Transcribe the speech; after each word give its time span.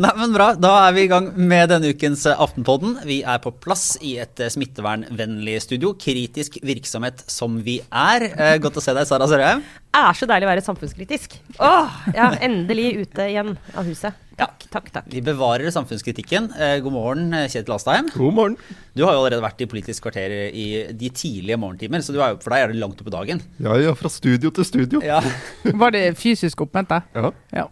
Nei, 0.00 0.10
men 0.16 0.32
bra. 0.34 0.48
Da 0.58 0.72
er 0.88 0.94
vi 0.96 1.04
i 1.04 1.10
gang 1.10 1.28
med 1.38 1.68
denne 1.70 1.92
ukens 1.94 2.24
eh, 2.26 2.34
Aftenpodden. 2.42 2.96
Vi 3.06 3.20
er 3.22 3.38
på 3.44 3.52
plass 3.62 3.92
i 4.02 4.16
et 4.22 4.42
eh, 4.42 4.50
smittevernvennlig 4.50 5.54
studio. 5.62 5.92
Kritisk 6.02 6.58
virksomhet 6.66 7.22
som 7.30 7.60
vi 7.62 7.76
er. 7.86 8.26
Eh, 8.32 8.56
godt 8.62 8.80
å 8.80 8.82
se 8.82 8.94
deg, 8.96 9.06
Sara 9.06 9.30
Sørheim. 9.30 9.62
Er 9.94 10.18
så 10.18 10.26
deilig 10.30 10.48
å 10.48 10.50
være 10.50 10.66
samfunnskritisk. 10.66 11.38
Åh, 11.62 12.02
ja, 12.16 12.32
endelig 12.42 13.04
ute 13.04 13.30
igjen 13.30 13.54
av 13.74 13.86
huset. 13.86 14.18
Takk, 14.40 14.62
takk, 14.72 14.86
takk. 14.94 15.08
Vi 15.12 15.20
bevarer 15.24 15.68
samfunnskritikken. 15.74 16.46
Eh, 16.56 16.78
god 16.80 16.94
morgen, 16.94 17.26
eh, 17.36 17.46
Kjetil 17.52 17.74
Astheim. 17.74 18.06
God 18.14 18.34
morgen. 18.36 18.54
Du 18.96 19.02
har 19.04 19.12
jo 19.12 19.20
allerede 19.24 19.42
vært 19.44 19.60
i 19.60 19.66
Politisk 19.68 20.06
kvarter 20.06 20.32
i 20.48 20.64
de 20.96 21.10
tidlige 21.12 21.58
morgentimer, 21.60 22.00
så 22.00 22.14
er, 22.16 22.38
for 22.40 22.54
deg 22.54 22.64
er 22.64 22.72
det 22.72 22.80
langt 22.80 22.96
oppe 23.02 23.10
på 23.10 23.16
dagen. 23.18 23.42
Ja, 23.60 23.74
ja, 23.76 23.92
fra 23.98 24.08
studio 24.08 24.50
til 24.56 24.64
studio. 24.64 25.02
Ja. 25.04 25.20
Var 25.82 25.90
det 25.92 26.04
fysisk 26.18 26.62
oppmøte? 26.64 27.02
Ja. 27.14 27.30
Ja. 27.52 27.66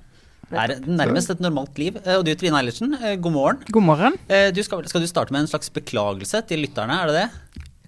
Det 0.49 0.57
er 0.65 0.77
nærmest 0.89 1.29
et 1.33 1.41
normalt 1.45 1.77
liv. 1.81 1.97
Eh, 2.05 2.17
Og 2.19 2.25
du 2.25 2.35
Trine 2.35 2.61
Eilertsen, 2.61 2.93
god 3.21 3.33
morgen. 3.33 3.63
God 3.73 3.83
morgen. 3.89 4.19
Eh, 4.29 4.51
Du 4.53 4.61
skal, 4.65 4.85
skal 4.89 5.01
du 5.05 5.09
starte 5.09 5.33
med 5.33 5.47
en 5.47 5.51
slags 5.51 5.73
beklagelse 5.73 6.43
til 6.49 6.61
lytterne, 6.67 7.01
er 7.03 7.07
det 7.07 7.17
det? 7.23 7.29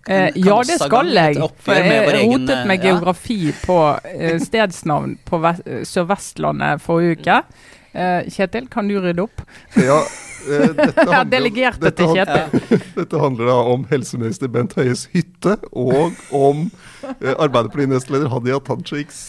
Eh, 0.09 0.31
Kan- 0.33 0.41
ja, 0.45 0.57
det 0.65 0.79
skal 0.81 1.13
jeg. 1.13 1.37
For 1.61 1.77
jeg 1.77 2.07
vår 2.09 2.17
egen, 2.17 2.33
rotet 2.49 2.67
med 2.67 2.81
ja. 2.81 2.95
geografi 2.95 3.53
på 3.65 3.77
stedsnavn 4.41 5.19
på 5.29 5.41
Sør-Vestlandet 5.85 6.81
forrige 6.81 7.19
uke. 7.21 7.43
Eh, 7.93 8.29
Kjetil, 8.31 8.69
kan 8.71 8.87
du 8.89 9.01
rydde 9.03 9.25
opp? 9.25 9.41
ja 9.75 9.97
uh, 10.05 10.69
dette 10.79 11.03
handler- 11.03 11.31
delegert 11.33 11.81
dette 11.83 11.97
til 12.05 12.13
han- 12.13 12.21
Kjetil. 12.21 12.85
Dette 13.01 13.19
handler 13.23 13.51
da 13.51 13.57
om 13.73 13.85
helseminister 13.91 14.51
Bent 14.53 14.77
Høies 14.79 15.07
hytte, 15.15 15.57
og 15.73 16.15
om 16.37 16.67
uh, 16.69 17.35
Arbeiderparti-nestleder 17.35 18.31
Hadia 18.31 18.61
Tajiks 18.63 19.25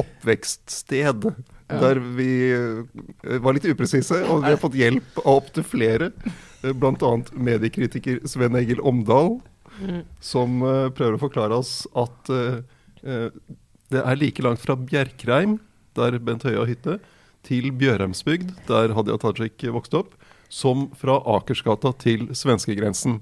oppvekststed. 0.00 1.30
Der 1.74 1.98
vi 2.18 2.28
var 3.40 3.56
litt 3.56 3.64
upresise, 3.70 4.18
og 4.28 4.42
vi 4.44 4.52
har 4.52 4.60
fått 4.60 4.76
hjelp 4.76 5.16
av 5.24 5.38
opptil 5.40 5.64
flere. 5.66 6.10
Uh, 6.60 6.74
Bl.a. 6.76 7.14
mediekritiker 7.32 8.20
Sven 8.28 8.60
Egil 8.60 8.82
Omdal, 8.84 9.38
som 10.22 10.60
eh, 10.62 10.84
prøver 10.94 11.16
å 11.16 11.18
forklare 11.24 11.56
oss 11.58 11.80
at 11.98 12.28
det 13.02 14.02
er 14.04 14.18
like 14.20 14.44
langt 14.46 14.60
fra 14.62 14.76
Bjerkreim, 14.78 15.56
der 15.98 16.14
Bent 16.22 16.44
Høie 16.46 16.60
har 16.60 16.70
hytte, 16.70 16.94
til 17.46 17.70
Bjørheimsbygd, 17.78 18.50
der 18.68 18.94
Hadia 18.96 19.18
Tajik 19.20 19.64
vokste 19.74 20.02
opp, 20.02 20.14
som 20.52 20.88
fra 20.98 21.18
Akersgata 21.36 21.92
til 22.02 22.28
svenskegrensen. 22.36 23.20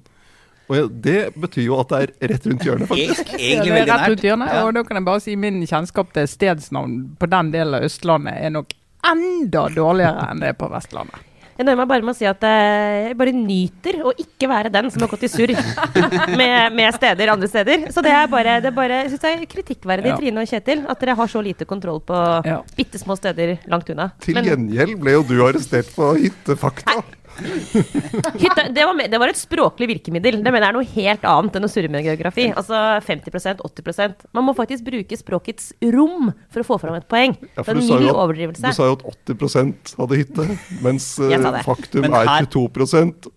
Og 0.73 0.92
Det 1.05 1.34
betyr 1.37 1.67
jo 1.67 1.81
at 1.83 1.91
det 1.91 1.98
er 1.98 2.33
rett 2.33 2.47
rundt 2.48 2.65
hjørnet, 2.65 2.89
faktisk. 2.89 3.34
Egentlig 3.37 3.73
det 3.75 3.83
er 3.83 3.91
rett 3.91 4.12
rundt 4.15 4.25
hjørnet, 4.28 4.55
og 4.62 4.70
da 4.77 4.84
kan 4.87 5.00
jeg 5.00 5.09
bare 5.09 5.25
si 5.25 5.34
min 5.37 5.61
kjennskap 5.67 6.15
til 6.15 6.31
stedsnavn 6.31 6.97
på 7.20 7.28
den 7.33 7.50
delen 7.53 7.77
av 7.77 7.84
Østlandet 7.89 8.39
er 8.39 8.55
nok 8.55 8.73
enda 9.12 9.67
dårligere 9.75 10.31
enn 10.31 10.43
det 10.43 10.53
er 10.53 10.59
på 10.59 10.70
Vestlandet. 10.73 11.28
Jeg 11.58 11.67
nøyer 11.69 11.77
meg 11.83 11.89
bare 11.91 12.05
med 12.06 12.14
å 12.14 12.17
si 12.17 12.27
at 12.28 12.45
eh, 12.48 13.08
jeg 13.11 13.17
bare 13.20 13.33
nyter 13.36 13.98
å 14.08 14.12
ikke 14.17 14.48
være 14.50 14.70
den 14.72 14.89
som 14.92 15.05
har 15.05 15.11
gått 15.12 15.27
i 15.27 15.31
surr 15.31 15.53
med, 16.41 16.72
med 16.77 16.94
steder 16.97 17.33
andre 17.34 17.48
steder. 17.50 17.86
Så 17.92 18.03
det 18.05 18.12
er 18.17 18.31
bare, 18.33 18.56
det 18.64 18.70
er 18.72 18.77
bare 18.77 19.03
jeg 19.03 19.12
synes 19.12 19.25
det 19.27 19.33
er 19.34 19.47
kritikkverdig, 19.56 20.12
Ja. 20.12 20.17
Trine 20.20 20.42
og 20.44 20.48
Kjetil, 20.50 20.84
at 20.89 21.00
dere 21.05 21.17
har 21.19 21.28
så 21.33 21.42
lite 21.44 21.69
kontroll 21.69 22.00
på 22.09 22.19
Ja. 22.48 22.61
bitte 22.77 22.98
små 23.00 23.17
steder 23.20 23.59
langt 23.70 23.89
unna. 23.92 24.11
Til 24.25 24.41
gjengjeld 24.41 24.97
ble 25.00 25.12
jo 25.19 25.22
du 25.28 25.36
arrestert 25.44 25.92
på 25.94 26.12
hyttefakta. 26.19 27.03
hytte, 28.42 28.64
det, 28.75 28.84
var, 28.86 28.98
det 29.08 29.20
var 29.20 29.33
et 29.33 29.41
språklig 29.41 29.88
virkemiddel. 29.92 30.38
Det 30.42 30.52
mener 30.52 30.66
jeg 30.66 30.72
er 30.72 30.78
noe 30.78 30.91
helt 30.94 31.27
annet 31.33 31.58
enn 31.58 31.66
å 31.66 31.70
surre 31.72 31.91
med 31.92 32.06
geografi. 32.06 32.48
Altså 32.52 32.78
50% 33.06 33.62
80% 33.66 34.27
Man 34.36 34.47
må 34.48 34.55
faktisk 34.58 34.86
bruke 34.86 35.19
språkets 35.19 35.72
rom 35.94 36.33
for 36.53 36.62
å 36.64 36.69
få 36.72 36.80
fram 36.83 36.98
et 36.98 37.08
poeng. 37.10 37.36
Ja, 37.41 37.62
det 37.62 37.66
for 37.66 37.72
er 37.72 37.78
du 37.78 37.83
en 37.83 37.88
sa, 37.88 38.00
mild 38.00 38.10
jo 38.10 38.48
du 38.62 38.72
sa 38.78 38.88
jo 38.88 38.97
at 38.98 39.06
80 39.12 40.00
hadde 40.00 40.19
hytte, 40.22 40.48
mens 40.84 41.12
eh, 41.22 41.62
faktum 41.66 42.09
Men 42.09 42.19
er 42.22 42.34
her- 42.37 42.50
22 42.53 43.31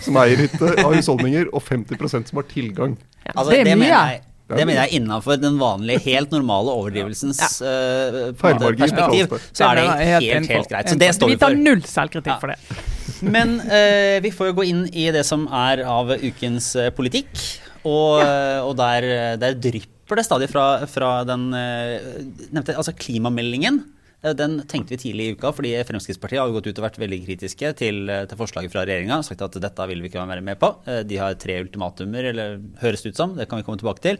som 0.00 0.16
eier 0.16 0.40
hytte 0.40 0.72
av 0.80 0.94
husholdninger, 0.94 1.50
og 1.52 1.62
50% 1.66 2.30
som 2.30 2.40
har 2.40 2.46
tilgang. 2.48 2.96
Altså, 3.34 3.50
Det 3.52 3.60
er 3.60 3.64
det, 3.68 3.74
mye. 3.76 3.82
mener 3.82 3.92
jeg, 3.92 4.22
det 4.50 4.66
mener 4.66 4.80
jeg 4.86 5.00
innafor 5.00 5.36
den 5.38 5.58
vanlige, 5.60 6.00
helt 6.08 6.32
normale 6.34 6.72
overdrivelsens 6.72 7.42
ja. 7.42 7.50
Feilmargin 8.40 8.86
perspektiv. 8.86 9.28
kalles. 9.28 9.50
Så 9.52 9.68
er 9.68 9.78
det 9.78 9.84
helt, 9.84 10.30
helt, 10.30 10.54
helt, 10.56 10.72
greit. 10.72 10.90
Så 10.90 10.98
det 10.98 11.12
står 11.14 11.30
vi 11.30 11.36
Vi 11.36 11.42
tar 11.44 11.60
null 11.60 11.84
selvkritikk 11.86 12.40
for 12.40 12.54
det. 12.54 12.80
Men 13.22 13.58
eh, 13.60 14.18
vi 14.24 14.32
får 14.34 14.50
jo 14.50 14.58
gå 14.60 14.66
inn 14.70 14.84
i 14.96 15.08
det 15.14 15.24
som 15.28 15.46
er 15.52 15.84
av 15.88 16.12
ukens 16.16 16.72
eh, 16.78 16.92
politikk. 16.94 17.30
Og, 17.80 18.20
ja. 18.20 18.60
og 18.60 18.74
der, 18.76 19.06
der 19.40 19.54
drypper 19.56 20.20
det 20.20 20.26
stadig 20.26 20.50
fra, 20.52 20.84
fra 20.90 21.12
den 21.28 21.48
eh, 21.56 21.96
nevnte, 22.50 22.76
altså 22.76 22.92
klimameldingen. 22.96 23.80
Eh, 24.22 24.34
Den 24.36 24.60
tenkte 24.68 24.94
vi 24.94 25.00
tidlig 25.00 25.26
i 25.26 25.34
uka, 25.36 25.52
fordi 25.56 25.72
Fremskrittspartiet 25.88 26.40
har 26.42 26.52
gått 26.52 26.68
ut 26.68 26.78
og 26.78 26.84
vært 26.84 26.98
veldig 27.00 27.20
kritiske 27.24 27.72
til, 27.78 28.10
eh, 28.10 28.26
til 28.26 28.36
forslaget 28.38 28.72
fra 28.72 28.84
regjeringa. 28.84 29.22
Sagt 29.24 29.42
at 29.42 29.52
dette 29.52 29.88
vil 29.88 30.02
vi 30.02 30.08
ikke 30.08 30.26
være 30.26 30.42
med 30.42 30.58
på. 30.58 30.76
Eh, 30.86 31.02
De 31.02 31.16
har 31.16 31.34
tre 31.34 31.60
ultimatumer, 31.62 32.28
eller 32.30 32.60
høres 32.80 33.02
det 33.02 33.12
ut 33.12 33.16
som. 33.16 33.34
Det 33.36 33.48
kan 33.48 33.58
vi 33.58 33.64
komme 33.64 33.78
tilbake 33.78 34.00
til. 34.00 34.18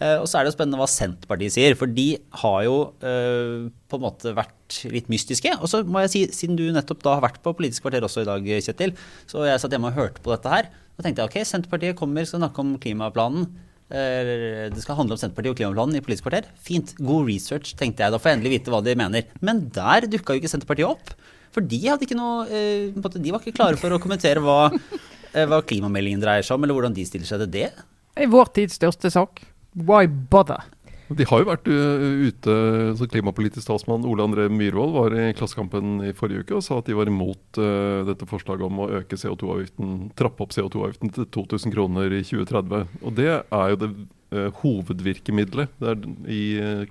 Og 0.00 0.26
så 0.26 0.38
er 0.38 0.44
det 0.44 0.54
jo 0.54 0.56
spennende 0.56 0.78
hva 0.78 0.88
Senterpartiet 0.88 1.52
sier, 1.52 1.74
for 1.76 1.86
de 1.86 2.16
har 2.32 2.64
jo 2.64 2.94
på 3.00 3.98
en 3.98 4.00
måte 4.00 4.32
vært 4.34 4.90
litt 4.90 5.08
mystiske. 5.08 5.60
Og 5.60 5.68
så 5.68 5.84
må 5.84 6.00
jeg 6.00 6.10
si, 6.10 6.26
siden 6.46 6.56
du 6.56 6.72
nettopp 6.72 7.02
da 7.02 7.20
har 7.20 7.28
vært 7.28 7.42
på 7.42 7.54
Politisk 7.54 7.82
kvarter 7.82 8.00
også 8.00 8.22
i 8.22 8.24
dag, 8.24 8.42
Kjetil, 8.42 8.94
så 9.26 9.44
jeg 9.44 9.60
satt 9.60 9.70
hjemme 9.70 9.92
og 9.92 9.98
hørte 9.98 10.22
på 10.22 10.32
dette 10.32 10.48
her. 10.48 10.70
Og 10.96 11.04
tenkte 11.04 11.20
jeg 11.20 11.28
ok, 11.28 11.44
Senterpartiet 11.44 11.96
kommer, 11.96 12.24
skal 12.24 12.40
snakke 12.40 12.58
om 12.60 12.78
klimaplanen. 12.78 13.46
Eh, 13.90 14.70
Det 14.70 14.82
skal 14.84 14.96
handle 14.96 15.16
om 15.16 15.20
Senterpartiet 15.20 15.52
og 15.54 15.58
klimaplanen 15.58 15.98
i 15.98 16.04
Politisk 16.04 16.26
kvarter. 16.28 16.46
Fint. 16.62 16.94
God 16.98 17.26
research, 17.28 17.74
tenkte 17.76 18.04
jeg. 18.04 18.14
Da 18.14 18.18
får 18.22 18.30
jeg 18.30 18.38
endelig 18.38 18.54
vite 18.58 18.72
hva 18.72 18.82
de 18.86 18.94
mener. 18.98 19.26
Men 19.42 19.68
der 19.74 20.06
dukka 20.06 20.34
jo 20.36 20.42
ikke 20.42 20.52
Senterpartiet 20.52 20.88
opp. 20.88 21.14
For 21.50 21.66
de 21.66 21.80
ikke 21.82 22.14
noe 22.14 22.46
eh, 22.46 22.94
De 22.94 23.32
var 23.34 23.42
ikke 23.42 23.56
klare 23.56 23.78
for 23.80 23.90
å 23.90 23.98
kommentere 24.02 24.42
hva, 24.44 24.70
eh, 25.34 25.46
hva 25.50 25.62
klimameldingen 25.66 26.22
dreier 26.22 26.46
seg 26.46 26.54
om, 26.56 26.64
eller 26.64 26.78
hvordan 26.78 26.94
de 26.94 27.06
stiller 27.08 27.26
seg 27.26 27.42
til 27.42 27.50
det. 27.58 27.70
Er 28.14 28.30
vår 28.30 28.52
tids 28.54 28.78
største 28.78 29.10
sak. 29.10 29.42
Why 29.74 30.06
bother? 30.06 30.62
De 31.10 31.26
har 31.26 31.40
jo 31.42 31.48
vært 31.48 31.66
uh, 31.66 32.04
ute, 32.28 32.54
så 32.94 33.06
Klimapolitisk 33.10 33.66
talsmann 33.66 34.06
Ole 34.06 34.22
André 34.22 34.44
Myhrvold 34.52 34.92
var 34.94 35.16
i 35.18 35.24
Klassekampen 35.34 35.98
i 36.06 36.12
forrige 36.14 36.44
uke 36.44 36.54
og 36.60 36.62
sa 36.62 36.78
at 36.78 36.86
de 36.86 36.94
var 36.94 37.10
imot 37.10 37.58
uh, 37.58 38.06
dette 38.06 38.28
forslaget 38.30 38.62
om 38.68 38.78
å 38.84 38.88
øke 39.00 39.18
CO2-avgiften, 39.18 40.12
trappe 40.18 40.44
opp 40.46 40.54
CO2-avgiften 40.54 41.10
til 41.16 41.26
2000 41.34 41.74
kroner 41.74 42.14
i 42.14 42.22
2030. 42.22 42.98
Og 43.02 43.16
Det 43.18 43.30
er 43.32 43.72
jo 43.72 43.80
det 43.82 43.88
uh, 43.90 44.60
hovedvirkemiddelet 44.60 45.74
det 45.82 45.90
er 45.96 46.04
i 46.30 46.42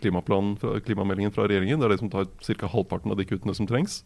klimaplanen 0.02 0.58
fra, 0.60 0.76
klimameldingen 0.84 1.36
fra 1.36 1.48
regjeringen. 1.48 1.80
Det 1.80 1.88
er 1.88 1.96
det 1.96 2.02
som 2.04 2.12
tar 2.12 2.28
ca. 2.44 2.74
halvparten 2.76 3.16
av 3.16 3.22
de 3.22 3.28
kuttene 3.30 3.56
som 3.56 3.70
trengs. 3.72 4.02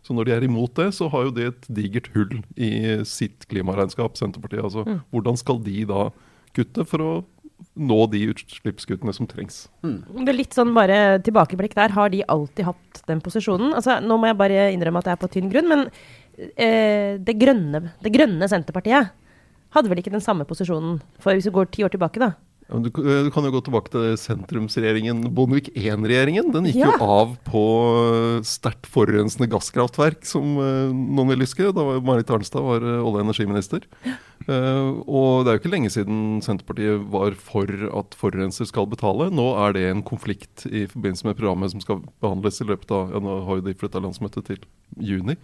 Så 0.00 0.16
når 0.16 0.24
de 0.24 0.36
er 0.38 0.46
imot 0.46 0.72
det, 0.80 0.88
så 0.96 1.10
har 1.12 1.26
jo 1.26 1.34
det 1.36 1.50
et 1.50 1.68
digert 1.76 2.08
hull 2.14 2.38
i 2.56 2.72
sitt 3.04 3.44
klimaregnskap, 3.52 4.16
Senterpartiet. 4.16 4.64
Altså, 4.64 4.86
Hvordan 5.12 5.36
skal 5.36 5.60
de 5.60 5.84
da 5.84 6.06
kutte 6.56 6.86
for 6.88 7.04
å 7.04 7.10
nå 7.74 7.98
de 8.12 8.22
utslippskuttene 8.32 9.14
som 9.16 9.28
trengs? 9.30 9.62
Det 9.82 10.28
er 10.32 10.36
litt 10.36 10.56
sånn 10.56 10.72
bare 10.76 11.20
tilbakeblikk 11.26 11.76
der. 11.78 11.94
Har 11.96 12.12
de 12.12 12.24
alltid 12.26 12.68
hatt 12.68 13.02
den 13.08 13.22
posisjonen? 13.24 13.74
Altså, 13.78 13.98
nå 14.04 14.18
må 14.20 14.30
jeg 14.30 14.38
bare 14.40 14.68
innrømme 14.74 15.02
at 15.02 15.10
jeg 15.10 15.18
er 15.18 15.22
på 15.22 15.30
tynn 15.32 15.50
grunn, 15.52 15.70
men 15.70 15.86
eh, 16.54 17.16
det, 17.20 17.36
grønne, 17.40 17.84
det 18.04 18.14
grønne 18.14 18.50
Senterpartiet 18.50 19.12
hadde 19.74 19.90
vel 19.90 20.00
ikke 20.02 20.12
den 20.14 20.24
samme 20.24 20.46
posisjonen 20.48 20.98
for 21.22 21.36
hvis 21.36 21.46
vi 21.46 21.54
går 21.54 21.70
ti 21.70 21.84
år 21.86 21.92
tilbake, 21.94 22.22
da? 22.22 22.32
Du, 22.70 22.86
eh, 22.86 23.24
du 23.26 23.30
kan 23.34 23.42
jo 23.42 23.50
gå 23.50 23.60
tilbake 23.66 23.90
til 23.90 24.12
sentrumsregjeringen, 24.20 25.24
Bondevik 25.34 25.72
I-regjeringen. 25.74 26.52
Den 26.54 26.68
gikk 26.68 26.78
Ja. 26.78 26.92
jo 26.94 27.02
av 27.02 27.32
på 27.42 27.62
eh, 28.38 28.42
sterkt 28.46 28.86
forurensende 28.86 29.48
gasskraftverk, 29.50 30.22
som 30.24 30.54
eh, 30.62 30.92
noen 30.94 31.32
vil 31.32 31.42
huske. 31.42 31.66
Da 31.74 31.82
var 31.82 32.00
Marit 32.00 32.30
Arnstad 32.30 32.62
var 32.62 32.80
olje- 32.80 33.02
og 33.02 33.20
energiminister. 33.24 33.80
Og 34.50 35.44
det 35.44 35.50
er 35.50 35.56
jo 35.56 35.60
ikke 35.60 35.70
lenge 35.74 35.90
siden 35.92 36.40
Senterpartiet 36.42 37.02
var 37.12 37.34
for 37.38 37.66
at 37.66 38.14
forurenser 38.18 38.66
skal 38.66 38.86
betale. 38.90 39.28
Nå 39.30 39.46
er 39.66 39.74
det 39.76 39.84
en 39.90 40.02
konflikt 40.02 40.64
i 40.66 40.86
forbindelse 40.90 41.26
med 41.28 41.36
programmet 41.38 41.70
som 41.74 41.82
skal 41.84 42.00
behandles 42.22 42.60
i 42.62 42.66
løpet 42.66 42.90
av 42.90 43.12
ja, 43.14 43.20
Nå 43.20 43.36
har 43.46 43.60
jo 43.60 43.66
de 43.68 43.74
flytta 43.74 44.00
landsmøtet 44.02 44.46
til 44.48 44.64
juni. 44.98 45.36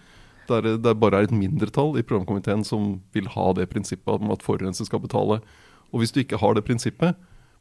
Der 0.49 0.63
det 0.79 0.97
bare 0.99 1.21
er 1.21 1.29
et 1.29 1.35
mindretall 1.35 1.99
i 1.99 2.07
programkomiteen 2.07 2.65
som 2.65 3.01
vil 3.15 3.29
ha 3.35 3.53
det 3.53 3.69
prinsippet 3.71 4.23
om 4.23 4.31
at 4.35 4.43
forurenser 4.47 4.87
skal 4.89 5.03
betale. 5.03 5.41
Og 5.93 6.03
hvis 6.03 6.15
du 6.15 6.21
ikke 6.23 6.41
har 6.41 6.57
det 6.57 6.65
prinsippet, 6.67 7.17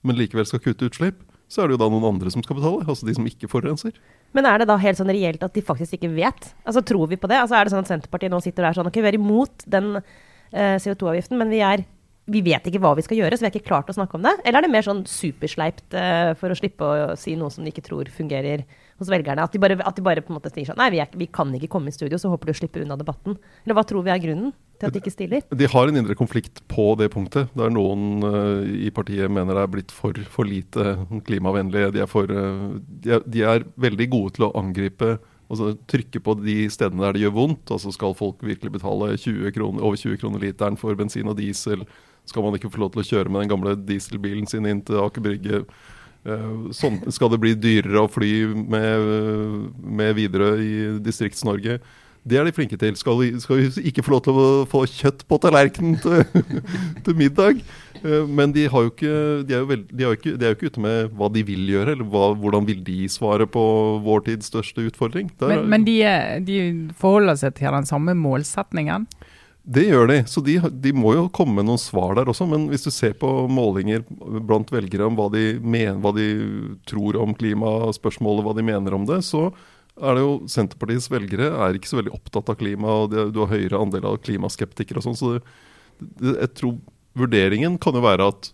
men 0.05 0.19
likevel 0.19 0.47
skal 0.47 0.61
kutte 0.63 0.89
utslipp, 0.89 1.23
så 1.51 1.61
er 1.61 1.69
det 1.69 1.75
jo 1.75 1.81
da 1.83 1.89
noen 1.93 2.07
andre 2.09 2.31
som 2.33 2.43
skal 2.45 2.57
betale. 2.57 2.85
Altså 2.89 3.07
de 3.07 3.15
som 3.17 3.25
ikke 3.29 3.49
forurenser. 3.49 3.97
Men 4.35 4.47
er 4.49 4.61
det 4.61 4.69
da 4.69 4.77
helt 4.81 4.99
sånn 4.99 5.13
reelt 5.13 5.43
at 5.45 5.55
de 5.55 5.63
faktisk 5.65 5.97
ikke 5.97 6.13
vet? 6.15 6.49
Altså 6.65 6.83
Tror 6.85 7.09
vi 7.11 7.19
på 7.21 7.29
det? 7.31 7.37
Altså 7.39 7.57
Er 7.57 7.65
det 7.65 7.73
sånn 7.73 7.85
at 7.85 7.91
Senterpartiet 7.91 8.33
nå 8.33 8.41
sitter 8.43 8.65
der 8.65 8.77
sånn 8.77 8.89
Ok, 8.89 8.97
vi 8.99 9.11
er 9.11 9.19
imot 9.19 9.67
den 9.69 9.93
eh, 9.99 10.75
CO2-avgiften, 10.81 11.37
men 11.39 11.53
vi 11.53 11.61
er 11.63 11.85
vi 12.25 12.41
vet 12.41 12.65
ikke 12.65 12.81
hva 12.81 12.95
vi 12.97 13.03
skal 13.05 13.19
gjøre, 13.19 13.37
så 13.37 13.43
vi 13.43 13.49
har 13.49 13.53
ikke 13.53 13.67
klart 13.67 13.89
å 13.91 13.93
snakke 13.93 14.17
om 14.17 14.23
det? 14.25 14.33
Eller 14.41 14.57
er 14.57 14.65
det 14.65 14.71
mer 14.73 14.85
sånn 14.85 15.03
supersleipt 15.05 15.93
uh, 15.93 16.31
for 16.39 16.49
å 16.49 16.57
slippe 16.57 16.81
å 16.81 17.11
si 17.21 17.35
noe 17.37 17.53
som 17.53 17.61
de 17.61 17.69
ikke 17.69 17.83
tror 17.85 18.09
fungerer 18.09 18.63
hos 19.01 19.11
velgerne? 19.11 19.43
At 19.43 19.55
de 19.55 19.61
bare, 19.61 19.77
at 19.79 19.97
de 19.97 20.03
bare 20.05 20.23
på 20.25 20.33
en 20.33 20.39
måte 20.39 20.51
sier 20.53 20.69
sånn 20.69 20.79
Nei, 20.79 20.91
vi, 20.93 21.01
er, 21.03 21.11
vi, 21.17 21.27
kan 21.31 21.51
ikke 21.55 21.71
komme 21.75 21.91
i 21.91 21.95
studio, 21.95 22.19
så 22.21 22.31
håper 22.31 22.51
du 22.51 22.57
slipper 22.57 22.85
unna 22.85 22.97
debatten. 22.99 23.37
Eller 23.65 23.77
hva 23.77 23.85
tror 23.87 24.05
vi 24.05 24.13
er 24.13 24.23
grunnen 24.23 24.53
til 24.79 24.89
at 24.89 24.95
de 24.95 25.01
ikke 25.03 25.13
stiller? 25.13 25.45
De 25.51 25.69
har 25.71 25.91
en 25.91 26.01
indre 26.01 26.17
konflikt 26.17 26.63
på 26.71 26.87
det 26.99 27.11
punktet. 27.13 27.51
Der 27.57 27.73
noen 27.73 28.25
uh, 28.25 28.63
i 28.63 28.91
partiet 28.95 29.31
mener 29.31 29.57
det 29.57 29.63
er 29.65 29.71
blitt 29.77 29.95
for, 29.95 30.17
for 30.31 30.47
lite 30.47 30.97
klimavennlige. 31.27 31.93
De 31.95 32.03
er, 32.03 32.11
for, 32.11 32.31
uh, 32.31 32.75
de, 33.03 33.15
er, 33.17 33.23
de 33.27 33.45
er 33.55 33.69
veldig 33.87 34.11
gode 34.15 34.37
til 34.39 34.49
å 34.49 34.53
angripe 34.59 35.17
Altså 35.45 35.75
trykke 35.85 36.17
på 36.25 36.33
de 36.39 36.55
stedene 36.73 37.03
der 37.03 37.13
det 37.13 37.19
gjør 37.21 37.35
vondt. 37.35 37.69
altså 37.69 37.91
Skal 37.93 38.15
folk 38.17 38.39
virkelig 38.41 38.79
betale 38.79 39.11
20 39.13 39.51
kroner, 39.53 39.83
over 39.85 39.99
20 40.01 40.17
kroner 40.17 40.41
literen 40.41 40.73
for 40.81 40.97
bensin 40.97 41.29
og 41.29 41.37
diesel? 41.37 41.83
skal 42.25 42.45
man 42.45 42.57
ikke 42.57 42.71
få 42.73 42.81
lov 42.81 42.93
til 42.93 43.03
å 43.03 43.07
kjøre 43.09 43.31
med 43.31 43.45
den 43.45 43.51
gamle 43.53 43.75
dieselbilen 43.85 44.49
sin 44.49 44.65
inn 44.69 44.81
til 44.85 45.01
Aker 45.03 45.23
Brygge. 45.25 45.61
Uh, 46.25 46.71
sånn, 46.73 46.97
skal 47.13 47.29
det 47.29 47.37
bli 47.41 47.53
dyrere 47.53 48.01
å 48.01 48.09
fly 48.09 48.31
med, 48.55 49.11
med 49.77 50.15
Widerøe 50.17 50.57
i 50.57 50.73
Distrikts-Norge? 51.05 51.77
Det 52.25 52.39
er 52.39 52.47
de 52.47 52.53
flinke 52.55 52.77
til. 52.81 52.95
Skal 52.97 53.19
vi, 53.19 53.27
skal 53.37 53.59
vi, 53.59 53.83
ikke 53.91 54.01
få 54.01 54.15
lov 54.15 54.23
til 54.25 54.39
å 54.41 54.45
få 54.69 54.81
kjøtt 54.89 55.21
på 55.29 55.37
tallerkenen 55.43 55.99
til, 56.01 56.23
til 57.05 57.19
middag? 57.19 57.61
Uh, 58.01 58.25
men 58.25 58.55
de, 58.55 58.65
har 58.73 58.87
jo 58.87 58.89
ikke, 58.89 59.13
de, 59.45 59.53
er 59.53 59.61
jo 59.61 59.69
veld, 59.69 59.85
de, 59.91 60.01
er 60.01 60.09
jo 60.09 60.17
ikke, 60.17 60.33
de, 60.33 60.47
er 60.47 60.55
jo 60.55 60.57
ikke, 60.57 60.71
ute 60.73 60.85
med 60.87 61.13
hva 61.19 61.29
de 61.35 61.45
vil 61.45 61.69
gjøre, 61.75 61.93
eller 61.93 62.09
hva, 62.09 62.31
hvordan 62.41 62.65
vil 62.71 62.81
de 62.87 63.05
svare 63.13 63.45
på 63.45 63.65
vår 64.05 64.25
tids 64.31 64.49
største 64.49 64.87
utfordring. 64.89 65.29
Der, 65.37 65.53
men, 65.53 65.69
men 65.75 65.85
de, 65.85 65.99
de 66.49 66.59
forholder 66.97 67.37
seg 67.43 67.53
til 67.61 67.77
den 67.77 67.85
samme 67.85 68.17
målsetningen? 68.17 69.05
Det 69.65 69.81
gjør 69.87 70.09
de, 70.11 70.17
så 70.29 70.43
de, 70.45 70.59
de, 70.69 70.91
må 70.93 71.15
jo 71.15 71.29
komme 71.33 71.57
med 71.57 71.65
noen 71.65 71.81
svar 71.81 72.13
der 72.17 72.29
også. 72.29 72.45
Men 72.49 72.67
hvis 72.69 72.85
du 72.85 72.91
ser 72.93 73.15
på 73.17 73.29
målinger 73.49 74.03
blant 74.45 74.69
velgere 74.73 75.07
om 75.07 75.17
hva 75.17 75.25
de, 75.33 75.55
mener, 75.57 75.97
hva 76.03 76.11
de 76.13 76.27
tror 76.85 77.17
om 77.17 77.33
klimaspørsmålet, 77.37 78.45
hva 78.45 78.53
de 78.57 78.65
mener 78.67 78.97
om 78.97 79.07
det, 79.09 79.23
så 79.25 79.47
er 79.95 80.17
det 80.17 80.25
jo 80.25 80.35
Senterpartiets 80.51 81.09
velgere 81.09 81.49
er 81.65 81.77
ikke 81.77 81.89
så 81.89 81.97
veldig 81.97 82.13
opptatt 82.13 82.51
av 82.51 82.59
klima, 82.59 82.99
og 83.05 83.15
du 83.15 83.39
har 83.41 83.53
høyere 83.53 83.79
andel 83.79 84.05
av 84.11 84.19
klimaskeptikere 84.25 85.01
og 85.01 85.07
sånn. 85.07 85.17
Så 85.17 85.33
det, 85.33 85.41
det, 86.19 86.35
jeg 86.43 86.53
tror 86.59 86.77
vurderingen 87.17 87.79
kan 87.81 87.97
jo 87.97 88.05
være 88.05 88.29
at 88.33 88.51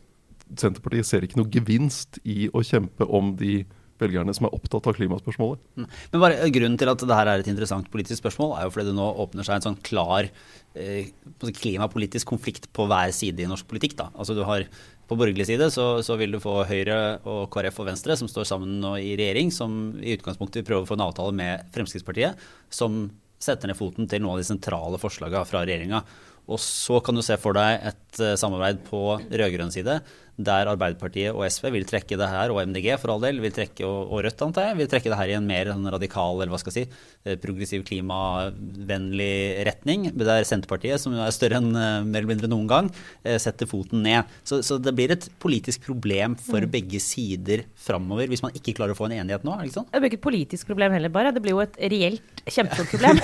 Senterpartiet 0.52 1.08
ser 1.08 1.26
ikke 1.26 1.40
noe 1.42 1.52
gevinst 1.52 2.20
i 2.28 2.46
å 2.56 2.64
kjempe 2.66 3.08
om 3.08 3.34
de 3.40 3.62
velgerne 4.02 4.34
som 4.36 4.48
er 4.48 4.56
opptatt 4.58 4.88
av 4.90 4.96
klimaspørsmålet. 4.98 5.62
Mm. 5.78 5.88
Men 6.14 6.24
bare 6.24 6.50
Grunnen 6.56 6.78
til 6.82 6.92
at 6.92 7.04
dette 7.04 7.20
er 7.22 7.32
et 7.36 7.52
interessant 7.52 7.90
politisk 7.94 8.22
spørsmål, 8.22 8.56
er 8.58 8.66
jo 8.66 8.74
fordi 8.74 8.90
det 8.90 8.98
nå 8.98 9.08
åpner 9.24 9.48
seg 9.48 9.60
en 9.60 9.68
sånn 9.70 9.80
klar 9.86 10.28
eh, 10.28 10.32
klimapolitisk 10.74 12.30
konflikt 12.32 12.70
på 12.72 12.86
hver 12.88 13.12
side 13.16 13.44
i 13.44 13.50
norsk 13.50 13.68
politikk. 13.68 13.98
Da. 14.00 14.10
Altså 14.16 14.38
du 14.38 14.44
har 14.48 14.68
På 15.12 15.18
borgerlig 15.20 15.44
side 15.44 15.66
så, 15.76 16.00
så, 16.00 16.16
vil 16.16 16.32
du 16.32 16.40
få 16.40 16.64
Høyre 16.64 17.20
og 17.28 17.50
KrF 17.52 17.82
og 17.84 17.88
Venstre, 17.90 18.16
som 18.16 18.30
står 18.32 18.46
sammen 18.48 18.78
nå 18.80 18.94
i 18.96 19.18
regjering, 19.20 19.52
som 19.52 20.00
i 20.00 20.14
utgangspunktet 20.16 20.62
vil 20.62 20.68
prøve 20.70 20.86
å 20.86 20.88
få 20.88 20.96
en 20.96 21.04
avtale 21.04 21.36
med 21.36 21.66
Fremskrittspartiet, 21.76 22.40
som 22.72 23.10
setter 23.36 23.68
ned 23.68 23.76
foten 23.76 24.08
til 24.08 24.24
noen 24.24 24.38
av 24.38 24.40
de 24.40 24.48
sentrale 24.48 25.02
forslagene 25.02 25.44
fra 25.50 25.66
regjeringa. 25.66 26.00
Og 26.48 26.62
så 26.64 27.02
kan 27.04 27.20
du 27.20 27.26
se 27.26 27.36
for 27.44 27.60
deg 27.60 27.84
et 27.92 28.22
uh, 28.24 28.38
samarbeid 28.40 28.80
på 28.88 29.02
rød-grønn 29.20 29.74
side 29.76 30.00
der 30.40 30.70
Arbeiderpartiet 30.72 31.36
og 31.36 31.44
SV 31.46 31.70
vil 31.76 31.86
trekke 31.88 32.18
det 32.20 32.30
her, 32.30 32.52
og 32.54 32.62
MDG 32.70 32.96
for 33.02 33.14
all 33.14 33.24
del, 33.24 33.42
vil 33.44 33.54
trekke, 33.56 33.86
og, 33.86 34.22
Rødt 34.22 34.44
antar 34.46 34.70
jeg, 34.70 34.78
vil 34.80 34.90
trekke 34.90 35.12
det 35.12 35.18
her 35.18 35.32
i 35.32 35.38
en 35.38 35.48
mer 35.48 35.72
sånn 35.72 35.90
radikal 35.94 36.38
eller 36.38 36.52
hva 36.54 36.60
skal 36.62 36.76
jeg 36.76 36.88
si, 36.88 37.00
eh, 37.26 37.38
progressiv, 37.42 37.84
klimavennlig 37.88 39.66
retning. 39.68 40.10
Der 40.18 40.48
Senterpartiet, 40.48 41.02
som 41.02 41.16
er 41.18 41.34
større 41.34 41.60
enn 41.62 41.72
eh, 41.74 42.04
mer 42.06 42.22
eller 42.22 42.32
mindre 42.34 42.52
noen 42.52 42.70
gang, 42.70 42.92
eh, 43.26 43.40
setter 43.42 43.70
foten 43.70 44.04
ned. 44.06 44.30
Så, 44.48 44.62
så 44.66 44.78
det 44.82 44.94
blir 44.98 45.14
et 45.16 45.28
politisk 45.42 45.86
problem 45.88 46.38
for 46.40 46.62
mm. 46.62 46.72
begge 46.74 47.02
sider 47.04 47.66
framover 47.82 48.30
hvis 48.32 48.44
man 48.46 48.56
ikke 48.58 48.76
klarer 48.78 48.96
å 48.96 49.00
få 49.00 49.10
en 49.10 49.18
enighet 49.20 49.46
nå? 49.48 49.56
er 49.56 49.66
Det 49.66 49.72
ikke 49.72 49.80
sånn? 49.80 49.90
Det 49.92 50.02
blir 50.02 50.12
ikke 50.12 50.22
et 50.22 50.28
politisk 50.28 50.72
problem 50.72 50.98
heller, 50.98 51.14
bare. 51.14 51.34
Det 51.36 51.44
blir 51.44 51.58
jo 51.58 51.64
et 51.66 51.78
reelt 51.92 52.46
kjempestort 52.46 52.94
problem. 52.94 53.22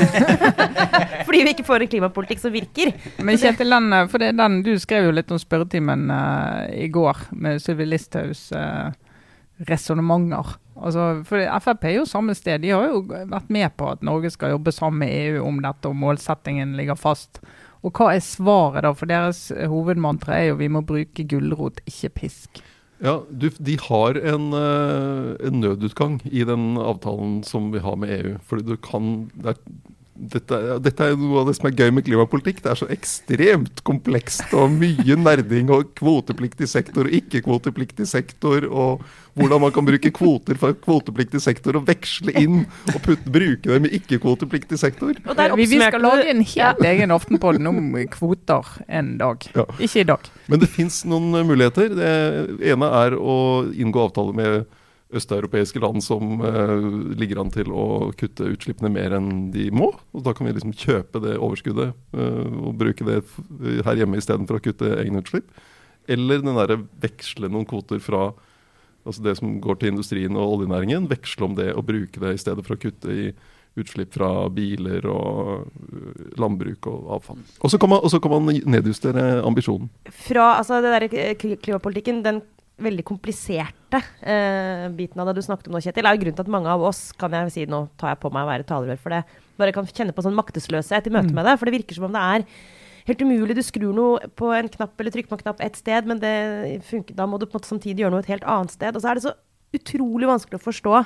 Fordi 1.27 1.43
vi 1.43 1.53
ikke 1.53 1.67
får 1.67 1.85
en 1.85 1.93
klimapolitikk 1.93 2.43
som 2.43 2.53
virker. 2.53 2.93
Men 3.21 3.37
Kjetil, 3.37 3.73
den, 3.73 3.97
for 4.11 4.23
det, 4.23 4.33
den, 4.37 4.61
du 4.65 4.73
skrev 4.81 5.07
jo 5.09 5.15
litt 5.15 5.31
om 5.33 5.39
spørretimen 5.41 6.07
uh, 6.11 6.67
i 6.73 6.87
går 6.93 6.96
går 6.97 7.27
med 7.37 7.61
Sylvi 7.63 7.87
Listhaugs 7.87 8.49
eh, 8.57 8.89
resonnementer. 9.69 10.57
Altså, 10.77 11.07
for 11.25 11.41
Frp 11.63 11.87
er 11.89 11.95
jo 11.97 12.09
samme 12.09 12.35
sted. 12.37 12.61
De 12.61 12.73
har 12.75 12.89
jo 12.91 13.01
vært 13.07 13.49
med 13.53 13.71
på 13.79 13.89
at 13.95 14.03
Norge 14.05 14.29
skal 14.33 14.53
jobbe 14.53 14.73
sammen 14.75 15.01
med 15.05 15.13
EU 15.13 15.45
om 15.47 15.61
dette, 15.63 15.89
og 15.89 15.97
målsettingen 15.97 16.75
ligger 16.77 16.99
fast. 16.99 17.41
Og 17.85 17.93
hva 17.97 18.11
er 18.13 18.23
svaret 18.25 18.85
da? 18.85 18.93
For 18.97 19.09
deres 19.09 19.47
hovedmantra 19.69 20.37
er 20.37 20.51
jo 20.51 20.61
vi 20.61 20.69
må 20.71 20.83
bruke 20.85 21.25
gulrot, 21.29 21.81
ikke 21.89 22.13
pisk. 22.23 22.61
Ja, 23.03 23.19
du, 23.29 23.49
De 23.61 23.75
har 23.77 24.17
en, 24.17 24.49
uh, 24.53 25.35
en, 25.45 25.59
nødutgang 25.61 26.17
i 26.25 26.41
den 26.47 26.79
avtalen 26.81 27.43
som 27.45 27.69
vi 27.73 27.81
har 27.83 27.97
med 28.01 28.13
EU. 28.15 28.37
Fordi 28.45 28.65
du 28.65 28.77
kan, 28.81 29.29
det 29.37 29.53
er 29.53 29.59
dette, 30.17 30.57
dette, 30.83 31.05
er 31.05 31.19
noe 31.19 31.41
av 31.41 31.49
det 31.49 31.55
som 31.57 31.69
er 31.69 31.75
gøy 31.77 31.91
med 31.93 32.05
klimapolitikk. 32.07 32.63
Det 32.63 32.71
er 32.71 32.79
så 32.79 32.89
ekstremt 32.93 33.83
komplekst 33.87 34.53
og 34.57 34.73
mye 34.73 35.17
nerding 35.19 35.71
og 35.73 35.93
kvotepliktig 35.97 36.69
sektor 36.71 37.07
og 37.07 37.15
ikke-kvotepliktig 37.17 38.07
sektor. 38.09 38.65
Og 38.67 39.03
hvordan 39.37 39.61
man 39.61 39.73
kan 39.75 39.85
bruke 39.85 40.11
kvoter 40.15 40.57
fra 40.57 40.71
kvotepliktig 40.73 41.41
sektor 41.43 41.77
og 41.77 41.85
veksle 41.89 42.33
inn 42.39 42.63
og 42.93 42.97
putte, 43.05 43.29
bruke 43.33 43.69
dem 43.69 43.85
i 43.85 43.93
ikke-kvotepliktig 43.99 44.79
sektor. 44.81 45.13
Vi, 45.17 45.67
vi, 45.67 45.81
skal 45.81 46.03
lage 46.03 46.25
en 46.31 46.41
helt 46.41 46.81
ja. 46.81 46.89
egen 46.91 47.13
Aftenpodden 47.13 47.69
om 47.69 47.93
kvoter 48.13 48.73
en 48.87 49.15
dag. 49.21 49.45
Ja. 49.57 49.67
Ikke 49.77 50.01
i 50.01 50.07
dag. 50.09 50.31
Men 50.47 50.63
det 50.63 50.71
fins 50.73 51.03
noen 51.07 51.29
muligheter. 51.47 51.93
Det 51.97 52.11
ene 52.73 52.91
er 53.03 53.17
å 53.17 53.37
inngå 53.73 54.07
avtale 54.09 54.35
med 54.37 54.76
østeuropeiske 55.15 55.79
land 55.79 56.03
som 56.03 56.41
uh, 56.43 57.13
ligger 57.15 57.39
an 57.41 57.51
til 57.53 57.71
å 57.71 58.11
kutte 58.19 58.49
utslippene 58.51 58.91
mer 58.91 59.15
enn 59.15 59.49
de 59.53 59.69
må. 59.71 59.93
og 60.11 60.25
Da 60.25 60.33
kan 60.35 60.49
vi 60.49 60.55
liksom 60.57 60.75
kjøpe 60.75 61.21
det 61.23 61.37
overskuddet 61.37 61.95
uh, 62.17 62.57
og 62.67 62.75
bruke 62.81 63.07
det 63.07 63.21
her 63.87 64.01
hjemme 64.01 64.19
istedenfor 64.19 64.59
å 64.59 64.65
kutte 64.67 64.97
egne 64.99 65.23
utslipp. 65.23 65.47
Eller 66.07 66.43
den 66.43 66.59
derre 66.59 66.81
veksle 67.03 67.49
noen 67.51 67.67
kvoter 67.67 68.03
fra 68.03 68.29
altså 69.07 69.23
det 69.23 69.37
som 69.39 69.59
går 69.63 69.79
til 69.79 69.93
industrien 69.93 70.35
og 70.35 70.57
oljenæringen. 70.57 71.07
Veksle 71.11 71.47
om 71.47 71.55
det 71.55 71.71
og 71.75 71.87
bruke 71.87 72.19
det 72.23 72.33
i 72.35 72.41
stedet 72.41 72.65
for 72.67 72.75
å 72.75 72.81
kutte 72.81 73.13
i 73.13 73.29
utslipp 73.77 74.15
fra 74.17 74.31
biler 74.49 75.05
og 75.11 75.67
øh, 75.67 76.21
landbruk 76.41 76.89
og 76.89 77.11
avfall. 77.19 77.41
Og 77.61 77.71
så 77.71 77.79
kan, 77.81 77.93
kan, 77.93 78.33
man 78.33 78.61
nedjustere 78.65 79.25
ambisjonen. 79.45 79.89
Fra 80.09 80.55
altså 80.57 80.81
det 80.81 80.93
der 80.95 81.35
klimapolitikken, 81.61 82.23
den 82.25 82.41
veldig 82.81 83.03
kompliserte 83.07 83.99
eh, 84.21 84.85
biten 84.93 85.21
av 85.21 85.29
det 85.29 85.39
du 85.39 85.45
snakket 85.45 85.69
om 85.69 85.77
nå, 85.77 85.81
Kjetil, 85.81 86.05
er 86.05 86.17
jo 86.17 86.21
grunnen 86.21 86.37
til 86.37 86.45
at 86.45 86.51
mange 86.53 86.73
av 86.73 86.83
oss, 86.85 87.07
kan 87.17 87.33
jeg 87.33 87.53
si, 87.53 87.65
nå 87.69 87.87
tar 87.97 88.13
jeg 88.13 88.21
på 88.21 88.31
meg 88.33 88.45
å 88.45 88.51
være 88.51 88.67
talerør 88.69 88.99
for 89.01 89.15
det, 89.15 89.23
bare 89.57 89.73
kan 89.75 89.87
kjenne 89.89 90.13
på 90.13 90.25
sånn 90.25 90.37
maktesløshet 90.37 91.09
i 91.09 91.13
møte 91.13 91.31
mm. 91.31 91.39
med 91.39 91.49
det. 91.49 91.55
For 91.57 91.69
det 91.69 91.73
virker 91.79 91.97
som 91.97 92.05
om 92.09 92.13
det 92.13 92.21
er 92.35 92.45
helt 93.07 93.23
umulig. 93.25 93.57
Du 93.57 93.63
skrur 93.65 93.95
noe 93.97 94.29
på 94.37 94.51
en 94.53 94.69
knapp 94.69 95.01
eller 95.01 95.15
trykker 95.15 95.31
på 95.31 95.39
en 95.39 95.43
knapp 95.47 95.63
ett 95.65 95.79
sted, 95.79 96.09
men 96.09 96.21
funker, 96.85 97.17
da 97.17 97.25
må 97.25 97.39
du 97.41 97.47
på 97.47 97.55
en 97.55 97.61
måte 97.61 97.71
samtidig 97.71 98.05
gjøre 98.05 98.13
noe 98.13 98.25
et 98.25 98.31
helt 98.35 98.45
annet 98.45 98.75
sted. 98.75 98.93
Og 98.93 99.01
så 99.01 99.09
er 99.09 99.17
det 99.17 99.25
så 99.25 99.33
utrolig 99.77 100.29
vanskelig 100.29 100.59
å 100.59 100.65
forstå. 100.67 101.01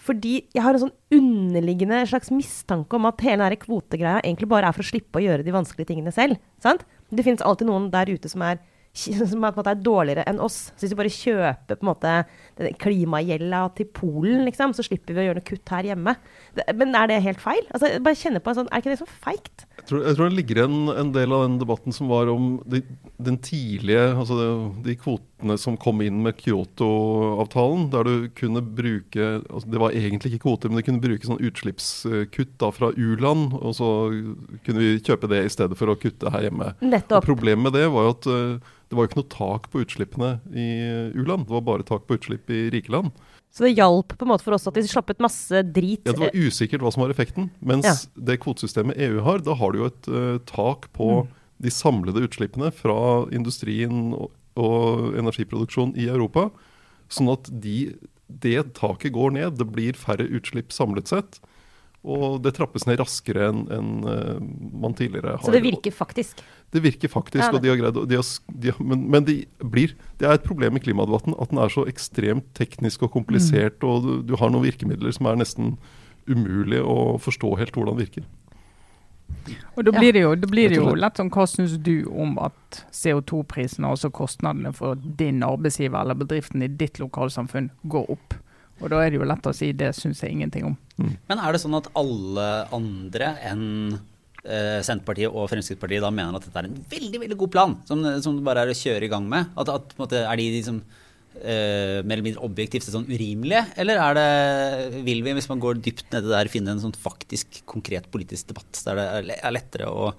Fordi 0.00 0.34
jeg 0.56 0.64
har 0.64 0.76
en 0.76 0.86
sånn 0.86 0.94
underliggende 1.12 2.02
slags 2.08 2.32
mistanke 2.32 2.96
om 2.96 3.08
at 3.08 3.20
hele 3.24 3.44
denne 3.44 3.60
kvotegreia 3.60 4.22
egentlig 4.22 4.48
bare 4.52 4.70
er 4.70 4.76
for 4.76 4.84
å 4.84 4.90
slippe 4.90 5.20
å 5.20 5.24
gjøre 5.24 5.44
de 5.44 5.54
vanskelige 5.54 5.92
tingene 5.92 6.12
selv. 6.14 6.40
Sant? 6.62 6.86
Det 7.12 7.24
finnes 7.26 7.44
alltid 7.44 7.68
noen 7.68 7.90
der 7.92 8.08
ute 8.08 8.30
som 8.32 8.44
er 8.46 8.62
som 9.30 9.38
på 9.38 9.46
en 9.46 9.56
måte 9.56 9.70
er 9.70 9.82
dårligere 9.84 10.26
enn 10.28 10.40
oss. 10.42 10.70
Så 10.74 10.84
hvis 10.84 10.94
vi 10.94 10.98
bare 10.98 11.14
kjøper 11.14 11.78
på 11.78 11.86
en 11.86 11.90
måte 11.92 12.14
klimagjelda 12.82 13.62
til 13.78 13.88
Polen, 13.94 14.44
liksom, 14.48 14.74
så 14.74 14.84
slipper 14.84 15.14
vi 15.14 15.22
å 15.22 15.28
gjøre 15.28 15.40
noe 15.40 15.46
kutt 15.46 15.72
her 15.74 15.86
hjemme. 15.92 16.16
Men 16.74 16.96
er 16.98 17.10
det 17.10 17.20
helt 17.24 17.42
feil? 17.42 17.62
Altså, 17.70 17.92
bare 18.02 18.18
kjenne 18.18 18.42
på 18.42 18.52
en 18.52 18.60
sånn, 18.60 18.70
Er 18.70 18.82
ikke 18.82 18.92
det 18.92 19.00
så 19.00 19.08
feigt? 19.22 19.66
Jeg 19.80 19.86
tror, 19.88 20.02
jeg 20.04 20.16
tror 20.16 20.28
det 20.28 20.36
ligger 20.36 20.62
en, 20.66 20.76
en, 20.92 21.12
del 21.14 21.32
av 21.32 21.44
den 21.46 21.58
debatten 21.62 21.94
som 21.94 22.10
var 22.10 22.28
om 22.28 22.58
de, 22.68 22.82
den 23.22 23.38
tidlige 23.40 24.02
Altså 24.10 24.36
de, 24.36 24.48
de, 24.84 24.96
kvotene 25.00 25.56
som 25.60 25.78
kom 25.80 26.02
inn 26.04 26.20
med 26.24 26.36
Kyoto-avtalen, 26.40 27.86
der 27.94 28.04
du 28.06 28.28
kunne 28.36 28.60
bruke 28.60 29.30
altså 29.40 29.70
Det 29.70 29.80
var 29.80 29.96
egentlig 29.96 30.34
ikke 30.34 30.44
kvoter, 30.44 30.68
men 30.68 30.82
du 30.82 30.86
kunne 30.86 31.04
bruke 31.04 31.26
sånn 31.26 31.40
utslippskutt 31.40 32.52
da 32.60 32.68
fra 32.74 32.90
u-land, 32.92 33.54
og 33.56 33.72
så 33.78 33.88
kunne 34.66 34.82
vi 34.82 35.00
kjøpe 35.00 35.30
det 35.30 35.44
i 35.46 35.52
stedet 35.52 35.78
for 35.78 35.92
å 35.92 35.96
kutte 36.00 36.32
her 36.34 36.48
hjemme. 36.48 36.72
Problemet 37.24 37.70
med 37.70 37.76
det 37.78 37.86
var 37.92 38.06
jo 38.06 38.12
at 38.12 38.28
uh, 38.30 38.76
det 38.90 38.98
var 38.98 39.06
jo 39.06 39.10
ikke 39.12 39.20
noe 39.20 39.30
tak 39.30 39.66
på 39.70 39.84
utslippene 39.84 40.30
i 40.50 40.68
u-land, 41.14 41.46
det 41.46 41.54
var 41.54 41.62
bare 41.62 41.86
tak 41.86 42.08
på 42.08 42.16
utslipp 42.18 42.50
i 42.50 42.64
rike 42.74 42.90
land. 42.90 43.12
Så 43.54 43.62
det 43.62 43.76
hjalp 43.78 44.16
på 44.18 44.26
en 44.26 44.30
måte 44.32 44.46
for 44.46 44.54
oss 44.54 44.66
at 44.66 44.74
de 44.78 44.82
slapp 44.86 45.10
ut 45.10 45.22
masse 45.22 45.62
drit? 45.74 46.02
Ja, 46.06 46.14
Det 46.14 46.22
var 46.22 46.34
usikkert 46.34 46.82
hva 46.82 46.90
som 46.94 47.04
var 47.04 47.14
effekten. 47.14 47.48
Mens 47.62 47.86
ja. 47.86 47.94
det 48.14 48.40
kvotesystemet 48.42 48.98
EU 49.06 49.22
har, 49.26 49.42
da 49.46 49.54
har 49.58 49.70
du 49.70 49.80
jo 49.80 49.90
et 49.90 50.10
uh, 50.10 50.38
tak 50.46 50.88
på 50.94 51.08
mm. 51.22 51.30
de 51.66 51.72
samlede 51.74 52.22
utslippene 52.26 52.70
fra 52.74 52.98
industrien 53.34 54.12
og, 54.14 54.30
og 54.58 55.18
energiproduksjon 55.18 55.94
i 55.98 56.06
Europa. 56.10 56.48
Sånn 57.10 57.30
at 57.30 57.50
de, 57.50 57.92
det 58.26 58.72
taket 58.78 59.14
går 59.14 59.34
ned. 59.38 59.58
Det 59.58 59.66
blir 59.70 59.98
færre 59.98 60.26
utslipp 60.30 60.74
samlet 60.74 61.10
sett. 61.10 61.38
Og 62.02 62.38
det 62.42 62.54
trappes 62.56 62.86
ned 62.88 62.96
raskere 62.98 63.50
enn 63.50 63.66
en, 63.76 63.88
eh, 64.08 64.38
man 64.80 64.94
tidligere 64.96 65.34
har 65.36 65.44
Så 65.44 65.52
det 65.52 65.62
virker 65.62 65.92
faktisk. 65.92 66.40
Det 66.72 66.80
virker 66.82 67.08
faktisk, 67.12 67.42
Ja, 67.42 67.50
det- 67.50 67.56
og 67.58 67.62
de 67.62 67.68
har 67.68 67.76
greid 67.76 67.94
å- 68.00 68.06
de 68.08 68.16
har, 68.16 68.24
de 68.58 68.70
har, 68.70 68.82
Men, 68.84 69.10
men 69.10 69.24
de 69.24 69.44
blir, 69.62 69.92
det 70.18 70.26
er 70.28 70.32
et 70.34 70.44
problem 70.44 70.76
i 70.76 70.80
klimadebatten 70.80 71.34
at 71.40 71.50
den 71.50 71.58
er 71.58 71.68
så 71.68 71.84
ekstremt 71.86 72.44
teknisk 72.54 73.02
og 73.02 73.12
komplisert, 73.12 73.82
og 73.84 74.02
du, 74.02 74.22
du 74.22 74.36
har 74.36 74.48
noen 74.48 74.64
virkemidler 74.64 75.12
som 75.12 75.26
er 75.26 75.36
nesten 75.36 75.76
umulig 76.28 76.80
å 76.80 77.18
forstå 77.20 77.58
helt 77.58 77.72
hvordan 77.74 77.98
virker. 77.98 78.24
Og 79.76 79.84
da 79.84 79.92
blir 79.94 80.12
det 80.12 80.22
jo, 80.22 80.34
blir 80.50 80.68
det 80.68 80.76
jo 80.80 80.94
lett 80.98 81.16
sånn 81.20 81.30
Hva 81.30 81.46
syns 81.48 81.76
du 81.82 82.04
om 82.10 82.36
at 82.38 82.84
CO2-prisene, 82.92 83.86
altså 83.88 84.10
kostnadene 84.12 84.72
for 84.74 84.94
din 84.96 85.40
arbeidsgiver 85.46 86.00
eller 86.02 86.14
bedriften 86.14 86.62
i 86.62 86.68
ditt 86.68 86.98
lokalsamfunn, 86.98 87.70
går 87.88 88.10
opp? 88.10 88.34
Og 88.80 88.88
da 88.92 89.00
er 89.04 89.10
det 89.12 89.18
jo 89.20 89.26
lett 89.28 89.46
å 89.50 89.52
si 89.56 89.72
det 89.76 89.90
syns 89.96 90.22
jeg 90.24 90.32
ingenting 90.36 90.64
om. 90.70 90.76
Men 91.28 91.38
er 91.40 91.52
det 91.52 91.60
sånn 91.62 91.76
at 91.78 91.90
alle 92.00 92.46
andre 92.76 93.34
enn 93.50 93.66
eh, 94.44 94.80
Senterpartiet 94.86 95.28
og 95.32 95.48
Fremskrittspartiet 95.52 96.00
da 96.04 96.10
mener 96.12 96.36
at 96.38 96.46
dette 96.48 96.58
er 96.62 96.68
en 96.70 96.80
veldig 96.90 97.20
veldig 97.26 97.38
god 97.44 97.52
plan, 97.52 97.76
som, 97.88 98.02
som 98.24 98.36
det 98.38 98.44
bare 98.46 98.64
er 98.66 98.72
å 98.72 98.80
kjøre 98.80 99.06
i 99.08 99.12
gang 99.12 99.28
med? 99.28 99.52
At, 99.60 99.68
at 99.74 99.92
på 99.94 100.00
en 100.00 100.04
måte, 100.06 100.22
Er 100.24 100.40
de 100.40 100.48
liksom 100.56 100.80
eh, 101.40 102.00
mer 102.02 102.16
eller 102.18 102.26
mindre 102.26 102.44
objektivt 102.48 102.84
sett 102.86 102.96
sånn 102.96 103.08
urimelige, 103.08 103.64
eller 103.80 104.00
er 104.02 104.18
det, 104.18 105.02
vil 105.06 105.20
vi, 105.26 105.34
hvis 105.38 105.48
man 105.52 105.60
går 105.62 105.80
dypt 105.84 106.08
nedi 106.14 106.32
der, 106.32 106.50
finne 106.52 106.74
en 106.74 106.80
sånn 106.82 106.96
faktisk 106.96 107.60
konkret 107.70 108.08
politisk 108.12 108.50
debatt 108.52 108.80
der 108.86 108.98
det 109.00 109.08
er 109.18 109.28
le- 109.30 109.40
er 109.44 109.54
lettere 109.56 109.88
å, 109.92 110.10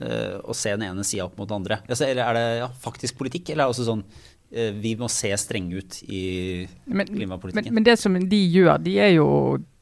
eh, 0.00 0.36
å 0.40 0.56
se 0.56 0.72
den 0.76 0.88
ene 0.88 1.04
sida 1.06 1.28
opp 1.28 1.36
mot 1.40 1.48
den 1.48 1.60
andre? 1.62 1.80
Altså, 1.88 2.08
eller 2.08 2.24
er 2.32 2.40
det 2.40 2.46
ja, 2.64 2.70
faktisk 2.88 3.16
politikk, 3.20 3.52
eller 3.52 3.64
er 3.64 3.70
det 3.70 3.76
også 3.76 3.88
sånn 3.92 4.04
vi 4.50 4.92
må 4.96 5.08
se 5.10 5.32
strenge 5.36 5.80
ut 5.80 5.96
i 6.06 6.66
Men, 6.86 7.06
klimapolitikken? 7.06 7.72
men, 7.72 7.74
men 7.74 7.84
det 7.84 7.96
som 7.98 8.14
de 8.14 8.42
gjør, 8.46 8.78
de 8.78 8.98
er 9.02 9.10
jo 9.16 9.26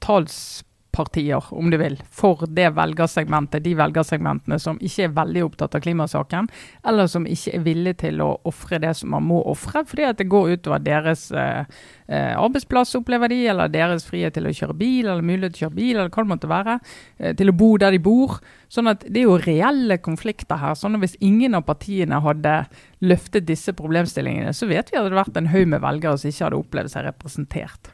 talspartier, 0.01 1.45
om 1.55 1.71
du 1.71 1.77
vil, 1.81 1.97
for 2.15 2.45
det 2.49 2.69
velgersegmentet, 2.77 3.65
de 3.65 3.75
velgersegmentene 3.79 4.59
som 4.63 4.79
ikke 4.81 5.09
er 5.09 5.17
veldig 5.17 5.43
opptatt 5.49 5.75
av 5.77 5.83
klimasaken, 5.85 6.49
eller 6.87 7.11
som 7.11 7.27
ikke 7.27 7.57
er 7.59 7.65
villige 7.67 8.01
til 8.07 8.23
å 8.25 8.31
ofre 8.49 8.79
det 8.83 8.95
som 8.97 9.11
man 9.15 9.27
må 9.27 9.43
ofre, 9.51 9.85
fordi 9.91 10.07
at 10.09 10.21
det 10.23 10.29
går 10.33 10.55
utover 10.57 10.85
deres 10.87 11.27
eh, 11.33 11.65
eh, 12.07 12.33
arbeidsplass, 12.39 12.95
opplever 13.01 13.33
de, 13.33 13.41
eller 13.51 13.73
deres 13.75 14.07
frihet 14.09 14.37
til 14.39 14.47
å 14.47 14.55
kjøre 14.55 14.79
bil, 14.81 15.09
eller 15.09 15.25
mulighet 15.27 15.57
til 15.59 15.65
å 15.65 15.69
kjøre 15.69 15.81
bil, 15.81 15.95
eller 15.97 16.13
hva 16.15 16.25
det 16.25 16.33
måtte 16.35 16.53
være, 16.53 16.79
eh, 17.19 17.35
til 17.41 17.51
å 17.51 17.59
bo 17.65 17.73
der 17.83 17.97
de 17.97 18.03
bor. 18.05 18.39
Sånn 18.75 18.91
at 18.91 19.05
Det 19.07 19.21
er 19.21 19.29
jo 19.29 19.39
reelle 19.39 19.99
konflikter 20.03 20.59
her. 20.59 20.75
sånn 20.75 20.97
at 20.97 21.01
Hvis 21.05 21.19
ingen 21.21 21.55
av 21.55 21.63
partiene 21.67 22.19
hadde 22.23 22.67
løftet 23.05 23.47
disse 23.49 23.75
problemstillingene, 23.77 24.53
så 24.57 24.69
vet 24.71 24.91
vi 24.91 24.99
at 24.99 25.03
det 25.03 25.03
hadde 25.03 25.19
vært 25.19 25.41
en 25.41 25.51
haug 25.53 25.67
med 25.71 25.83
velgere 25.85 26.21
som 26.21 26.31
ikke 26.31 26.47
hadde 26.47 26.61
opplevd 26.61 26.93
seg 26.95 27.07
representert. 27.09 27.93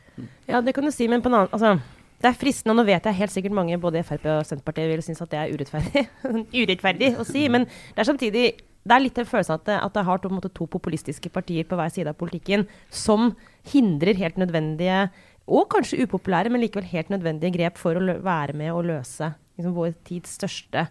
Ja, 0.50 0.61
det 0.64 0.75
kan 0.76 0.87
du 0.87 0.93
si, 0.95 1.09
men 1.11 1.25
på 1.25 1.31
en 1.31 1.38
annen 1.40 1.55
altså, 1.55 1.76
det 2.21 2.29
er 2.29 2.37
fristende, 2.37 2.75
og 2.75 2.83
nå 2.83 2.87
vet 2.88 3.07
jeg 3.09 3.17
helt 3.17 3.33
sikkert 3.33 3.57
mange 3.57 3.79
både 3.81 4.02
Frp 4.05 4.26
og 4.29 4.43
Senterpartiet 4.49 4.90
vil 4.90 5.05
synes 5.05 5.23
at 5.25 5.31
det 5.33 5.38
er 5.40 5.55
urettferdig, 5.55 6.02
urettferdig 6.61 7.14
å 7.17 7.25
si, 7.29 7.47
men 7.52 7.64
det 7.69 8.02
er 8.02 8.11
samtidig 8.11 8.45
det 8.81 8.97
er 8.97 9.02
litt 9.05 9.19
en 9.21 9.29
følelse 9.29 9.57
at 9.59 9.67
det, 9.69 9.76
at 9.76 9.97
det 9.97 10.05
har 10.07 10.21
to, 10.21 10.31
måte, 10.33 10.49
to 10.57 10.64
populistiske 10.71 11.29
partier 11.33 11.67
på 11.69 11.76
hver 11.76 11.93
side 11.93 12.12
av 12.12 12.17
politikken 12.21 12.64
som 12.88 13.35
hindrer 13.73 14.17
helt 14.17 14.40
nødvendige, 14.40 15.11
og 15.50 15.67
kanskje 15.73 16.05
upopulære, 16.07 16.52
men 16.52 16.62
likevel 16.62 16.88
helt 16.88 17.11
nødvendige 17.12 17.57
grep 17.57 17.81
for 17.81 17.99
å 17.99 18.17
være 18.25 18.55
med 18.57 18.73
å 18.73 18.83
løse 18.87 19.33
liksom, 19.59 19.75
vår 19.76 19.93
tids 20.07 20.37
største 20.38 20.87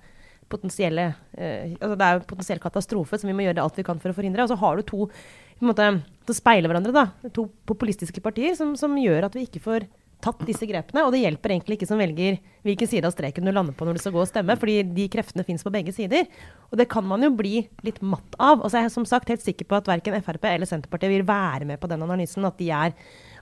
potensielle 0.49 1.11
eh, 1.37 1.75
altså 1.77 1.95
Det 1.95 2.07
er 2.07 2.15
jo 2.15 2.21
en 2.21 2.29
potensiell 2.33 2.61
katastrofe 2.63 3.19
som 3.19 3.29
vi 3.29 3.35
må 3.37 3.45
gjøre 3.45 3.63
alt 3.63 3.79
vi 3.79 3.85
kan 3.87 4.01
for 4.01 4.11
å 4.11 4.17
forhindre. 4.17 4.45
Og 4.45 4.51
så 4.51 4.59
har 4.59 4.79
du 4.79 4.87
to 4.87 5.07
på 5.59 5.75
en 5.83 6.03
speiler 6.31 6.71
hverandre, 6.71 6.93
da. 6.95 7.31
To 7.35 7.49
populistiske 7.67 8.21
partier 8.23 8.53
som, 8.55 8.75
som 8.79 8.93
gjør 8.95 9.27
at 9.27 9.35
vi 9.35 9.47
ikke 9.47 9.63
får 9.63 9.89
tatt 10.23 10.41
disse 10.47 10.67
grepene. 10.67 11.05
Og 11.05 11.13
det 11.13 11.21
hjelper 11.23 11.53
egentlig 11.53 11.79
ikke 11.79 11.87
som 11.89 11.99
velger 11.99 12.39
hvilken 12.67 12.89
side 12.91 13.07
av 13.07 13.15
streken 13.15 13.47
du 13.47 13.53
lander 13.53 13.75
på 13.75 13.87
når 13.87 13.97
du 13.97 14.01
skal 14.03 14.15
gå 14.15 14.21
og 14.23 14.29
stemme, 14.29 14.55
fordi 14.59 14.81
de 14.95 15.07
kreftene 15.11 15.45
fins 15.47 15.63
på 15.65 15.73
begge 15.73 15.93
sider. 15.95 16.27
Og 16.69 16.79
det 16.79 16.89
kan 16.91 17.05
man 17.07 17.23
jo 17.23 17.31
bli 17.39 17.63
litt 17.87 18.01
matt 18.03 18.35
av. 18.37 18.59
Og 18.59 18.67
så 18.67 18.79
er 18.81 18.87
jeg 18.87 18.95
som 18.97 19.07
sagt 19.07 19.31
helt 19.31 19.43
sikker 19.43 19.69
på 19.69 19.79
at 19.79 19.89
verken 19.89 20.19
Frp 20.25 20.49
eller 20.51 20.69
Senterpartiet 20.69 21.13
vil 21.13 21.27
være 21.27 21.67
med 21.69 21.79
på 21.81 21.89
den 21.91 22.03
analysen, 22.05 22.47
at, 22.47 22.59
de 22.59 22.71
er, 22.75 22.95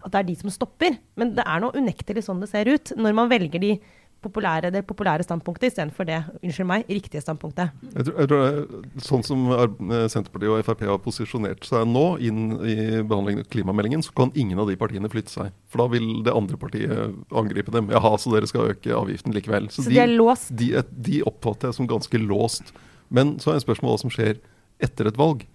at 0.03 0.13
det 0.13 0.21
er 0.21 0.29
de 0.29 0.37
som 0.43 0.53
stopper. 0.53 0.99
Men 1.17 1.33
det 1.37 1.45
er 1.45 1.63
nå 1.63 1.73
unektelig 1.77 2.27
sånn 2.27 2.43
det 2.43 2.51
ser 2.53 2.69
ut. 2.69 2.93
Når 2.97 3.17
man 3.17 3.33
velger 3.33 3.63
de 3.63 3.77
populære, 4.23 4.71
det 4.73 4.81
populære 4.87 5.25
standpunktet 5.25 5.71
istedenfor 5.71 6.07
det, 6.07 6.17
unnskyld 6.41 6.67
meg, 6.67 6.85
riktige 6.89 7.21
standpunktet. 7.21 7.73
Jeg 7.93 8.07
tror, 8.07 8.15
jeg 8.21 8.29
tror 8.31 8.45
er 8.45 9.03
Sånn 9.07 9.25
som 9.25 9.43
eh, 9.53 10.07
Senterpartiet 10.11 10.51
og 10.51 10.65
Frp 10.65 10.83
har 10.89 10.99
posisjonert 11.03 11.67
seg 11.67 11.85
nå 11.89 12.05
inn 12.25 12.41
i 12.57 12.75
behandlingen 13.01 13.45
av 13.45 13.51
klimameldingen, 13.53 14.03
så 14.05 14.15
kan 14.17 14.33
ingen 14.35 14.59
av 14.61 14.71
de 14.71 14.77
partiene 14.79 15.11
flytte 15.11 15.33
seg. 15.33 15.53
For 15.71 15.83
da 15.83 15.89
vil 15.93 16.09
det 16.25 16.35
andre 16.35 16.59
partiet 16.59 17.15
angripe 17.37 17.73
dem. 17.75 17.91
Jaha, 17.93 18.13
så 18.21 18.33
dere 18.33 18.49
skal 18.49 18.73
øke 18.73 18.95
avgiften 18.97 19.35
likevel. 19.35 19.69
Så 19.73 19.85
de 19.87 20.01
er 20.01 20.11
låst. 20.11 20.51
De, 20.57 20.73
de 21.09 21.21
oppfatter 21.27 21.71
jeg 21.71 21.79
som 21.79 21.89
ganske 21.89 22.21
låst. 22.23 22.73
Men 23.13 23.37
så 23.41 23.53
er 23.53 23.59
det 23.59 23.67
spørsmålet 23.67 23.95
hva 23.95 24.03
som 24.05 24.13
skjer 24.13 24.41
etter 24.83 25.09
et 25.09 25.19
valg. 25.19 25.45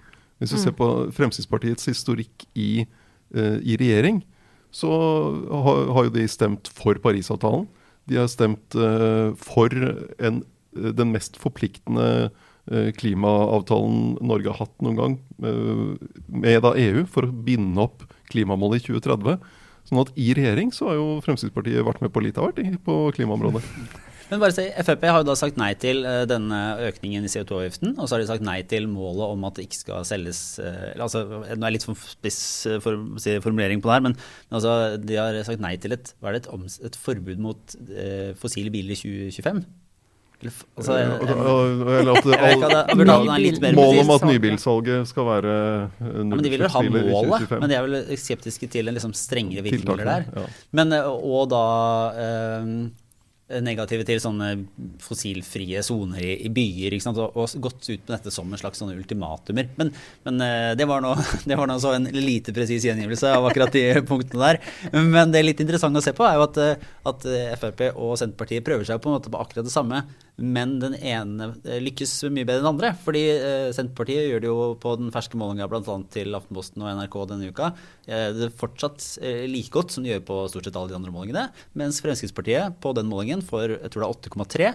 Hvis 0.43 0.57
vi 0.57 0.63
ser 0.65 0.75
på 0.75 0.89
Fremskrittspartiets 1.15 1.87
historikk 1.87 2.47
i, 2.59 2.85
uh, 3.37 3.59
i 3.63 3.77
regjering, 3.79 4.23
så 4.75 4.89
har, 4.89 5.85
har 5.95 6.09
jo 6.09 6.15
de 6.17 6.25
stemt 6.31 6.71
for 6.73 6.99
Parisavtalen. 7.05 7.69
De 8.13 8.21
har 8.21 8.29
stemt 8.31 8.77
eh, 8.77 9.33
for 9.41 9.73
en, 9.73 10.43
eh, 10.77 10.93
den 10.93 11.13
mest 11.15 11.39
forpliktende 11.41 12.07
eh, 12.69 12.91
klimaavtalen 12.99 14.19
Norge 14.21 14.53
har 14.53 14.67
hatt 14.67 14.85
noen 14.85 15.01
gang, 15.01 15.19
med 15.41 16.63
da 16.63 16.77
EU, 16.79 17.07
for 17.09 17.27
å 17.27 17.33
binde 17.33 17.83
opp 17.83 18.05
klimamålet 18.33 18.85
i 18.85 18.93
2030. 18.93 19.43
Sånn 19.89 20.03
at 20.05 20.13
i 20.21 20.31
regjering 20.37 20.71
så 20.75 20.91
har 20.91 21.01
jo 21.01 21.09
Fremskrittspartiet 21.25 21.85
vært 21.87 22.05
med 22.05 22.13
på 22.15 22.23
litt 22.23 22.39
av 22.39 22.53
hvert 22.53 22.85
på 22.87 23.03
klimaområdet. 23.17 23.65
Men 24.33 24.41
bare 24.41 24.55
si, 24.57 24.63
Frp 24.81 25.03
har 25.11 25.19
jo 25.21 25.27
da 25.29 25.35
sagt 25.37 25.59
nei 25.61 25.75
til 25.77 26.07
eh, 26.09 26.23
denne 26.31 26.59
økningen 26.89 27.27
i 27.27 27.29
CO2-avgiften. 27.29 27.91
Og 28.01 28.07
så 28.09 28.17
har 28.17 28.23
de 28.23 28.29
sagt 28.31 28.45
nei 28.47 28.63
til 28.65 28.87
målet 28.89 29.27
om 29.35 29.45
at 29.45 29.59
det 29.59 29.67
ikke 29.67 29.81
skal 29.83 30.07
selges 30.09 30.41
eh, 30.63 30.95
altså, 30.97 31.27
Nå 31.29 31.43
er 31.53 31.61
det 31.67 31.75
litt 31.77 31.85
for 31.85 32.01
spiss 32.15 32.41
eh, 32.71 32.79
for, 32.81 32.97
si, 33.21 33.37
formulering 33.45 33.85
på 33.85 33.91
det 33.91 33.99
her, 33.99 34.07
men, 34.09 34.17
altså, 34.49 34.73
de 35.05 35.21
har 35.21 35.37
sagt 35.45 35.61
nei 35.61 35.75
til 35.83 35.99
et, 35.99 36.15
det, 36.17 36.35
et, 36.41 36.49
et 36.89 36.97
forbud 37.05 37.45
mot 37.45 37.77
eh, 37.93 38.33
fossile 38.41 38.73
biler 38.73 38.97
i 38.97 39.01
2025. 39.29 39.63
Altså, 40.43 40.97
Eh, 40.97 41.07
en- 41.07 41.83
eller 41.87 42.17
at 42.17 42.25
jeg 42.33 42.41
all, 42.41 42.73
jeg 42.89 42.97
burde 42.99 43.13
ha 43.13 43.19
den 43.29 43.45
litt 43.45 43.61
mer 43.63 43.77
Målet 43.79 44.01
om 44.03 44.11
at 44.17 44.25
nybilsalget 44.27 45.07
skal 45.13 45.29
være 45.29 45.53
Ja, 45.53 46.25
men 46.33 46.43
De 46.43 46.51
vil 46.51 46.65
vel 46.65 46.73
ha 46.73 46.83
målet, 46.89 47.53
men 47.53 47.71
de 47.71 47.77
er 47.79 47.87
vel 47.87 48.19
skeptiske 48.19 48.67
til 48.73 48.91
en 48.91 48.97
liksom 48.97 49.15
strengere 49.15 49.63
virkemidler 49.69 50.09
der. 50.09 50.27
Ja. 50.35 50.49
Men, 50.81 50.97
og 50.99 51.47
da 51.53 51.63
eh, 52.25 52.75
negative 53.61 54.07
til 54.09 54.21
sånne 54.23 54.51
fossilfrie 55.03 55.83
soner 55.85 56.25
i, 56.25 56.51
byer. 56.53 56.97
Og, 57.13 57.37
og 57.37 57.57
gått 57.67 57.89
ut 57.91 58.01
med 58.01 58.13
dette 58.15 58.33
som 58.35 58.49
en 58.49 58.61
slags 58.61 58.81
sånne 58.83 58.97
ultimatumer. 58.97 59.69
Men, 59.79 59.93
men 60.27 60.45
eh, 60.47 60.71
det 60.79 60.87
var 60.89 61.05
nå 61.05 61.15
så 61.83 61.95
en 61.97 62.09
lite 62.17 62.55
presis 62.57 62.87
gjengivelse 62.89 63.35
av 63.37 63.49
akkurat 63.51 63.75
de 63.75 63.85
punktene 64.11 64.53
der. 64.53 64.61
Men 64.93 65.35
det 65.35 65.45
litt 65.45 65.63
interessante 65.65 66.03
å 66.03 66.05
se 66.05 66.15
på, 66.17 66.27
er 66.27 66.39
jo 66.39 66.47
at, 66.49 66.61
eh, 66.63 66.91
at 67.13 67.29
eh, 67.29 67.55
Frp 67.61 67.87
og 67.93 68.17
Senterpartiet 68.21 68.65
prøver 68.67 68.89
seg 68.89 69.03
på 69.03 69.19
på 69.23 69.41
akkurat 69.41 69.67
det 69.67 69.75
samme. 69.75 70.05
Men 70.43 70.75
den 70.83 70.97
ene 70.99 71.53
eh, 71.63 71.79
lykkes 71.83 72.17
mye 72.27 72.47
bedre 72.47 72.59
enn 72.59 72.67
den 72.67 72.73
andre. 72.73 72.91
Fordi 73.05 73.23
eh, 73.31 73.69
Senterpartiet 73.75 74.27
gjør 74.27 74.43
det 74.43 74.51
jo 74.51 74.65
på 74.83 74.97
den 74.99 75.13
ferske 75.15 75.39
målinga 75.39 75.69
bl.a. 75.71 75.99
til 76.13 76.35
Aftenposten 76.35 76.83
og 76.83 76.91
NRK 76.99 77.19
denne 77.31 77.53
uka. 77.53 77.71
Eh, 78.09 78.31
det 78.35 78.49
er 78.49 78.57
fortsatt 78.59 79.07
like 79.23 79.71
godt 79.73 79.95
som 79.95 80.03
de 80.03 80.11
gjør 80.11 80.27
på 80.27 80.41
stort 80.51 80.67
sett 80.67 80.81
alle 80.81 80.91
de 80.91 80.99
andre 80.99 81.15
målingene. 81.15 81.47
Mens 81.79 82.03
Fremskrittspartiet 82.03 82.81
på 82.83 82.95
den 82.99 83.09
målingen 83.13 83.47
får 83.47 83.79
jeg 83.79 83.95
tror 83.95 84.03
det 84.03 84.11
er 84.11 84.75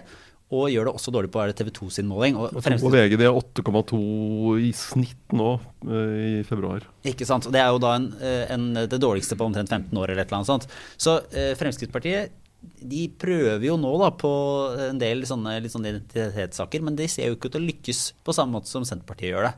Og 0.56 0.70
gjør 0.72 0.88
det 0.88 0.92
også 0.96 1.12
dårlig 1.12 1.28
på 1.28 1.44
TV 1.52 1.68
2 1.76 1.90
sin 1.92 2.06
måling. 2.08 2.38
Og, 2.40 2.54
og 2.56 2.92
VG 2.94 3.18
det 3.20 3.26
er 3.28 3.36
8,2 3.36 3.98
i 4.64 4.70
snitt 4.72 5.36
nå 5.36 5.50
i 5.84 6.38
februar. 6.48 6.86
Ikke 7.04 7.28
sant? 7.28 7.44
Og 7.44 7.52
Det 7.52 7.60
er 7.60 7.68
jo 7.68 7.82
da 7.84 7.90
en, 7.98 8.06
en, 8.56 8.68
det 8.88 9.02
dårligste 9.04 9.36
på 9.36 9.44
omtrent 9.44 9.68
15 9.68 9.92
år 9.92 10.14
eller 10.14 10.24
et 10.24 10.30
eller 10.30 10.40
annet 10.40 10.48
sånt. 10.48 10.64
Så 10.96 11.18
Fremskrittspartiet 11.60 12.32
de 12.58 13.04
prøver 13.20 13.66
jo 13.68 13.76
nå 13.78 13.90
da 14.00 14.10
på 14.18 14.30
en 14.88 14.98
del 15.00 15.24
sånne, 15.28 15.58
sånne 15.70 15.92
identitetssaker, 15.94 16.82
men 16.84 16.96
de 16.98 17.06
ser 17.10 17.30
jo 17.30 17.36
ikke 17.36 17.50
ut 17.50 17.56
til 17.56 17.62
å 17.62 17.68
lykkes 17.68 18.00
på 18.26 18.34
samme 18.34 18.58
måte 18.58 18.70
som 18.70 18.86
Senterpartiet 18.86 19.32
gjør 19.32 19.48
det. 19.48 19.54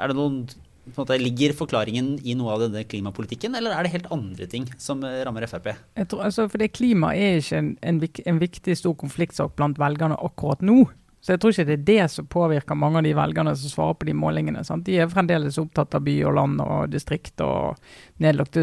Er 0.00 0.10
det 0.10 0.16
noen, 0.18 0.42
på 0.84 0.92
en 0.92 1.00
måte, 1.02 1.18
Ligger 1.20 1.56
forklaringen 1.56 2.14
i 2.24 2.36
noe 2.38 2.54
av 2.54 2.64
denne 2.64 2.84
klimapolitikken, 2.88 3.56
eller 3.56 3.74
er 3.76 3.86
det 3.86 3.94
helt 3.94 4.12
andre 4.14 4.48
ting 4.52 4.68
som 4.80 5.04
eh, 5.06 5.20
rammer 5.26 5.48
Frp? 5.48 5.72
Jeg 5.96 6.12
tror, 6.12 6.24
altså, 6.28 6.48
for 6.48 6.60
det 6.60 6.72
Klima 6.76 7.12
er 7.16 7.40
ikke 7.40 7.60
en, 7.60 7.74
en, 7.84 8.00
en 8.32 8.40
viktig 8.40 8.78
stor 8.78 8.96
konfliktsak 9.00 9.56
blant 9.58 9.80
velgerne 9.80 10.18
akkurat 10.20 10.64
nå. 10.64 10.84
Så 11.20 11.34
jeg 11.34 11.40
tror 11.42 11.52
ikke 11.52 11.66
det 11.68 11.74
er 11.74 11.88
det 11.88 12.04
som 12.14 12.28
påvirker 12.32 12.78
mange 12.80 13.00
av 13.02 13.04
de 13.04 13.12
velgerne 13.16 13.52
som 13.60 13.72
svarer 13.72 13.96
på 14.00 14.08
de 14.08 14.14
målingene. 14.16 14.62
Sant? 14.64 14.86
De 14.86 14.96
er 14.96 15.10
fremdeles 15.12 15.58
opptatt 15.60 15.98
av 15.98 16.04
by 16.06 16.14
og 16.24 16.36
land 16.38 16.62
og 16.64 16.94
distrikt 16.94 17.42
og 17.44 17.76
nedlagte 18.24 18.62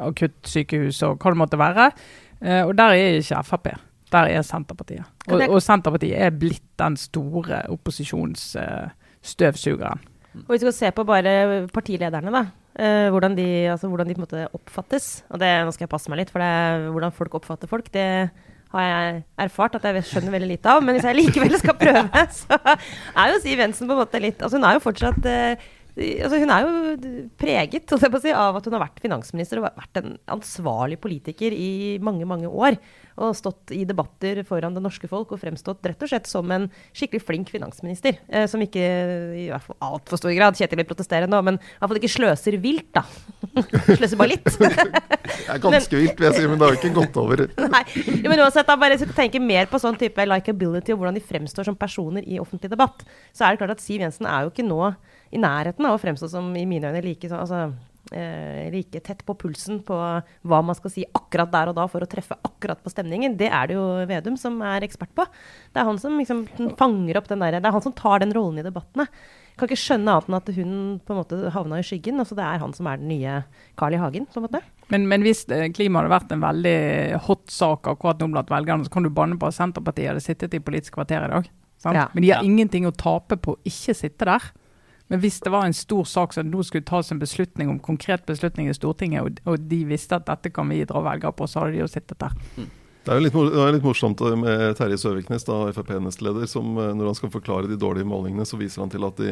akuttsykehus 0.00 1.02
og 1.04 1.20
hva 1.20 1.34
det 1.34 1.40
måtte 1.42 1.60
være. 1.60 1.90
Eh, 2.42 2.62
og 2.66 2.76
der 2.78 2.84
er 2.94 2.98
ikke 3.20 3.42
Frp. 3.46 3.66
Der 4.12 4.24
er 4.30 4.42
Senterpartiet. 4.46 5.04
Og, 5.28 5.40
og 5.48 5.62
Senterpartiet 5.62 6.18
er 6.22 6.30
blitt 6.30 6.62
den 6.78 6.96
store 7.00 7.62
opposisjonsstøvsugeren. 7.74 10.00
Og 10.44 10.50
hvis 10.52 10.62
vi 10.62 10.66
skal 10.68 10.78
se 10.78 10.90
på 10.94 11.04
bare 11.08 11.32
partilederne, 11.72 12.30
da. 12.32 12.42
eh, 12.78 13.08
hvordan, 13.10 13.36
de, 13.38 13.46
altså, 13.72 13.88
hvordan 13.88 14.08
de 14.08 14.14
på 14.14 14.18
en 14.20 14.26
måte 14.28 14.48
oppfattes. 14.54 15.24
Og 15.30 15.40
det, 15.40 15.48
nå 15.64 15.70
skal 15.72 15.84
jeg 15.86 15.94
passe 15.94 16.10
meg 16.12 16.18
litt, 16.20 16.32
for 16.32 16.38
det, 16.44 16.52
hvordan 16.92 17.12
folk 17.16 17.34
oppfatter 17.40 17.68
folk, 17.70 17.86
det 17.94 18.06
har 18.74 18.82
jeg 18.82 19.22
erfart 19.46 19.74
at 19.78 19.84
jeg 19.88 20.04
skjønner 20.04 20.32
veldig 20.34 20.50
lite 20.50 20.68
av. 20.70 20.82
Men 20.84 20.92
hvis 20.96 21.06
jeg 21.08 21.16
likevel 21.16 21.54
skal 21.60 21.76
prøve, 21.80 22.22
så 22.40 22.54
er 22.60 23.26
jo 23.32 23.42
Siv 23.42 23.58
Jensen 23.62 23.88
på 23.88 23.92
en 23.96 24.02
måte 24.02 24.22
litt 24.22 24.42
Altså 24.42 24.56
hun 24.58 24.66
er 24.68 24.74
jo 24.76 24.84
fortsatt 24.84 25.22
eh, 25.30 25.56
altså 25.96 26.38
Hun 26.42 26.52
er 26.52 26.64
jo 26.64 27.00
preget 27.40 27.88
si, 27.88 28.32
av 28.34 28.58
at 28.58 28.66
hun 28.68 28.76
har 28.76 28.84
vært 28.84 29.00
finansminister 29.00 29.60
og 29.60 29.68
vært 29.70 30.00
en 30.02 30.16
ansvarlig 30.36 30.98
politiker 31.00 31.54
i 31.56 31.96
mange, 32.04 32.26
mange 32.28 32.50
år. 32.50 32.76
Og 33.16 33.32
stått 33.32 33.72
i 33.72 33.86
debatter 33.88 34.42
foran 34.44 34.74
det 34.76 34.82
norske 34.84 35.08
folk 35.08 35.32
og 35.32 35.40
fremstått 35.40 35.86
rett 35.88 36.02
og 36.04 36.10
slett 36.10 36.28
som 36.28 36.50
en 36.52 36.66
skikkelig 36.92 37.22
flink 37.24 37.52
finansminister. 37.52 38.18
Eh, 38.28 38.44
som 38.50 38.60
ikke 38.60 38.82
i 39.40 39.46
hvert 39.48 39.64
fall 39.64 39.78
altfor 39.88 40.20
stor 40.20 40.34
grad, 40.36 40.58
Kjetil 40.58 40.82
vil 40.82 40.88
protestere 40.90 41.30
nå, 41.30 41.40
men 41.46 41.56
i 41.56 41.64
hvert 41.78 41.88
fall 41.88 42.02
ikke 42.02 42.12
sløser 42.12 42.58
vilt, 42.60 42.92
da. 42.92 43.06
sløser 43.96 44.20
bare 44.20 44.34
litt. 44.34 44.52
det 44.52 45.48
er 45.48 45.64
ganske 45.64 45.96
vilt, 45.96 46.20
vil 46.20 46.28
jeg 46.28 46.36
si, 46.36 46.44
men 46.44 46.60
det 46.60 46.68
har 46.68 46.76
jo 46.76 46.80
ikke 46.82 46.94
gått 47.00 47.20
over. 47.24 47.46
Nei, 47.78 47.84
men 48.28 48.44
uansett, 48.44 48.68
da 48.68 48.76
bare 48.84 49.00
tenke 49.16 49.40
mer 49.40 49.72
på 49.72 49.80
sånn 49.80 49.96
type 49.96 50.28
likability 50.28 50.92
og 50.92 51.00
hvordan 51.00 51.16
de 51.16 51.24
fremstår 51.24 51.70
som 51.70 51.78
personer 51.78 52.26
i 52.28 52.36
offentlig 52.42 52.74
debatt, 52.76 53.06
så 53.32 53.46
er 53.46 53.56
det 53.56 53.64
klart 53.64 53.78
at 53.78 53.84
Siv 53.84 54.04
Jensen 54.04 54.28
er 54.28 54.44
jo 54.44 54.52
ikke 54.52 54.66
nå 54.66 54.92
i 55.34 55.40
nærheten 55.42 55.86
av 55.88 55.96
å 55.96 56.00
fremstå 56.02 56.30
som 56.30 56.48
i 56.56 56.66
mine 56.68 56.90
øyne 56.90 57.02
like, 57.04 57.30
altså, 57.34 57.70
eh, 58.12 58.66
like 58.72 59.00
tett 59.04 59.24
på 59.26 59.34
pulsen 59.38 59.80
på 59.86 59.96
hva 59.96 60.60
man 60.64 60.76
skal 60.78 60.92
si 60.92 61.06
akkurat 61.06 61.50
der 61.52 61.72
og 61.72 61.78
da 61.78 61.86
for 61.90 62.04
å 62.04 62.10
treffe 62.10 62.38
akkurat 62.46 62.82
på 62.82 62.92
stemningen. 62.92 63.36
Det 63.38 63.50
er 63.50 63.70
det 63.70 63.78
jo 63.78 63.86
Vedum 64.06 64.38
som 64.40 64.60
er 64.62 64.86
ekspert 64.86 65.14
på. 65.16 65.26
Det 65.72 65.82
er 65.82 65.88
han 65.88 65.98
som 66.02 66.18
liksom 66.18 66.46
fanger 66.78 67.18
opp 67.20 67.28
den 67.32 67.42
der, 67.42 67.58
det 67.58 67.66
er 67.66 67.76
han 67.76 67.84
som 67.84 67.96
tar 67.96 68.22
den 68.22 68.34
rollen 68.36 68.62
i 68.62 68.66
debattene. 68.66 69.08
Kan 69.56 69.70
ikke 69.70 69.80
skjønne 69.80 70.12
annet 70.12 70.26
enn 70.28 70.36
at 70.36 70.48
hun 70.52 70.72
på 71.00 71.14
en 71.14 71.18
måte 71.22 71.36
havna 71.54 71.78
i 71.80 71.84
skyggen. 71.86 72.20
altså 72.20 72.36
Det 72.36 72.44
er 72.44 72.60
han 72.60 72.74
som 72.76 72.88
er 72.90 72.98
den 73.00 73.08
nye 73.08 73.38
Carl 73.80 73.94
I. 73.96 74.00
Hagen. 74.02 74.26
på 74.28 74.36
en 74.42 74.44
måte. 74.44 74.60
Men, 74.92 75.06
men 75.08 75.24
hvis 75.24 75.46
eh, 75.48 75.70
klima 75.72 76.02
hadde 76.02 76.12
vært 76.12 76.34
en 76.34 76.44
veldig 76.44 76.76
hot 77.24 77.48
sak 77.50 77.88
akkurat 77.88 78.20
nå 78.20 78.28
blant 78.34 78.52
velgerne, 78.52 78.84
så 78.84 78.92
kan 78.92 79.06
du 79.06 79.10
banne 79.10 79.38
på 79.40 79.48
at 79.48 79.56
Senterpartiet 79.56 80.12
hadde 80.12 80.24
sittet 80.24 80.54
i 80.54 80.60
Politisk 80.60 80.98
kvarter 80.98 81.24
i 81.24 81.32
dag. 81.32 81.48
Ja. 81.86 82.06
Men 82.12 82.22
de 82.22 82.30
har 82.30 82.42
ja. 82.42 82.44
ingenting 82.44 82.86
å 82.88 82.92
tape 82.92 83.38
på 83.40 83.56
å 83.56 83.60
ikke 83.68 83.94
sitte 83.96 84.28
der. 84.28 84.44
Men 85.08 85.22
hvis 85.22 85.38
det 85.44 85.52
var 85.54 85.66
en 85.66 85.76
stor 85.76 86.06
sak 86.08 86.34
som 86.34 86.48
nå 86.50 86.64
skulle 86.66 86.86
tas 86.86 87.12
en 87.14 87.20
beslutning 87.22 87.70
om 87.70 87.78
konkret 87.82 88.26
beslutning 88.26 88.70
i 88.70 88.74
Stortinget, 88.74 89.22
og, 89.22 89.38
og 89.46 89.68
de 89.70 89.84
visste 89.86 90.18
at 90.18 90.26
dette 90.26 90.50
kan 90.54 90.66
vi 90.72 90.82
dra 90.88 91.02
velgere 91.04 91.34
på, 91.36 91.46
så 91.46 91.62
hadde 91.62 91.76
de 91.76 91.84
jo 91.84 91.90
sittet 91.90 92.18
der. 92.22 92.34
Mm. 92.56 92.72
Det 93.06 93.12
er 93.14 93.20
jo 93.20 93.22
litt, 93.22 93.36
det 93.54 93.62
er 93.62 93.74
litt, 93.76 93.84
morsomt 93.86 94.22
med 94.40 94.72
Terje 94.74 94.96
Søviknes, 94.98 95.44
da, 95.46 95.60
Frp-nestleder, 95.76 96.48
som 96.50 96.72
eh, 96.74 96.90
når 96.98 97.12
han 97.12 97.18
skal 97.20 97.30
forklare 97.30 97.70
de 97.70 97.78
dårlige 97.78 98.08
målingene, 98.10 98.42
så 98.48 98.58
viser 98.58 98.82
han 98.82 98.90
til 98.90 99.06
at 99.06 99.20
de, 99.22 99.30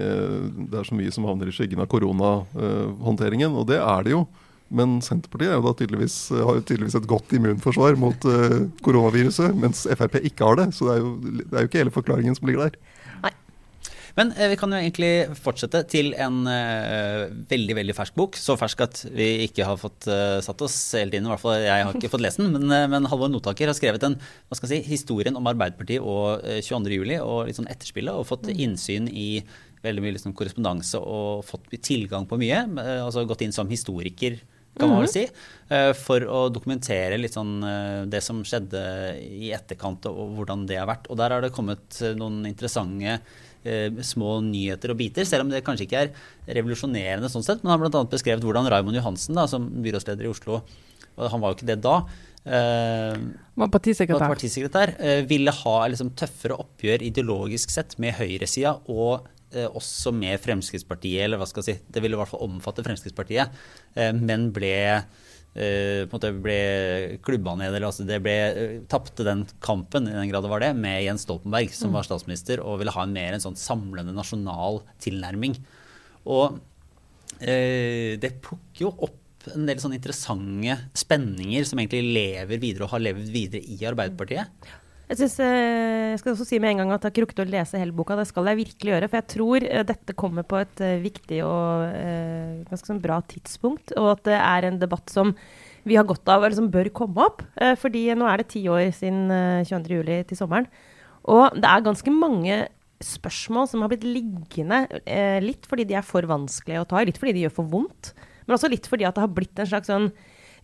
det 0.70 0.78
er 0.78 0.86
så 0.86 0.94
mye 0.94 1.14
som 1.14 1.26
havner 1.26 1.50
i 1.50 1.54
skyggen 1.56 1.82
av 1.82 1.90
koronahåndteringen. 1.90 3.56
Og 3.58 3.66
det 3.72 3.80
er 3.82 4.06
det 4.06 4.14
jo. 4.14 4.22
Men 4.74 5.00
Senterpartiet 5.02 5.66
tydeligvis, 5.80 6.14
har 6.38 6.54
jo 6.54 6.62
tydeligvis 6.62 6.94
et 7.00 7.10
godt 7.10 7.34
immunforsvar 7.36 7.98
mot 8.00 8.28
koronaviruset, 8.86 9.52
mens 9.58 9.84
Frp 9.90 10.16
ikke 10.22 10.46
har 10.46 10.62
det. 10.62 10.70
Så 10.74 10.86
det 10.86 10.94
er, 10.94 11.02
jo, 11.02 11.10
det 11.42 11.50
er 11.50 11.66
jo 11.66 11.70
ikke 11.70 11.82
hele 11.82 11.94
forklaringen 11.98 12.38
som 12.38 12.48
ligger 12.48 12.68
der. 12.68 12.78
Men 14.18 14.30
eh, 14.38 14.50
vi 14.52 14.58
kan 14.58 14.70
jo 14.70 14.78
egentlig 14.78 15.10
fortsette 15.42 15.82
til 15.90 16.12
en 16.22 16.44
eh, 16.50 17.26
veldig 17.50 17.76
veldig 17.80 17.96
fersk 17.96 18.16
bok. 18.18 18.38
Så 18.38 18.56
fersk 18.58 18.84
at 18.86 19.02
vi 19.10 19.28
ikke 19.48 19.66
har 19.66 19.80
fått 19.80 20.08
eh, 20.10 20.38
satt 20.44 20.62
oss 20.64 20.76
hele 20.94 21.10
tiden. 21.10 21.26
I 21.26 21.34
hvert 21.34 21.42
fall 21.42 21.58
jeg 21.64 21.88
har 21.88 21.98
ikke 21.98 22.12
fått 22.12 22.24
lest 22.24 22.40
den. 22.40 22.52
Men, 22.54 22.70
eh, 22.70 22.86
men 22.90 23.10
Halvor 23.10 23.32
Notaker 23.32 23.70
har 23.70 23.78
skrevet 23.78 24.06
en 24.06 24.16
hva 24.20 24.58
skal 24.58 24.70
jeg 24.70 24.84
si, 24.84 24.94
historien 24.94 25.38
om 25.38 25.50
Arbeiderpartiet 25.50 26.02
og 26.02 26.44
22.07. 26.46 26.96
Eh, 27.16 27.22
og 27.24 27.50
litt 27.50 27.58
sånn 27.58 27.70
etterspillet. 27.72 28.14
Og 28.14 28.28
fått 28.28 28.50
innsyn 28.54 29.10
i 29.10 29.28
veldig 29.84 30.04
mye 30.04 30.16
liksom, 30.16 30.34
korrespondanse 30.36 31.00
og 31.02 31.42
fått 31.48 31.66
tilgang 31.84 32.28
på 32.30 32.38
mye. 32.40 32.64
Eh, 32.84 33.00
altså 33.02 33.26
gått 33.28 33.42
inn 33.46 33.56
som 33.56 33.70
historiker 33.70 34.38
kan 34.74 34.90
man 34.90 35.04
vel 35.04 35.06
mhm. 35.06 35.12
si, 35.12 36.00
for 36.02 36.24
å 36.26 36.38
dokumentere 36.50 37.14
litt 37.14 37.36
sånn 37.36 37.62
det 38.10 38.18
som 38.26 38.40
skjedde 38.42 38.80
i 39.22 39.52
etterkant 39.54 40.08
og 40.10 40.32
hvordan 40.34 40.64
det 40.66 40.80
har 40.80 40.88
vært. 40.90 41.06
Og 41.14 41.20
der 41.20 41.30
har 41.30 41.44
det 41.44 41.52
kommet 41.54 42.00
noen 42.18 42.40
interessante 42.48 43.20
eh, 43.64 43.88
små 44.04 44.38
nyheter 44.44 44.92
og 44.94 45.00
biter, 45.00 45.26
selv 45.28 45.46
om 45.46 45.52
det 45.52 45.64
kanskje 45.66 45.88
ikke 45.88 46.04
er 46.04 46.12
revolusjonerende 46.60 47.30
sånn 47.32 47.46
sett. 47.46 47.64
Men 47.64 47.74
han 47.74 47.80
har 47.80 47.88
bl.a. 47.88 48.04
beskrevet 48.12 48.44
hvordan 48.44 48.70
Raymond 48.70 49.00
Johansen, 49.00 49.36
da, 49.38 49.48
som 49.50 49.66
byrådsleder 49.84 50.28
i 50.28 50.32
Oslo, 50.32 50.62
han 51.18 51.42
var 51.42 51.52
jo 51.52 51.58
ikke 51.58 51.68
det 51.68 51.78
da, 51.84 51.98
eh, 52.44 53.18
var 53.54 53.70
partisekretær, 53.72 54.18
var 54.18 54.34
partisekretær 54.34 54.94
eh, 54.98 55.20
ville 55.30 55.52
ha 55.54 55.76
liksom, 55.90 56.10
tøffere 56.18 56.58
oppgjør 56.64 57.04
ideologisk 57.06 57.72
sett 57.72 57.96
med 58.02 58.16
høyresida 58.18 58.76
og 58.90 59.28
eh, 59.54 59.68
også 59.68 60.12
med 60.16 60.42
Fremskrittspartiet, 60.42 61.22
eller 61.26 61.40
hva 61.40 61.48
skal 61.50 61.62
jeg 61.62 61.78
si, 61.78 61.92
det 61.94 62.02
ville 62.02 62.18
i 62.18 62.20
hvert 62.20 62.32
fall 62.32 62.44
omfatte 62.48 62.84
Fremskrittspartiet, 62.86 63.62
eh, 63.94 64.10
men 64.18 64.50
ble 64.54 64.74
på 65.54 66.08
en 66.08 66.10
måte 66.10 66.32
ble 66.42 66.58
klubba 67.22 67.54
ned, 67.58 67.70
eller 67.70 67.86
altså 67.86 68.06
det 68.08 68.18
ble 68.24 68.36
uh, 68.56 68.76
tapte 68.90 69.26
den 69.26 69.44
kampen, 69.62 70.08
i 70.10 70.14
den 70.16 70.30
grad 70.32 70.42
det 70.42 70.50
var 70.50 70.64
det, 70.64 70.72
med 70.74 71.04
Jens 71.04 71.26
Stoltenberg, 71.28 71.70
som 71.70 71.92
mm. 71.92 71.98
var 71.98 72.08
statsminister, 72.08 72.62
og 72.64 72.80
ville 72.80 72.94
ha 72.94 73.04
en 73.06 73.14
mer 73.14 73.36
en 73.36 73.44
sånn 73.44 73.58
samlende 73.58 74.14
nasjonal 74.16 74.82
tilnærming. 75.04 75.54
Og 76.26 76.56
uh, 76.58 78.10
det 78.18 78.32
plukker 78.42 78.88
jo 78.88 78.94
opp 79.06 79.20
en 79.52 79.66
del 79.68 79.80
sånne 79.82 79.98
interessante 79.98 80.78
spenninger 80.96 81.66
som 81.68 81.80
egentlig 81.80 82.14
lever 82.16 82.60
videre 82.62 82.86
og 82.86 82.94
har 82.94 83.02
levd 83.04 83.28
videre 83.32 83.60
i 83.60 83.76
Arbeiderpartiet. 83.86 84.70
Jeg, 85.04 85.18
synes, 85.18 85.34
eh, 85.44 86.12
jeg 86.14 86.20
skal 86.22 86.32
også 86.32 86.46
si 86.48 86.58
med 86.62 86.70
en 86.72 86.78
gang 86.80 86.92
at 86.94 87.02
jeg 87.02 87.10
har 87.10 87.12
ikke 87.12 87.24
rukket 87.26 87.42
å 87.44 87.52
lese 87.52 87.80
hele 87.80 87.92
boka. 87.92 88.16
Det 88.16 88.24
skal 88.30 88.48
jeg 88.48 88.60
virkelig 88.62 88.92
gjøre. 88.94 89.10
For 89.10 89.20
jeg 89.20 89.28
tror 89.34 89.66
eh, 89.68 89.84
dette 89.84 90.16
kommer 90.16 90.46
på 90.48 90.62
et 90.62 90.80
eh, 90.80 91.02
viktig 91.02 91.42
og 91.44 92.64
ganske 92.70 92.88
sånn 92.88 93.02
bra 93.04 93.18
tidspunkt. 93.28 93.92
Og 94.00 94.14
at 94.14 94.24
det 94.30 94.38
er 94.40 94.68
en 94.70 94.80
debatt 94.80 95.12
som 95.12 95.34
vi 95.84 95.98
har 96.00 96.08
godt 96.08 96.24
av, 96.32 96.40
eller 96.40 96.56
som 96.56 96.70
bør 96.72 96.88
komme 96.96 97.26
opp. 97.26 97.42
Fordi 97.76 98.06
nå 98.16 98.24
er 98.24 98.40
det 98.40 98.48
ti 98.54 98.62
år 98.72 98.86
siden 98.96 99.28
22.07. 99.68 100.22
til 100.30 100.38
sommeren. 100.38 100.70
Og 101.28 101.58
det 101.58 101.68
er 101.68 101.84
ganske 101.84 102.14
mange 102.14 102.62
spørsmål 103.04 103.68
som 103.68 103.84
har 103.84 103.92
blitt 103.92 104.06
liggende. 104.08 104.86
Litt 105.44 105.68
fordi 105.68 105.84
de 105.90 105.98
er 106.00 106.06
for 106.06 106.24
vanskelige 106.24 106.80
å 106.80 106.88
ta 106.88 107.02
i, 107.02 107.10
litt 107.10 107.20
fordi 107.20 107.34
de 107.36 107.44
gjør 107.44 107.58
for 107.60 107.68
vondt. 107.76 108.14
Men 108.46 108.56
også 108.56 108.72
litt 108.72 108.88
fordi 108.88 109.04
at 109.04 109.18
det 109.18 109.26
har 109.26 109.36
blitt 109.36 109.60
en 109.60 109.68
slags 109.68 109.92
sånn 109.92 110.08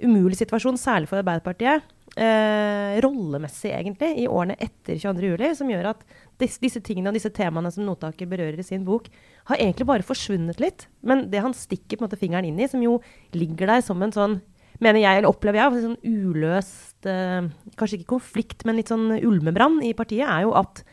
umulig 0.05 0.39
situasjon, 0.41 0.79
særlig 0.81 1.11
for 1.11 1.21
Arbeiderpartiet 1.21 1.89
eh, 2.17 2.99
rollemessig, 3.05 3.71
egentlig, 3.75 4.11
i 4.23 4.29
årene 4.29 4.57
etter 4.61 4.99
22.07, 4.99 5.55
som 5.61 5.71
gjør 5.71 5.91
at 5.93 6.05
disse, 6.41 6.61
disse, 6.63 6.83
tingene 6.85 7.13
og 7.13 7.19
disse 7.19 7.33
temaene 7.35 7.71
som 7.75 7.87
Notaker 7.87 8.29
berører 8.31 8.61
i 8.61 8.67
sin 8.67 8.87
bok, 8.87 9.11
har 9.51 9.61
egentlig 9.61 9.89
bare 9.91 10.07
forsvunnet 10.07 10.63
litt. 10.63 10.89
Men 11.07 11.29
det 11.33 11.43
han 11.45 11.57
stikker 11.57 11.97
på 11.99 12.05
en 12.05 12.09
måte 12.09 12.21
fingeren 12.21 12.49
inn 12.49 12.61
i, 12.61 12.71
som 12.71 12.83
jo 12.85 12.99
ligger 13.37 13.77
der 13.77 13.85
som 13.87 14.03
en 14.03 14.15
sånn 14.15 14.41
mener 14.81 15.03
jeg, 15.03 15.21
eller 15.21 15.29
opplever 15.29 15.61
jeg, 15.61 15.85
sånn 15.85 15.99
uløst 16.09 17.09
eh, 17.11 17.51
Kanskje 17.77 18.01
ikke 18.01 18.15
konflikt, 18.17 18.65
men 18.65 18.79
litt 18.79 18.93
sånn 18.93 19.13
ulmebrann 19.19 19.81
i 19.85 19.95
partiet, 19.97 20.27
er 20.29 20.49
jo 20.49 20.57
at 20.61 20.85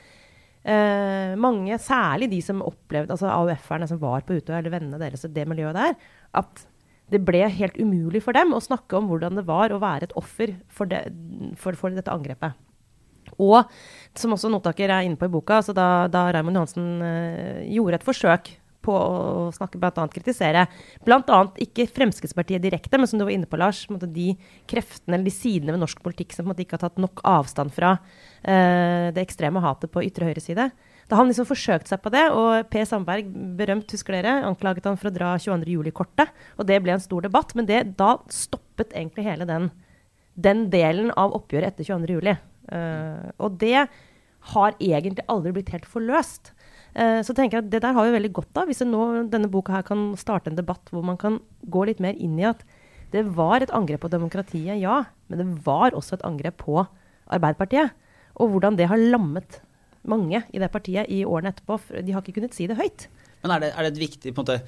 Uh, 0.68 1.32
mange, 1.40 1.78
særlig 1.80 2.28
de 2.28 2.42
som 2.44 2.58
opplevde, 2.60 3.14
altså 3.14 3.30
AUF-erne 3.32 3.86
som 3.88 4.02
var 4.02 4.26
på 4.28 4.36
Utøya, 4.36 4.58
eller 4.58 4.74
vennene 4.74 4.98
deres, 5.00 5.22
det 5.32 5.46
miljøet 5.48 5.78
der, 5.78 5.94
at 6.36 6.66
det 7.12 7.24
ble 7.24 7.46
helt 7.48 7.78
umulig 7.80 8.22
for 8.26 8.36
dem 8.36 8.54
å 8.56 8.64
snakke 8.64 8.98
om 9.00 9.08
hvordan 9.10 9.40
det 9.40 9.46
var 9.48 9.72
å 9.72 9.82
være 9.82 10.10
et 10.10 10.16
offer 10.20 10.58
for, 10.68 10.90
det, 10.92 11.06
for, 11.60 11.78
for 11.80 11.96
dette 11.96 12.12
angrepet. 12.12 12.58
Og 13.44 13.60
som 14.18 14.34
også 14.34 14.50
Notaker 14.52 14.92
er 14.92 15.08
inne 15.08 15.20
på 15.20 15.28
i 15.28 15.32
boka, 15.32 15.60
altså 15.60 15.76
da, 15.76 16.08
da 16.12 16.28
Raymond 16.34 16.60
Johansen 16.60 16.88
uh, 17.04 17.60
gjorde 17.68 18.00
et 18.00 18.08
forsøk 18.08 18.52
på 18.88 18.96
å 18.96 19.48
snakke, 19.52 19.80
bl.a. 19.82 20.06
kritisere 20.12 20.64
bl.a. 21.04 21.40
ikke 21.66 21.90
Fremskrittspartiet 21.92 22.64
direkte, 22.64 23.00
men 23.00 23.10
som 23.10 23.20
du 23.20 23.26
var 23.26 23.34
inne 23.36 23.50
på, 23.50 23.60
Lars, 23.60 23.84
de 23.88 24.30
kreftene 24.70 25.18
eller 25.18 25.28
de 25.28 25.36
sidene 25.36 25.76
ved 25.76 25.84
norsk 25.84 26.00
politikk 26.06 26.36
som 26.36 26.54
ikke 26.54 26.78
har 26.78 26.86
tatt 26.86 27.02
nok 27.04 27.24
avstand 27.28 27.76
fra 27.76 27.98
uh, 28.00 29.08
det 29.12 29.24
ekstreme 29.24 29.64
hatet 29.64 29.92
på 29.94 30.06
ytre 30.08 30.32
høyre 30.32 30.44
side. 30.44 30.70
Da 31.08 31.16
han 31.16 31.30
liksom 31.30 31.48
forsøkte 31.48 31.94
seg 31.94 32.02
på 32.04 32.12
det, 32.12 32.26
og 32.36 32.68
Per 32.72 32.88
Sandberg, 32.88 33.30
berømt, 33.60 33.92
husker 33.96 34.18
dere, 34.18 34.42
anklaget 34.48 34.90
han 34.90 34.98
for 35.00 35.08
å 35.08 35.16
dra 35.16 35.36
22.07-kortet. 35.40 36.34
Og 36.60 36.68
det 36.68 36.82
ble 36.84 36.98
en 36.98 37.04
stor 37.04 37.24
debatt. 37.24 37.54
Men 37.56 37.70
det, 37.70 37.84
da 38.00 38.18
stoppet 38.34 38.92
egentlig 38.92 39.24
hele 39.30 39.48
den, 39.48 39.70
den 40.36 40.66
delen 40.74 41.14
av 41.16 41.36
oppgjøret 41.38 41.72
etter 41.72 41.88
22.07. 41.88 42.28
Uh, 42.28 42.76
eh, 42.76 43.30
og 43.40 43.56
det 43.62 43.86
har 44.52 44.76
egentlig 44.84 45.24
aldri 45.32 45.54
blitt 45.56 45.72
helt 45.72 45.88
forløst. 45.88 46.52
Uh, 46.92 47.24
så 47.24 47.32
tenker 47.38 47.60
jeg 47.60 47.68
at 47.68 47.72
det 47.72 47.82
der 47.86 47.96
har 47.96 48.08
vi 48.08 48.18
veldig 48.18 48.34
godt 48.42 48.60
av, 48.60 48.68
hvis 48.68 48.84
nå, 48.84 49.06
denne 49.32 49.52
boka 49.52 49.78
her 49.78 49.88
kan 49.88 50.10
starte 50.20 50.52
en 50.52 50.60
debatt 50.60 50.92
hvor 50.92 51.06
man 51.08 51.20
kan 51.22 51.40
gå 51.72 51.86
litt 51.88 52.04
mer 52.04 52.20
inn 52.20 52.36
i 52.42 52.50
at 52.50 52.66
det 53.14 53.24
var 53.38 53.64
et 53.64 53.72
angrep 53.72 54.04
på 54.04 54.12
demokratiet, 54.12 54.76
ja. 54.82 55.06
Men 55.32 55.40
det 55.40 55.48
var 55.64 55.96
også 55.96 56.18
et 56.18 56.28
angrep 56.28 56.60
på 56.66 56.82
Arbeiderpartiet. 57.32 57.96
Og 58.44 58.52
hvordan 58.52 58.76
det 58.76 58.90
har 58.92 59.00
lammet 59.00 59.62
mange 60.10 60.44
i 60.54 60.62
det 60.62 60.70
partiet 60.74 61.10
i 61.14 61.24
årene 61.28 61.54
etterpå. 61.54 61.80
De 62.04 62.14
har 62.16 62.24
ikke 62.24 62.40
kunnet 62.40 62.56
si 62.58 62.68
det 62.70 62.78
høyt. 62.80 63.08
Men 63.44 63.56
er 63.56 63.64
det, 63.64 63.74
er 63.74 63.86
det 63.86 63.92
et 63.94 64.04
viktig 64.06 64.34
på 64.34 64.44
en 64.44 64.48
måte, 64.48 64.60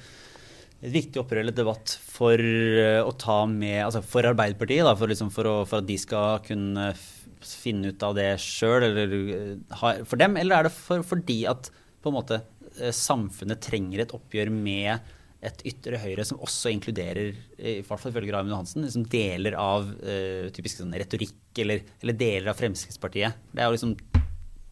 et 0.80 0.94
viktig 0.94 1.20
opprør 1.20 1.42
eller 1.42 1.56
debatt 1.56 1.96
for 2.00 2.40
uh, 2.40 3.02
å 3.04 3.14
ta 3.20 3.42
med 3.50 3.82
altså 3.84 4.04
for 4.06 4.28
Arbeiderpartiet, 4.30 4.86
da, 4.86 4.94
for, 4.96 5.12
liksom, 5.12 5.32
for, 5.34 5.48
å, 5.50 5.56
for, 5.68 5.82
at 5.82 5.90
de 5.90 5.98
skal 6.00 6.40
kunne 6.46 6.92
finne 7.40 7.92
ut 7.92 8.06
av 8.06 8.16
det 8.16 8.30
sjøl, 8.42 8.86
eller 8.88 9.14
uh, 9.16 10.02
for 10.08 10.20
dem? 10.20 10.38
Eller 10.40 10.60
er 10.60 10.68
det 10.68 10.74
for, 10.76 11.04
fordi 11.06 11.42
at 11.50 11.72
på 12.00 12.12
en 12.12 12.16
måte 12.16 12.40
uh, 12.40 12.92
samfunnet 12.96 13.60
trenger 13.64 14.04
et 14.04 14.14
oppgjør 14.16 14.52
med 14.54 15.16
et 15.40 15.62
ytre 15.70 15.96
høyre 16.02 16.24
som 16.28 16.40
også 16.44 16.72
inkluderer, 16.74 17.32
i 17.56 17.78
hvert 17.80 18.00
fall 18.00 18.12
ifølge 18.12 18.32
Raymond 18.34 18.52
Johansen, 18.52 18.84
liksom 18.84 19.06
deler 19.08 19.56
av 19.60 19.88
uh, 19.88 20.48
typisk 20.52 20.82
sånn 20.82 20.96
retorikk 21.00 21.60
eller, 21.64 21.84
eller, 22.02 22.18
deler 22.20 22.52
av 22.52 22.60
Fremskrittspartiet. 22.60 23.46
Det 23.52 23.62
er 23.62 23.70
jo 23.70 23.78
liksom 23.78 23.94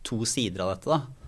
to 0.08 0.24
sider 0.28 0.64
av 0.64 0.74
dette, 0.74 0.96
da. 0.96 1.18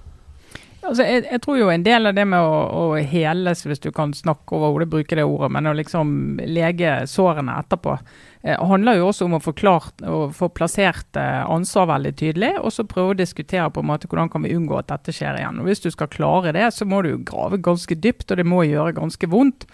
Altså, 0.81 1.05
jeg, 1.05 1.27
jeg, 1.27 1.40
tror 1.45 1.59
jo 1.59 1.69
en 1.69 1.83
del 1.85 2.09
av 2.09 2.14
det 2.16 2.25
med 2.25 2.40
å, 2.40 2.61
å 2.73 2.85
heles, 3.05 3.66
hvis 3.69 3.83
du 3.85 3.90
kan 3.93 4.14
snakke 4.16 4.57
over 4.57 4.73
hodet, 4.73 4.88
bruke 4.88 5.19
det 5.19 5.27
ordet, 5.29 5.51
men 5.53 5.69
å 5.69 5.75
liksom 5.77 6.40
lege 6.49 7.03
sårene 7.11 7.59
etterpå, 7.61 7.99
eh, 8.40 8.57
handler 8.57 8.97
jo 8.97 9.11
også 9.11 9.29
om 9.29 9.37
å 9.37 9.43
få, 9.45 9.53
klart, 9.61 10.01
å 10.01 10.31
få 10.33 10.49
plassert 10.57 11.21
eh, 11.21 11.43
ansvar 11.45 11.90
veldig 11.93 12.14
tydelig, 12.16 12.55
og 12.64 12.73
så 12.73 12.87
prøve 12.88 13.12
å 13.12 13.19
diskutere 13.21 13.69
på 13.69 13.85
en 13.85 13.90
måte 13.93 14.09
hvordan 14.09 14.33
kan 14.33 14.47
vi 14.47 14.55
unngå 14.57 14.79
at 14.81 14.88
dette 14.88 15.12
skjer 15.12 15.43
igjen. 15.43 15.61
Og 15.61 15.69
Hvis 15.69 15.85
du 15.85 15.90
skal 15.93 16.09
klare 16.12 16.57
det, 16.57 16.71
så 16.73 16.88
må 16.88 17.03
du 17.05 17.12
grave 17.29 17.61
ganske 17.61 18.01
dypt, 18.01 18.31
og 18.31 18.40
det 18.40 18.49
må 18.49 18.64
gjøre 18.64 18.97
ganske 18.97 19.29
vondt. 19.29 19.69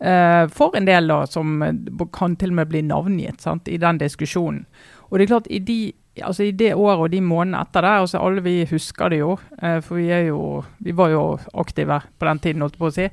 Eh, 0.00 0.42
for 0.56 0.76
en 0.76 0.88
del 0.88 1.12
da, 1.12 1.20
som 1.28 1.60
kan 2.16 2.40
til 2.40 2.56
og 2.56 2.62
med 2.62 2.72
bli 2.72 2.84
navngitt 2.88 3.44
sant, 3.44 3.68
i 3.68 3.76
den 3.80 4.00
diskusjonen. 4.00 4.64
Og 5.10 5.18
det 5.18 5.28
er 5.28 5.34
klart, 5.36 5.52
i 5.52 5.60
de 5.60 5.80
altså 6.24 6.46
i 6.46 6.52
det 6.56 6.74
året 6.74 7.02
og 7.04 7.10
de 7.12 7.22
månedene 7.24 7.64
etter 7.64 7.84
det, 7.84 7.94
altså 8.02 8.20
alle 8.22 8.44
vi 8.44 8.60
husker 8.70 9.12
det 9.12 9.18
jo, 9.20 9.34
eh, 9.60 9.80
for 9.84 10.00
vi, 10.00 10.06
jo, 10.28 10.62
vi 10.84 10.94
var 10.96 11.12
jo 11.12 11.24
aktive 11.60 12.00
på 12.18 12.28
den 12.28 12.40
tiden, 12.44 12.64
holdt 12.64 12.78
på 12.80 12.88
å 12.88 12.94
si. 12.94 13.08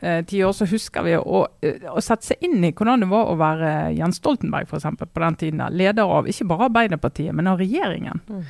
Eh, 0.00 0.20
ti 0.28 0.42
år, 0.44 0.52
så 0.52 0.68
husker 0.68 1.04
vi 1.06 1.16
å, 1.16 1.42
eh, 1.64 1.84
å, 1.88 2.00
sette 2.04 2.28
seg 2.28 2.44
inn 2.44 2.64
i 2.64 2.72
hvordan 2.76 3.04
det 3.04 3.10
var 3.10 3.30
å 3.30 3.38
være 3.40 3.72
Jens 3.96 4.20
Stoltenberg 4.20 4.68
for 4.68 4.80
eksempel, 4.80 5.08
på 5.08 5.24
den 5.24 5.38
tiden. 5.40 5.64
Leder 5.72 6.16
av 6.18 6.28
ikke 6.28 6.48
bare 6.50 6.68
Arbeiderpartiet, 6.70 7.34
men 7.36 7.48
av 7.50 7.60
regjeringen. 7.62 8.22
Mm. 8.28 8.46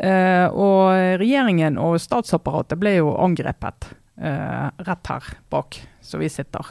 Uh, 0.00 0.46
og 0.56 1.18
regjeringen 1.20 1.74
og 1.76 1.98
statsapparatet 2.00 2.78
ble 2.80 2.94
jo 2.94 3.10
angrepet 3.20 3.90
uh, 4.22 4.72
rett 4.86 5.10
her 5.12 5.26
bak, 5.52 5.76
så 6.00 6.16
vi 6.22 6.30
sitter. 6.32 6.70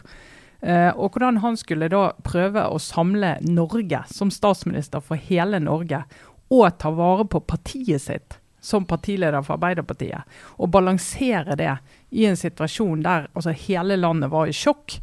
Uh, 0.66 0.90
og 0.98 1.14
hvordan 1.14 1.38
han 1.44 1.56
skulle 1.60 1.92
da 1.94 2.10
prøve 2.26 2.66
å 2.68 2.82
samle 2.82 3.36
Norge 3.46 4.02
som 4.12 4.32
statsminister 4.34 5.04
for 5.06 5.22
hele 5.30 5.62
Norge 5.62 6.02
og 6.50 6.78
ta 6.82 6.92
vare 6.94 7.26
på 7.30 7.42
partiet 7.46 8.02
sitt 8.02 8.40
som 8.62 8.86
partileder 8.86 9.42
for 9.42 9.56
Arbeiderpartiet. 9.56 10.28
Og 10.60 10.72
balansere 10.74 11.56
det 11.56 11.72
i 12.12 12.26
en 12.28 12.38
situasjon 12.38 13.06
der 13.06 13.30
altså, 13.34 13.54
hele 13.56 13.96
landet 13.96 14.32
var 14.32 14.50
i 14.50 14.56
sjokk. 14.56 15.00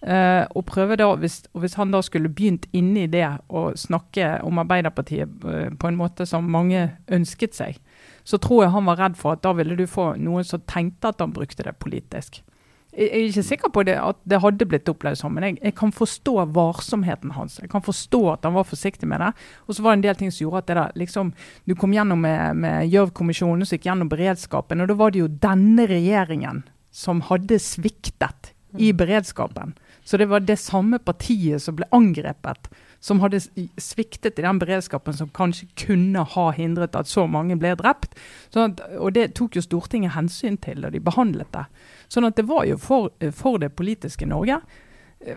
Uh, 0.00 0.46
og 0.56 0.64
prøve 0.64 0.96
da, 0.96 1.10
hvis, 1.20 1.42
og 1.52 1.60
hvis 1.60 1.74
han 1.76 1.90
da 1.92 1.98
skulle 2.00 2.30
begynt 2.32 2.64
inni 2.72 3.02
det 3.12 3.26
og 3.52 3.76
snakke 3.76 4.38
om 4.48 4.62
Arbeiderpartiet 4.62 5.42
uh, 5.44 5.66
på 5.76 5.90
en 5.90 5.98
måte 5.98 6.24
som 6.24 6.48
mange 6.48 6.86
ønsket 7.12 7.58
seg, 7.58 7.76
så 8.24 8.40
tror 8.40 8.64
jeg 8.64 8.72
han 8.72 8.88
var 8.88 8.96
redd 9.02 9.18
for 9.20 9.36
at 9.36 9.42
da 9.44 9.52
ville 9.58 9.76
du 9.76 9.84
få 9.90 10.14
noen 10.16 10.46
som 10.46 10.64
tenkte 10.64 11.12
at 11.12 11.20
han 11.20 11.34
brukte 11.36 11.66
det 11.66 11.76
politisk. 11.84 12.40
Jeg 12.90 13.06
er 13.06 13.28
ikke 13.28 13.44
sikker 13.46 13.70
på 13.70 13.84
det, 13.86 13.94
at 14.02 14.18
det 14.26 14.40
hadde 14.42 14.66
blitt 14.66 14.88
opplevd 14.90 15.20
sånn, 15.20 15.34
men 15.36 15.46
jeg, 15.46 15.58
jeg, 15.62 15.74
kan 15.78 15.92
forstå 15.94 16.34
varsomheten 16.56 17.34
hans. 17.36 17.60
Jeg 17.62 17.70
kan 17.70 17.84
forstå 17.86 18.20
at 18.32 18.48
han 18.48 18.56
var 18.56 18.66
forsiktig 18.66 19.06
med 19.10 19.22
det. 19.22 19.30
Og 19.66 19.76
så 19.76 19.84
var 19.84 19.94
det 19.94 20.00
en 20.00 20.06
del 20.08 20.18
ting 20.18 20.32
som 20.34 20.44
gjorde 20.44 20.64
at 20.64 20.70
det 20.70 20.78
der, 20.80 20.96
liksom, 21.04 21.30
du 21.70 21.76
kom 21.78 21.94
gjennom 21.94 22.24
med, 22.26 22.58
med 22.64 22.90
Gjørv-kommisjonen, 22.90 23.62
som 23.62 23.78
gikk 23.78 23.86
gjennom 23.86 24.10
beredskapen. 24.10 24.82
Og 24.82 24.90
da 24.90 24.98
var 24.98 25.14
det 25.14 25.22
jo 25.22 25.30
denne 25.46 25.86
regjeringen 25.90 26.64
som 26.90 27.22
hadde 27.30 27.60
sviktet 27.62 28.52
i 28.78 28.90
beredskapen. 28.92 29.76
Så 30.04 30.18
det 30.18 30.26
var 30.30 30.42
det 30.42 30.58
samme 30.58 30.98
partiet 30.98 31.62
som 31.62 31.78
ble 31.78 31.86
angrepet 31.94 32.70
som 33.00 33.22
hadde 33.22 33.40
sviktet 33.80 34.38
i 34.38 34.44
den 34.44 34.60
beredskapen 34.60 35.16
som 35.16 35.30
kanskje 35.32 35.70
kunne 35.86 36.24
ha 36.34 36.50
hindret 36.52 36.96
at 36.98 37.08
så 37.08 37.24
mange 37.30 37.56
ble 37.60 37.72
drept. 37.80 38.12
Sånn 38.52 38.74
at, 38.74 38.84
og 39.00 39.14
Det 39.16 39.30
tok 39.38 39.56
jo 39.56 39.64
Stortinget 39.64 40.14
hensyn 40.18 40.60
til 40.60 40.84
da 40.84 40.92
de 40.92 41.00
behandlet 41.00 41.48
det. 41.56 41.64
Sånn 42.12 42.28
at 42.28 42.36
det 42.36 42.46
var 42.50 42.68
jo 42.68 42.76
for, 42.80 43.10
for 43.32 43.58
det 43.62 43.72
politiske 43.78 44.28
Norge 44.28 44.60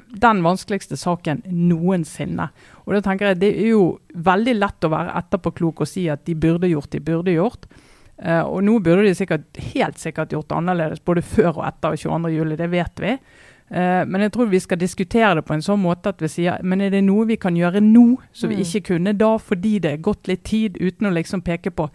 den 0.08 0.44
vanskeligste 0.44 0.98
saken 0.98 1.42
noensinne. 1.52 2.48
Og 2.86 2.96
da 2.96 3.02
tenker 3.04 3.32
jeg 3.32 3.40
Det 3.42 3.50
er 3.52 3.72
jo 3.74 3.88
veldig 4.14 4.54
lett 4.56 4.86
å 4.86 4.92
være 4.94 5.16
etterpåklok 5.20 5.84
og 5.84 5.90
si 5.90 6.08
at 6.10 6.24
de 6.26 6.36
burde 6.36 6.70
gjort, 6.72 6.92
de 6.92 7.02
burde 7.04 7.36
gjort. 7.36 7.68
Uh, 8.24 8.46
og 8.46 8.62
nå 8.64 8.78
burde 8.80 9.04
de 9.08 9.16
sikkert, 9.18 9.50
helt 9.74 10.00
sikkert 10.00 10.32
gjort 10.32 10.48
det 10.48 10.56
annerledes 10.56 11.02
både 11.04 11.26
før 11.26 11.58
og 11.58 11.66
etter 11.68 11.98
22.07, 11.98 12.56
det 12.56 12.70
vet 12.72 13.04
vi. 13.04 13.18
Uh, 13.74 14.04
men 14.06 14.22
jeg 14.22 14.34
tror 14.36 14.52
vi 14.52 14.60
skal 14.62 14.78
diskutere 14.78 15.40
det 15.40 15.46
på 15.48 15.56
en 15.56 15.64
sånn 15.66 15.80
måte 15.82 16.12
at 16.14 16.20
vi 16.22 16.30
sier 16.30 16.60
men 16.62 16.84
er 16.86 16.92
det 16.94 17.00
noe 17.08 17.24
vi 17.26 17.40
kan 17.42 17.56
gjøre 17.58 17.80
nå 17.82 18.20
som 18.30 18.52
vi 18.52 18.60
mm. 18.60 18.66
ikke 18.68 18.82
kunne 18.92 19.14
da 19.18 19.32
fordi 19.42 19.80
det 19.82 19.96
er 19.96 20.04
gått 20.06 20.30
litt 20.30 20.44
tid, 20.46 20.78
uten 20.78 21.10
å 21.10 21.14
liksom 21.16 21.42
peke 21.42 21.74
på 21.74 21.88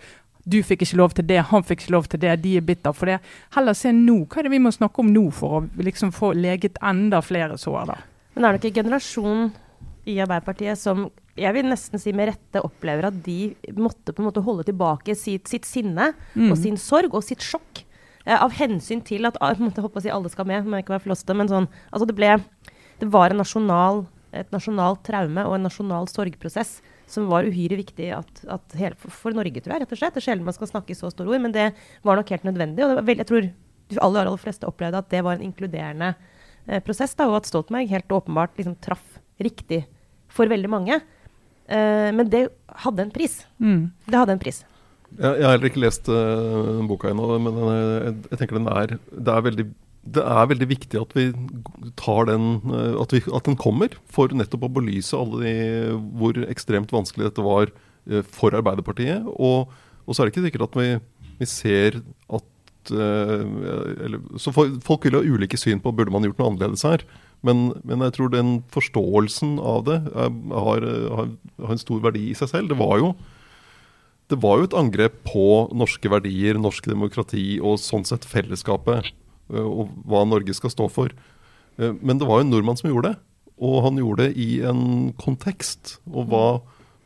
du 0.48 0.58
fikk 0.64 0.82
ikke 0.82 0.98
lov 0.98 1.14
til 1.14 1.28
det, 1.28 1.38
han 1.50 1.64
fikk 1.66 1.84
ikke 1.84 1.94
lov 1.94 2.08
til 2.10 2.22
det, 2.24 2.34
de 2.42 2.56
er 2.56 2.64
bitter 2.64 2.94
for 2.96 3.10
det. 3.10 3.18
Heller 3.52 3.76
se 3.76 3.90
nå. 3.92 4.22
Hva 4.24 4.40
er 4.40 4.46
det 4.48 4.52
vi 4.54 4.62
må 4.64 4.72
snakke 4.72 5.02
om 5.02 5.10
nå 5.12 5.26
for 5.36 5.58
å 5.58 5.84
liksom 5.84 6.12
få 6.16 6.30
leget 6.38 6.78
enda 6.80 7.20
flere 7.20 7.58
sår? 7.60 7.90
da? 7.90 7.98
Men 8.32 8.46
er 8.46 8.56
det 8.56 8.70
ikke 8.70 8.80
generasjon 8.80 9.50
i 10.08 10.14
Arbeiderpartiet 10.24 10.80
som 10.80 11.10
jeg 11.38 11.52
vil 11.54 11.68
nesten 11.68 12.00
si 12.00 12.14
med 12.16 12.30
rette 12.32 12.62
opplever 12.64 13.10
at 13.10 13.20
de 13.26 13.52
måtte 13.76 14.14
på 14.14 14.24
en 14.24 14.30
måte 14.30 14.42
holde 14.46 14.64
tilbake 14.66 15.14
sitt, 15.18 15.50
sitt 15.52 15.68
sinne 15.68 16.14
mm. 16.32 16.48
og 16.48 16.56
sin 16.58 16.80
sorg 16.80 17.12
og 17.12 17.26
sitt 17.28 17.44
sjokk 17.44 17.84
Eh, 17.87 17.87
av 18.36 18.52
hensyn 18.58 19.00
til 19.04 19.28
at 19.28 19.38
ah, 19.40 19.54
jeg 19.56 19.72
håper 19.72 20.00
å 20.00 20.04
si 20.04 20.12
alle 20.12 20.30
skal 20.32 20.48
med, 20.48 20.66
må 20.68 20.82
ikke 20.82 20.96
være 20.96 21.06
flåste, 21.06 21.36
men 21.36 21.48
sånn 21.48 21.68
Altså 21.88 22.08
det 22.08 22.16
ble 22.18 22.34
Det 23.00 23.08
var 23.08 23.32
nasjonal, 23.32 24.04
et 24.36 24.50
nasjonalt 24.52 25.04
traume 25.06 25.44
og 25.46 25.56
en 25.56 25.66
nasjonal 25.68 26.08
sorgprosess 26.10 26.78
som 27.08 27.28
var 27.30 27.46
uhyre 27.48 27.78
viktig 27.78 28.10
at, 28.12 28.42
at 28.52 28.74
hele, 28.76 28.96
for 28.98 29.32
Norge, 29.32 29.62
tror 29.64 29.74
jeg, 29.74 29.84
rett 29.84 29.92
og 29.94 30.00
slett. 30.00 30.16
Det 30.16 30.20
er 30.20 30.26
sjelden 30.26 30.44
man 30.44 30.56
skal 30.56 30.68
snakke 30.68 30.92
i 30.92 30.98
så 30.98 31.08
store 31.12 31.30
ord, 31.32 31.40
men 31.40 31.54
det 31.54 31.70
var 32.04 32.18
nok 32.18 32.32
helt 32.34 32.44
nødvendig. 32.44 32.84
Og 32.84 32.98
veldig, 33.00 33.22
jeg 33.22 33.30
tror 33.30 33.46
de 33.88 34.00
aller, 34.04 34.28
aller 34.28 34.42
fleste 34.42 34.68
opplevde 34.68 35.00
at 35.00 35.08
det 35.14 35.22
var 35.24 35.38
en 35.38 35.46
inkluderende 35.46 36.10
eh, 36.66 36.82
prosess, 36.84 37.14
da, 37.16 37.30
og 37.30 37.38
at 37.40 37.48
Stoltenberg 37.48 37.88
helt 37.94 38.12
åpenbart 38.12 38.60
liksom, 38.60 38.76
traff 38.84 39.16
riktig 39.40 39.86
for 40.28 40.50
veldig 40.50 40.72
mange. 40.72 41.00
Eh, 41.68 42.10
men 42.12 42.28
det 42.28 42.48
hadde 42.84 43.06
en 43.06 43.14
pris. 43.14 43.40
Mm. 43.56 43.88
Det 44.04 44.20
hadde 44.20 44.36
en 44.36 44.42
pris. 44.42 44.60
Jeg, 45.16 45.38
jeg 45.40 45.46
har 45.46 45.54
heller 45.54 45.70
ikke 45.70 45.82
lest 45.82 46.08
uh, 46.12 46.80
boka 46.88 47.10
ennå, 47.10 47.28
men 47.40 47.60
jeg, 47.64 48.16
jeg, 48.28 48.40
tenker 48.40 48.58
den 48.58 48.68
er 48.70 48.96
det, 48.98 49.32
er 49.32 49.44
veldig, 49.46 49.64
det 50.18 50.24
er 50.36 50.50
veldig 50.50 50.68
viktig 50.68 51.00
at 51.00 51.14
vi 51.16 51.24
tar 51.98 52.28
den 52.28 52.50
uh, 52.68 52.98
at, 53.02 53.14
vi, 53.16 53.22
at, 53.24 53.48
den 53.48 53.58
kommer, 53.60 53.96
for 54.12 54.34
nettopp 54.36 54.68
å 54.68 54.74
belyse 54.78 55.16
alle 55.16 55.40
de, 55.46 55.54
hvor 56.20 56.38
ekstremt 56.46 56.92
vanskelig 56.94 57.30
dette 57.30 57.46
var 57.46 57.72
uh, 57.72 58.20
for 58.34 58.56
Arbeiderpartiet. 58.58 59.24
Og, 59.32 59.72
og, 60.04 60.12
så 60.12 60.22
er 60.22 60.28
det 60.28 60.36
ikke 60.36 60.46
sikkert 60.50 60.68
at 60.68 60.78
vi, 60.82 60.92
vi 61.40 61.50
ser 61.56 62.00
at 62.28 62.54
eller, 62.88 64.22
så 64.40 64.48
Folk 64.54 65.02
vil 65.04 65.18
ha 65.18 65.20
ulike 65.20 65.58
syn 65.60 65.82
på 65.84 65.90
burde 65.92 66.12
man 66.14 66.24
gjort 66.24 66.38
noe 66.40 66.46
annerledes 66.54 66.86
her. 66.88 67.02
Men, 67.44 67.66
men 67.84 68.00
jeg 68.06 68.14
tror 68.16 68.30
den 68.32 68.54
forståelsen 68.72 69.58
av 69.60 69.82
det 69.84 69.98
er, 70.08 70.30
har, 70.64 70.86
har, 71.18 71.28
har 71.66 71.74
en 71.74 71.82
stor 71.82 72.00
verdi 72.06 72.30
i 72.30 72.38
seg 72.38 72.48
selv. 72.48 72.72
Det 72.72 72.78
var 72.80 72.96
jo 73.02 73.10
det 74.28 74.38
var 74.42 74.60
jo 74.60 74.68
et 74.68 74.76
angrep 74.76 75.22
på 75.28 75.46
norske 75.76 76.10
verdier, 76.12 76.58
norsk 76.60 76.90
demokrati 76.90 77.56
og 77.64 77.80
sånn 77.80 78.04
sett 78.08 78.26
fellesskapet. 78.28 79.12
Eh, 79.52 79.64
og 79.64 79.94
hva 80.08 80.24
Norge 80.28 80.56
skal 80.56 80.72
stå 80.74 80.88
for. 80.92 81.14
Eh, 81.78 81.94
men 82.00 82.20
det 82.20 82.28
var 82.28 82.40
jo 82.40 82.48
en 82.48 82.52
nordmann 82.52 82.78
som 82.80 82.90
gjorde 82.90 83.14
det. 83.14 83.22
Og 83.64 83.80
han 83.86 83.98
gjorde 83.98 84.28
det 84.28 84.38
i 84.38 84.60
en 84.68 85.14
kontekst. 85.18 85.96
Og, 86.12 86.28
hva, 86.30 86.60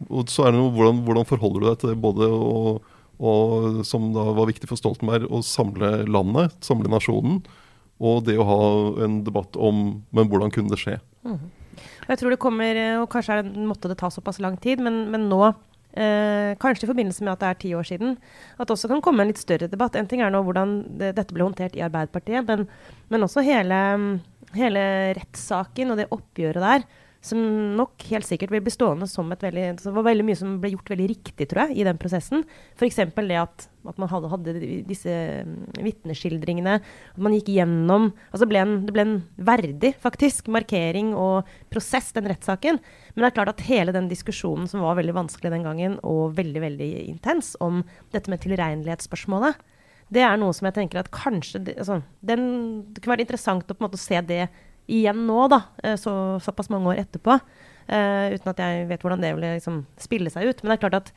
og 0.09 0.33
så 0.33 0.49
er 0.49 0.53
det 0.53 0.61
noe, 0.61 0.75
hvordan, 0.75 1.05
hvordan 1.07 1.31
forholder 1.31 1.63
du 1.63 1.69
deg 1.71 1.81
til 1.81 1.93
det 1.95 2.03
både 2.03 2.29
å, 2.29 2.77
og, 3.23 3.81
som 3.89 4.11
da 4.17 4.27
var 4.35 4.51
viktig 4.51 4.69
for 4.69 4.81
Stoltenberg, 4.81 5.31
å 5.31 5.41
samle 5.47 6.03
landet, 6.11 6.59
samle 6.65 6.91
nasjonen, 6.91 7.41
og 8.03 8.25
det 8.27 8.35
å 8.41 8.47
ha 8.49 8.63
en 9.07 9.21
debatt 9.23 9.55
om 9.55 10.03
men 10.11 10.31
hvordan 10.31 10.51
kunne 10.53 10.73
det 10.73 10.81
skje. 10.83 10.99
Mm. 11.23 11.45
Jeg 12.09 12.19
tror 12.19 12.35
det 12.35 12.41
kommer, 12.43 12.79
og 12.99 13.07
kanskje 13.13 13.39
det, 13.47 13.53
måtte 13.63 13.89
det 13.89 14.01
ta 14.01 14.11
såpass 14.11 14.43
lang 14.43 14.59
tid, 14.61 14.83
men, 14.83 15.05
men 15.13 15.29
nå 15.31 15.53
Eh, 15.93 16.55
kanskje 16.57 16.87
i 16.87 16.89
forbindelse 16.89 17.25
med 17.25 17.35
at 17.35 17.43
det 17.43 17.49
er 17.49 17.61
ti 17.61 17.73
år 17.77 17.87
siden. 17.89 18.17
At 18.57 18.67
det 18.67 18.77
også 18.77 18.89
kan 18.89 19.03
komme 19.05 19.25
en 19.25 19.33
litt 19.33 19.43
større 19.43 19.69
debatt. 19.69 19.97
En 19.99 20.09
ting 20.09 20.23
er 20.25 20.33
nå 20.33 20.41
hvordan 20.47 20.79
det, 21.01 21.15
dette 21.19 21.37
ble 21.37 21.45
håndtert 21.45 21.77
i 21.77 21.85
Arbeiderpartiet, 21.85 22.49
men, 22.49 22.65
men 23.13 23.27
også 23.27 23.45
hele, 23.45 23.79
hele 24.57 24.85
rettssaken 25.19 25.93
og 25.93 26.01
det 26.01 26.11
oppgjøret 26.15 26.65
der 26.65 26.87
som 27.23 27.39
nok 27.79 28.03
helt 28.11 28.27
sikkert 28.27 28.51
vil 28.51 28.65
bli 28.67 28.73
stående 28.75 29.07
som 29.07 29.29
et 29.31 29.45
veldig 29.45 29.67
Det 29.79 29.93
var 29.95 30.07
veldig 30.09 30.25
mye 30.27 30.39
som 30.39 30.57
ble 30.63 30.73
gjort 30.73 30.91
veldig 30.91 31.07
riktig, 31.13 31.47
tror 31.49 31.69
jeg, 31.69 31.79
i 31.79 31.87
den 31.87 32.01
prosessen. 32.03 32.43
F.eks. 32.75 32.99
det 32.99 33.37
at, 33.39 33.67
at, 33.87 34.01
man 34.03 34.11
hadde, 34.11 34.31
hadde 34.33 34.55
disse 34.89 35.13
um, 35.47 35.61
vitneskildringene. 35.87 36.81
At 36.83 37.23
man 37.23 37.37
gikk 37.37 37.53
gjennom 37.55 38.11
altså 38.33 38.49
ble 38.51 38.65
en, 38.65 38.75
Det 38.89 38.97
ble 38.97 39.05
en 39.07 39.15
verdig, 39.39 39.93
faktisk, 40.03 40.51
markering 40.51 41.13
og 41.15 41.49
prosess, 41.71 42.11
den 42.17 42.27
rettssaken. 42.33 42.83
Men 43.15 43.23
det 43.23 43.31
er 43.31 43.37
klart 43.39 43.55
at 43.55 43.67
hele 43.71 43.95
den 43.95 44.11
diskusjonen 44.11 44.67
som 44.71 44.83
var 44.83 44.99
veldig 44.99 45.15
vanskelig 45.23 45.55
den 45.55 45.69
gangen, 45.69 46.01
og 46.03 46.35
veldig, 46.41 46.65
veldig 46.67 46.91
intens, 47.07 47.55
om 47.63 47.85
dette 48.11 48.35
med 48.35 48.43
tilregnelighetsspørsmålet, 48.43 49.63
det 50.13 50.27
er 50.27 50.37
noe 50.37 50.53
som 50.53 50.67
jeg 50.69 50.77
tenker 50.77 51.01
at 51.01 51.15
kanskje 51.15 51.63
altså, 51.73 52.03
den, 52.21 52.43
Det 52.93 53.01
kunne 53.01 53.15
være 53.15 53.25
interessant 53.25 53.71
å 53.71 53.77
på 53.77 53.81
en 53.81 53.87
måte 53.87 54.01
se 54.01 54.19
det 54.27 54.43
igjen 54.91 55.27
nå, 55.29 55.45
da, 55.53 55.63
eh, 55.83 55.99
så, 56.01 56.15
såpass 56.43 56.71
mange 56.73 56.93
år 56.93 57.05
etterpå. 57.05 57.39
Uh, 57.83 58.31
uten 58.31 58.49
at 58.53 58.61
jeg 58.63 58.85
vet 58.89 59.03
hvordan 59.03 59.21
det 59.21 59.33
vil 59.35 59.45
liksom 59.45 59.81
spille 60.01 60.31
seg 60.31 60.47
ut. 60.47 60.61
Men 60.63 60.71
det 60.71 60.77
er 60.77 60.83
klart 60.85 60.99
at 61.01 61.09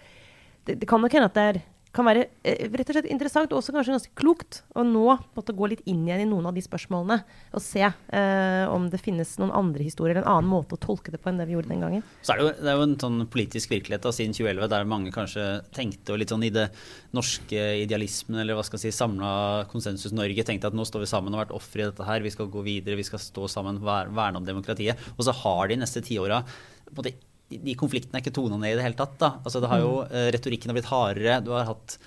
det, 0.66 0.80
det 0.82 0.88
kan 0.90 1.00
nok 1.00 1.14
hende 1.14 1.30
at 1.30 1.38
det 1.38 1.44
er 1.52 1.60
kan 1.96 2.08
være 2.08 2.26
eh, 2.44 2.68
rett 2.72 2.90
og 2.90 2.98
slett 2.98 3.10
interessant 3.12 3.54
og 3.54 3.62
også 3.62 3.74
kanskje 3.76 3.96
ganske 3.96 4.16
klokt 4.20 4.62
å 4.76 4.84
nå 4.86 5.06
måtte 5.36 5.56
gå 5.56 5.70
litt 5.72 5.84
inn 5.90 6.04
igjen 6.08 6.26
i 6.26 6.28
noen 6.30 6.50
av 6.50 6.56
de 6.56 6.64
spørsmålene. 6.64 7.20
Og 7.56 7.64
se 7.64 7.84
eh, 7.86 8.64
om 8.72 8.90
det 8.92 9.02
finnes 9.04 9.36
noen 9.42 9.54
andre 9.56 9.86
historier, 9.86 10.20
en 10.20 10.30
annen 10.30 10.50
måte 10.52 10.78
å 10.78 10.82
tolke 10.82 11.14
det 11.14 11.22
på 11.24 11.32
enn 11.32 11.40
det 11.40 11.48
vi 11.50 11.56
gjorde 11.56 11.72
den 11.72 11.84
gangen. 11.86 12.06
Så 12.26 12.36
er 12.36 12.42
det, 12.42 12.48
jo, 12.48 12.54
det 12.60 12.72
er 12.72 12.80
jo 12.80 12.88
en 12.88 12.98
sånn 13.06 13.20
politisk 13.32 13.74
virkelighet 13.74 14.06
da, 14.06 14.14
siden 14.16 14.36
2011 14.36 14.72
der 14.76 14.90
mange 14.96 15.14
kanskje 15.16 15.46
tenkte 15.76 16.16
og 16.16 16.22
litt 16.22 16.34
sånn 16.34 16.48
i 16.48 16.54
det 16.54 16.68
norske 17.16 17.68
idealismen 17.84 18.42
eller 18.44 18.58
hva 18.58 18.66
skal 18.68 18.82
jeg 18.82 18.92
si, 18.92 19.00
samla 19.00 19.30
Konsensus-Norge 19.72 20.48
tenkte 20.48 20.72
at 20.72 20.78
nå 20.78 20.88
står 20.88 21.06
vi 21.06 21.12
sammen 21.12 21.34
og 21.34 21.40
har 21.40 21.48
vært 21.48 21.56
ofre 21.58 21.86
i 21.86 21.88
dette 21.90 22.10
her, 22.10 22.26
vi 22.26 22.34
skal 22.34 22.52
gå 22.52 22.66
videre, 22.66 23.00
vi 23.00 23.08
skal 23.08 23.22
stå 23.24 23.48
sammen, 23.52 23.80
verne 23.84 24.42
om 24.42 24.48
demokratiet. 24.48 25.00
Og 25.16 25.26
så 25.28 25.36
har 25.44 25.72
de 25.72 25.80
neste 25.80 26.04
tiåra 26.06 26.44
de 27.50 27.78
konfliktene 27.78 28.20
er 28.20 28.26
ikke 28.26 28.36
tona 28.36 28.58
ned 28.58 28.74
i 28.74 28.78
det 28.80 28.86
hele 28.86 28.98
tatt. 29.00 29.16
Da. 29.22 29.36
Altså, 29.44 29.62
det 29.64 29.70
har 29.72 29.84
jo, 29.84 29.96
uh, 30.10 30.28
retorikken 30.34 30.72
har 30.72 30.78
blitt 30.80 30.92
hardere. 30.92 31.40
Du 31.46 31.54
har 31.56 31.72
hatt 31.72 32.00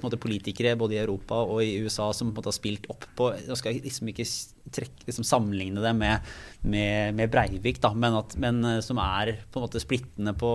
måte 0.00 0.16
politikere 0.16 0.70
både 0.80 0.94
i 0.96 1.02
Europa 1.02 1.36
og 1.44 1.58
i 1.60 1.74
USA 1.84 2.06
som 2.16 2.30
har 2.32 2.54
spilt 2.56 2.86
opp 2.88 3.02
på 3.12 3.26
Nå 3.44 3.58
skal 3.60 3.74
jeg 3.74 3.82
liksom 3.84 4.08
ikke 4.08 4.24
trekke, 4.74 5.06
liksom 5.08 5.26
sammenligne 5.26 5.82
det 5.84 5.92
med, 5.96 6.30
med, 6.62 7.16
med 7.18 7.32
Breivik, 7.32 7.80
da, 7.82 7.92
men, 7.94 8.16
at, 8.20 8.36
men, 8.40 8.62
uh, 8.66 8.78
som 8.84 9.00
er 9.02 9.34
på 9.50 9.60
en 9.60 9.66
måte 9.66 9.82
splittende 9.82 10.34
på, 10.38 10.52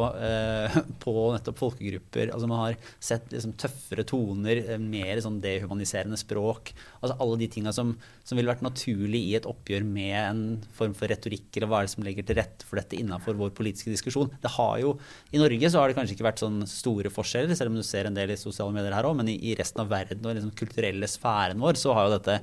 på 1.04 1.16
nettopp 1.36 1.62
folkegrupper. 1.62 2.32
Altså, 2.34 2.50
man 2.52 2.64
har 2.64 2.80
sett 3.00 3.32
liksom, 3.34 3.56
tøffere 3.62 4.06
toner, 4.08 4.64
mer 4.82 5.22
sånn 5.24 5.42
dehumaniserende 5.44 6.20
språk. 6.20 6.74
Altså, 7.02 7.18
alle 7.20 7.40
de 7.42 7.50
tinga 7.52 7.74
som, 7.76 7.96
som 8.26 8.40
ville 8.40 8.52
vært 8.52 8.66
naturlig 8.66 9.22
i 9.30 9.36
et 9.40 9.48
oppgjør 9.50 9.86
med 9.88 10.16
en 10.20 10.44
form 10.78 10.96
for 10.98 11.12
retorikk, 11.12 11.50
eller 11.56 11.70
hva 11.72 11.82
er 11.82 11.90
det 11.90 11.96
som 11.96 12.06
legger 12.06 12.28
til 12.28 12.40
rette 12.40 12.68
for 12.68 12.80
dette 12.80 12.98
innenfor 13.00 13.38
vår 13.40 13.54
politiske 13.58 13.94
diskusjon. 13.94 14.32
Det 14.42 14.52
har 14.58 14.78
jo, 14.82 14.96
I 15.32 15.42
Norge 15.42 15.72
så 15.72 15.82
har 15.82 15.92
det 15.92 15.98
kanskje 15.98 16.18
ikke 16.18 16.28
vært 16.28 16.44
sånn 16.44 16.62
store 16.70 17.12
forskjeller, 17.14 17.58
selv 17.58 17.74
om 17.74 17.80
du 17.80 17.86
ser 17.86 18.10
en 18.10 18.18
del 18.18 18.34
i 18.34 18.40
sosiale 18.40 18.76
medier 18.76 18.96
her 18.96 19.08
òg, 19.08 19.18
men 19.20 19.32
i, 19.32 19.38
i, 19.52 19.56
resten 19.60 19.84
av 19.84 19.92
verden 19.92 20.26
og 20.26 20.38
liksom 20.38 20.56
kulturelle 20.58 21.10
sfæren 21.10 21.62
vår 21.62 21.80
så 21.80 21.96
har 21.96 22.08
jo 22.08 22.18
dette 22.18 22.40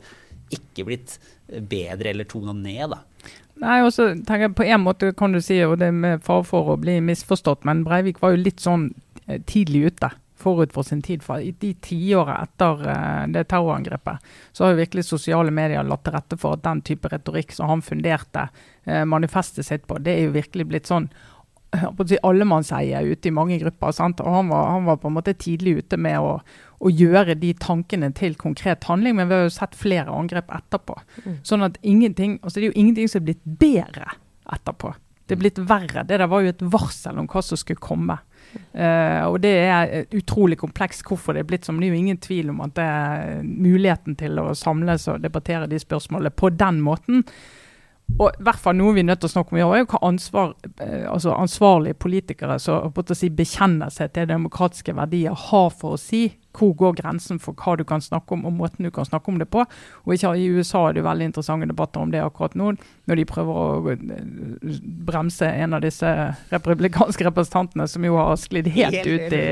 ikke 0.58 0.86
blitt 0.88 1.18
bedre 1.46 2.12
eller 2.12 2.28
tona 2.28 2.54
ned. 2.56 2.94
da. 2.94 3.02
Nei, 3.62 3.82
også 3.84 4.08
tenker 4.26 4.48
jeg 4.48 4.56
På 4.58 4.64
en 4.66 4.82
måte 4.82 5.12
kan 5.16 5.34
du 5.34 5.40
si, 5.44 5.60
og 5.64 5.78
det 5.82 5.92
med 5.94 6.24
fare 6.24 6.46
for 6.48 6.72
å 6.72 6.80
bli 6.80 6.98
misforstått, 7.04 7.66
men 7.68 7.84
Breivik 7.86 8.22
var 8.22 8.34
jo 8.34 8.42
litt 8.42 8.62
sånn 8.64 8.90
eh, 9.26 9.40
tidlig 9.46 9.92
ute 9.92 10.12
forut 10.42 10.72
for 10.74 10.82
sin 10.82 11.04
tid. 11.06 11.22
For 11.22 11.38
I 11.38 11.52
de 11.54 11.68
tiåret 11.78 12.48
etter 12.48 12.80
uh, 12.82 13.26
det 13.30 13.44
terrorangrepet, 13.52 14.24
så 14.50 14.64
har 14.64 14.72
jo 14.72 14.80
virkelig 14.80 15.04
sosiale 15.06 15.52
medier 15.54 15.86
latt 15.86 16.02
til 16.02 16.16
rette 16.16 16.38
for 16.40 16.56
at 16.56 16.64
den 16.64 16.80
type 16.82 17.12
retorikk 17.12 17.54
som 17.54 17.70
han 17.70 17.84
funderte 17.86 18.48
manifestet 19.06 19.62
sitt 19.62 19.84
på, 19.86 19.94
det 20.02 20.10
er 20.10 20.24
jo 20.24 20.32
virkelig 20.34 20.64
blitt 20.66 20.88
sånn 20.90 21.04
si, 22.08 22.18
allemannseie 22.22 23.02
ute 23.06 23.28
i 23.28 23.34
mange 23.34 23.58
grupper. 23.62 23.94
Sant? 23.96 24.20
Og 24.20 24.36
han 24.36 24.50
var, 24.52 24.68
han 24.76 24.88
var, 24.88 24.98
på 25.02 25.10
en 25.10 25.16
måte 25.16 25.34
tidlig 25.38 25.78
ute 25.82 25.98
med 26.00 26.18
å, 26.20 26.34
å, 26.78 26.90
gjøre 26.90 27.36
de 27.38 27.52
tankene 27.60 28.12
til 28.16 28.36
konkret 28.40 28.84
handling, 28.90 29.16
men 29.18 29.30
vi 29.30 29.38
har 29.38 29.46
jo 29.46 29.54
sett 29.54 29.78
flere 29.78 30.12
angrep 30.12 30.52
etterpå. 30.52 30.98
Mm. 31.24 31.38
Sånn 31.46 31.68
at 31.68 31.78
ingenting, 31.82 32.38
altså 32.42 32.60
Det 32.60 32.66
er 32.66 32.72
jo 32.72 32.80
ingenting 32.82 33.08
som 33.08 33.22
er 33.22 33.30
blitt 33.30 33.46
bedre 33.46 34.12
etterpå. 34.52 34.92
Det 35.26 35.36
er 35.36 35.40
blitt 35.40 35.62
verre. 35.64 36.04
Det 36.04 36.18
der 36.18 36.28
var 36.28 36.42
jo 36.42 36.52
et 36.52 36.66
varsel 36.74 37.18
om 37.22 37.28
hva 37.30 37.42
som 37.46 37.58
skulle 37.60 37.80
komme. 37.82 38.18
Uh, 38.76 39.30
og 39.30 39.38
det 39.40 39.52
er 39.64 39.92
utrolig 40.12 40.58
komplekst 40.60 41.06
hvorfor 41.08 41.32
det 41.32 41.44
er 41.44 41.48
blitt 41.48 41.64
som. 41.64 41.78
Det 41.80 41.88
er 41.88 41.94
jo 41.94 42.02
ingen 42.02 42.20
tvil 42.20 42.50
om 42.52 42.60
at 42.66 42.74
det 42.76 42.84
er 42.84 43.46
muligheten 43.46 44.18
til 44.20 44.40
å 44.42 44.50
samles 44.58 45.06
og 45.08 45.22
debattere 45.24 45.70
de 45.70 45.80
spørsmålene 45.80 46.34
på 46.36 46.50
den 46.52 46.82
måten 46.84 47.24
og 48.18 48.28
i 48.36 48.44
hvert 48.44 48.60
fall 48.60 48.76
noe 48.76 48.92
vi 48.94 49.00
er 49.02 49.08
nødt 49.08 49.22
til 49.22 49.30
å 49.30 49.32
snakke 49.32 49.54
om 49.54 49.58
i 49.58 49.64
år, 49.64 49.72
er 49.74 49.82
jo 49.82 49.88
hva 49.94 50.00
ansvar, 50.04 50.52
eh, 50.84 51.06
altså 51.08 51.32
ansvarlige 51.32 51.96
politikere 52.02 52.58
som 52.60 52.92
si, 53.16 53.30
bekjenner 53.32 53.92
seg 53.92 54.12
til 54.12 54.28
demokratiske 54.28 54.94
verdier, 54.96 55.34
har 55.48 55.70
for 55.70 55.96
å 55.96 56.00
si. 56.00 56.26
Hvor 56.52 56.74
går 56.76 56.98
grensen 56.98 57.38
for 57.40 57.56
hva 57.56 57.78
du 57.80 57.84
kan 57.88 58.02
snakke 58.04 58.34
om 58.36 58.44
og 58.44 58.52
måten 58.52 58.84
du 58.84 58.90
kan 58.92 59.06
snakke 59.08 59.32
om 59.32 59.38
det 59.40 59.48
på. 59.48 59.64
Og 60.04 60.12
ikke, 60.12 60.34
I 60.36 60.50
USA 60.52 60.82
er 60.88 60.98
det 60.98 61.06
veldig 61.06 61.30
interessante 61.30 61.70
debatter 61.70 62.02
om 62.02 62.12
det 62.12 62.20
akkurat 62.20 62.54
nå, 62.60 62.74
når 63.08 63.16
de 63.16 63.28
prøver 63.30 63.60
å 63.62 63.94
eh, 63.94 64.80
bremse 65.08 65.48
en 65.48 65.78
av 65.78 65.84
disse 65.84 66.12
republikanske 66.52 67.24
representantene 67.30 67.88
som 67.88 68.04
jo 68.04 68.20
har 68.20 68.36
sklidd 68.36 68.68
helt 68.76 69.08
ut 69.08 69.38
i, 69.38 69.46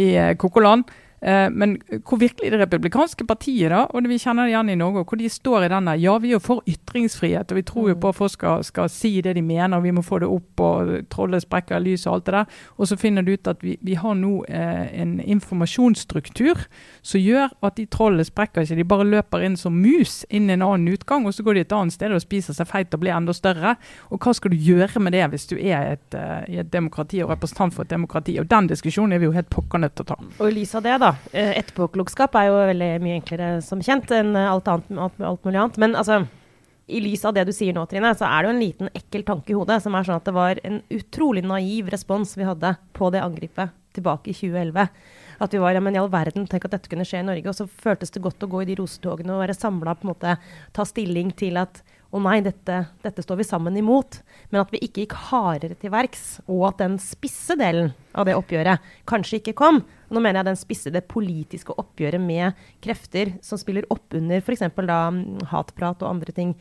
i 0.00 0.14
eh, 0.16 0.32
Kokoland. 0.40 0.88
Eh, 1.26 1.50
men 1.50 1.76
hvor 2.06 2.20
virkelig 2.22 2.52
det 2.52 2.60
republikanske 2.60 3.26
partiet, 3.26 3.70
da, 3.72 3.80
og 3.90 4.06
vi 4.06 4.18
kjenner 4.18 4.46
det 4.46 4.52
igjen 4.52 4.68
i 4.70 4.78
Norge, 4.78 5.02
hvor 5.02 5.18
de 5.18 5.28
står 5.30 5.66
i 5.66 5.70
denne 5.72 5.96
Ja, 5.98 6.12
vi 6.22 6.30
er 6.30 6.36
jo 6.36 6.42
for 6.44 6.62
ytringsfrihet, 6.70 7.50
og 7.50 7.58
vi 7.58 7.64
tror 7.66 7.88
jo 7.90 7.96
mm. 7.96 8.00
på 8.04 8.12
at 8.12 8.18
folk 8.20 8.30
skal, 8.30 8.64
skal 8.64 8.90
si 8.92 9.10
det 9.24 9.34
de 9.34 9.42
mener, 9.42 9.74
og 9.76 9.82
vi 9.82 9.94
må 9.96 10.04
få 10.06 10.20
det 10.22 10.28
opp, 10.30 10.62
og 10.62 10.92
trollet 11.10 11.42
sprekker 11.42 11.82
lys 11.82 12.06
og 12.06 12.14
alt 12.14 12.26
det 12.28 12.34
der. 12.36 12.60
Og 12.78 12.90
så 12.90 12.98
finner 13.00 13.26
du 13.26 13.32
ut 13.34 13.50
at 13.50 13.64
vi, 13.64 13.74
vi 13.82 13.96
har 13.98 14.14
nå 14.14 14.44
eh, 14.46 14.86
en 15.02 15.16
informasjonsstruktur 15.20 16.62
som 17.02 17.20
gjør 17.20 17.50
at 17.66 17.76
de 17.80 17.88
trollene 17.90 18.26
sprekker 18.26 18.62
ikke. 18.62 18.78
De 18.78 18.86
bare 18.86 19.08
løper 19.08 19.42
inn 19.48 19.58
som 19.58 19.74
mus 19.74 20.20
inn 20.30 20.46
i 20.46 20.54
en 20.54 20.62
annen 20.62 20.94
utgang, 20.94 21.26
og 21.26 21.34
så 21.34 21.42
går 21.42 21.58
de 21.58 21.66
et 21.66 21.74
annet 21.74 21.96
sted 21.96 22.14
og 22.14 22.22
spiser 22.22 22.54
seg 22.54 22.70
feit 22.70 22.94
og 22.94 23.02
blir 23.02 23.16
enda 23.16 23.34
større. 23.34 23.74
Og 24.14 24.22
hva 24.22 24.36
skal 24.36 24.54
du 24.54 24.58
gjøre 24.62 25.02
med 25.02 25.16
det 25.16 25.26
hvis 25.34 25.50
du 25.50 25.56
er 25.58 25.96
et, 25.96 26.06
uh, 26.14 26.46
i 26.46 26.60
et 26.62 26.70
demokrati 26.70 27.18
og 27.24 27.34
representant 27.34 27.74
for 27.74 27.82
et 27.82 27.90
demokrati? 27.90 28.38
Og 28.38 28.46
den 28.50 28.70
diskusjonen 28.70 29.16
er 29.16 29.22
vi 29.22 29.26
jo 29.26 29.34
helt 29.34 29.50
pokker 29.50 29.82
nødt 29.82 29.98
til 29.98 30.06
å 30.06 30.14
ta. 30.14 30.20
Og 30.38 30.64
av 30.76 30.82
det, 30.84 30.98
da. 31.02 31.15
Eh, 31.32 31.52
etterpåklokskap 31.60 32.36
er 32.38 32.48
jo 32.50 32.58
veldig 32.72 32.90
mye 33.04 33.20
enklere 33.20 33.50
som 33.64 33.82
kjent 33.84 34.10
enn 34.14 34.36
alt, 34.38 34.68
annet, 34.68 35.20
alt 35.20 35.46
mulig 35.46 35.60
annet. 35.60 35.80
Men 35.82 35.96
altså 35.98 36.24
i 36.86 37.00
lys 37.02 37.24
av 37.26 37.34
det 37.34 37.46
du 37.48 37.52
sier 37.54 37.74
nå, 37.74 37.82
Trine, 37.90 38.12
så 38.14 38.28
er 38.28 38.42
det 38.42 38.48
jo 38.48 38.54
en 38.54 38.62
liten 38.62 38.90
ekkel 38.94 39.26
tanke 39.26 39.52
i 39.52 39.56
hodet. 39.58 39.80
Som 39.82 39.96
er 39.98 40.06
sånn 40.06 40.20
at 40.20 40.28
det 40.28 40.36
var 40.36 40.60
en 40.66 40.80
utrolig 40.94 41.42
naiv 41.46 41.90
respons 41.92 42.36
vi 42.38 42.46
hadde 42.46 42.76
på 42.96 43.10
det 43.14 43.24
angrepet 43.24 43.74
tilbake 43.96 44.30
i 44.30 44.36
2011. 44.36 44.86
At 45.42 45.52
vi 45.52 45.60
var 45.60 45.74
ja, 45.76 45.82
men 45.84 45.96
i 45.96 46.00
all 46.00 46.12
verden, 46.12 46.46
tenk 46.48 46.68
at 46.68 46.76
dette 46.76 46.90
kunne 46.92 47.04
skje 47.08 47.24
i 47.24 47.26
Norge. 47.26 47.50
Og 47.50 47.58
så 47.58 47.66
føltes 47.66 48.14
det 48.14 48.22
godt 48.24 48.46
å 48.46 48.50
gå 48.52 48.62
i 48.62 48.70
de 48.70 48.78
rosetogene 48.78 49.34
og 49.34 49.42
være 49.42 49.58
samla, 49.58 49.96
på 49.96 50.06
en 50.06 50.12
måte 50.14 50.38
ta 50.76 50.86
stilling 50.88 51.34
til 51.36 51.58
at 51.60 51.82
å 52.14 52.20
nei, 52.22 52.38
dette, 52.44 52.84
dette, 53.02 53.24
står 53.24 53.40
vi 53.40 53.48
sammen 53.48 53.76
imot. 53.76 54.20
Men 54.52 54.62
at 54.62 54.70
vi 54.72 54.80
ikke 54.86 55.02
gikk 55.02 55.16
hardere 55.26 55.76
til 55.80 55.92
verks, 55.92 56.38
og 56.46 56.68
at 56.70 56.80
den 56.84 57.00
spisse 57.02 57.58
delen 57.58 57.90
av 58.16 58.28
det 58.28 58.36
oppgjøret 58.38 58.84
kanskje 59.10 59.40
ikke 59.40 59.56
kom. 59.58 59.82
Nå 60.10 60.22
mener 60.22 60.40
jeg 60.40 60.50
den 60.50 60.60
spisse, 60.60 60.92
det 60.94 61.06
politiske 61.10 61.74
oppgjøret 61.74 62.22
med 62.22 62.68
krefter 62.84 63.34
som 63.44 63.60
spiller 63.60 63.86
opp 63.92 64.14
under 64.16 64.42
f.eks. 64.42 64.64
da 64.76 65.00
mm, 65.12 65.48
hatprat 65.52 66.04
og 66.04 66.12
andre 66.12 66.34
ting. 66.36 66.54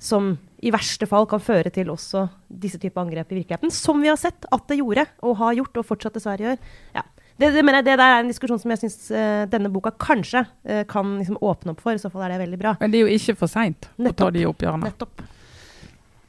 Som 0.00 0.32
i 0.64 0.72
verste 0.72 1.04
fall 1.08 1.26
kan 1.28 1.42
føre 1.44 1.72
til 1.74 1.90
også 1.92 2.24
disse 2.48 2.80
typer 2.80 3.02
angrep 3.02 3.32
i 3.34 3.42
virkeligheten. 3.42 3.72
Som 3.74 4.00
vi 4.00 4.08
har 4.08 4.16
sett 4.20 4.48
at 4.48 4.68
det 4.70 4.78
gjorde, 4.80 5.04
og 5.20 5.36
har 5.42 5.58
gjort, 5.58 5.82
og 5.82 5.88
fortsatt 5.90 6.16
dessverre 6.16 6.46
gjør. 6.46 6.62
Ja, 6.96 7.04
det, 7.40 7.50
det, 7.56 7.64
mener 7.64 7.80
jeg, 7.80 7.90
det 7.90 7.98
der 8.00 8.14
er 8.14 8.22
en 8.22 8.30
diskusjon 8.32 8.60
som 8.60 8.72
jeg 8.72 8.82
syns 8.82 8.96
uh, 9.12 9.44
denne 9.48 9.68
boka 9.72 9.92
kanskje 9.96 10.42
uh, 10.44 10.82
kan 10.88 11.18
liksom 11.18 11.38
åpne 11.40 11.72
opp 11.72 11.84
for. 11.84 11.96
I 11.96 12.00
så 12.00 12.08
fall 12.12 12.24
er 12.26 12.34
det 12.34 12.40
veldig 12.46 12.60
bra. 12.60 12.74
Men 12.80 12.92
det 12.92 13.00
er 13.00 13.06
jo 13.06 13.20
ikke 13.20 13.36
for 13.42 13.52
seint 13.52 13.88
å 13.96 14.12
ta 14.16 14.28
de 14.32 14.48
oppgjørene. 14.48 14.88
Nettopp. 14.88 15.22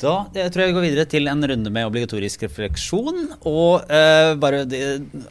Da 0.01 0.13
jeg 0.33 0.51
tror 0.53 0.63
jeg 0.63 0.71
vi 0.71 0.77
går 0.77 0.85
videre 0.87 1.09
til 1.09 1.29
en 1.31 1.49
runde 1.51 1.73
med 1.73 1.89
obligatorisk 1.89 2.45
refleksjon. 2.47 3.27
Og 3.49 3.83
uh, 3.85 4.31
bare 4.41 4.63
de, 4.69 4.79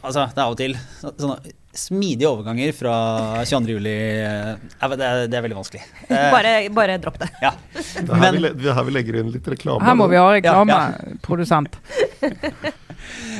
Altså, 0.01 0.27
det 0.31 0.39
er 0.39 0.45
av 0.45 0.55
og 0.55 0.61
til 0.61 0.77
sånne 1.01 1.57
smidige 1.71 2.27
overganger 2.27 2.73
fra 2.75 2.95
22. 3.47 3.75
juli 3.77 3.95
uh, 4.25 4.55
det, 4.91 5.05
er, 5.07 5.25
det, 5.27 5.37
er, 5.37 5.45
veldig 5.45 5.59
vanskelig. 5.59 5.83
Uh, 6.09 6.27
bare, 6.33 6.53
bare 6.75 6.99
dropp 7.03 7.19
det. 7.21 7.31
Ja. 7.43 7.55
det 7.71 8.07
her, 8.07 8.37
Men, 8.39 8.39
vi, 8.59 8.71
her 8.71 8.87
vi 8.87 8.95
legger 8.95 9.21
inn 9.21 9.33
litt 9.35 9.51
reklame. 9.55 9.83
Her 9.87 9.97
må 9.99 10.07
vi 10.11 10.19
ha 10.19 10.29
reklameprodusent. 10.35 11.81
Ja, 12.21 12.31
ja. 12.37 12.77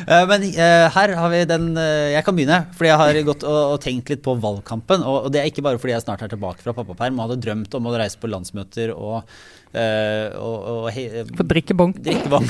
Eh, 0.07 0.23
men 0.25 0.43
uh, 0.55 0.87
her 0.95 1.13
har 1.17 1.29
vi 1.29 1.41
den 1.45 1.67
uh, 1.77 2.09
Jeg 2.09 2.25
kan 2.25 2.35
begynne, 2.37 2.57
fordi 2.77 2.89
jeg 2.89 2.99
har 3.01 3.19
gått 3.27 3.43
og, 3.45 3.59
og 3.75 3.79
tenkt 3.83 4.09
litt 4.11 4.23
på 4.25 4.33
valgkampen. 4.41 5.03
Og, 5.05 5.27
og, 5.27 5.31
det 5.33 5.41
er 5.41 5.49
ikke 5.51 5.63
bare 5.65 5.81
fordi 5.81 5.95
jeg 5.95 6.05
snart 6.05 6.23
er 6.25 6.31
tilbake 6.33 6.63
fra 6.65 6.73
pappaperm 6.75 7.19
og 7.19 7.27
hadde 7.27 7.41
drømt 7.45 7.77
om 7.77 7.89
å 7.89 7.93
reise 7.95 8.19
på 8.21 8.31
landsmøter 8.31 8.95
og 8.95 9.29
Uh, 9.71 10.35
og, 10.35 10.55
og 10.67 10.85
he, 10.91 11.05
For 11.31 11.47
drikkebong. 11.47 11.93
drikkebong. 12.03 12.43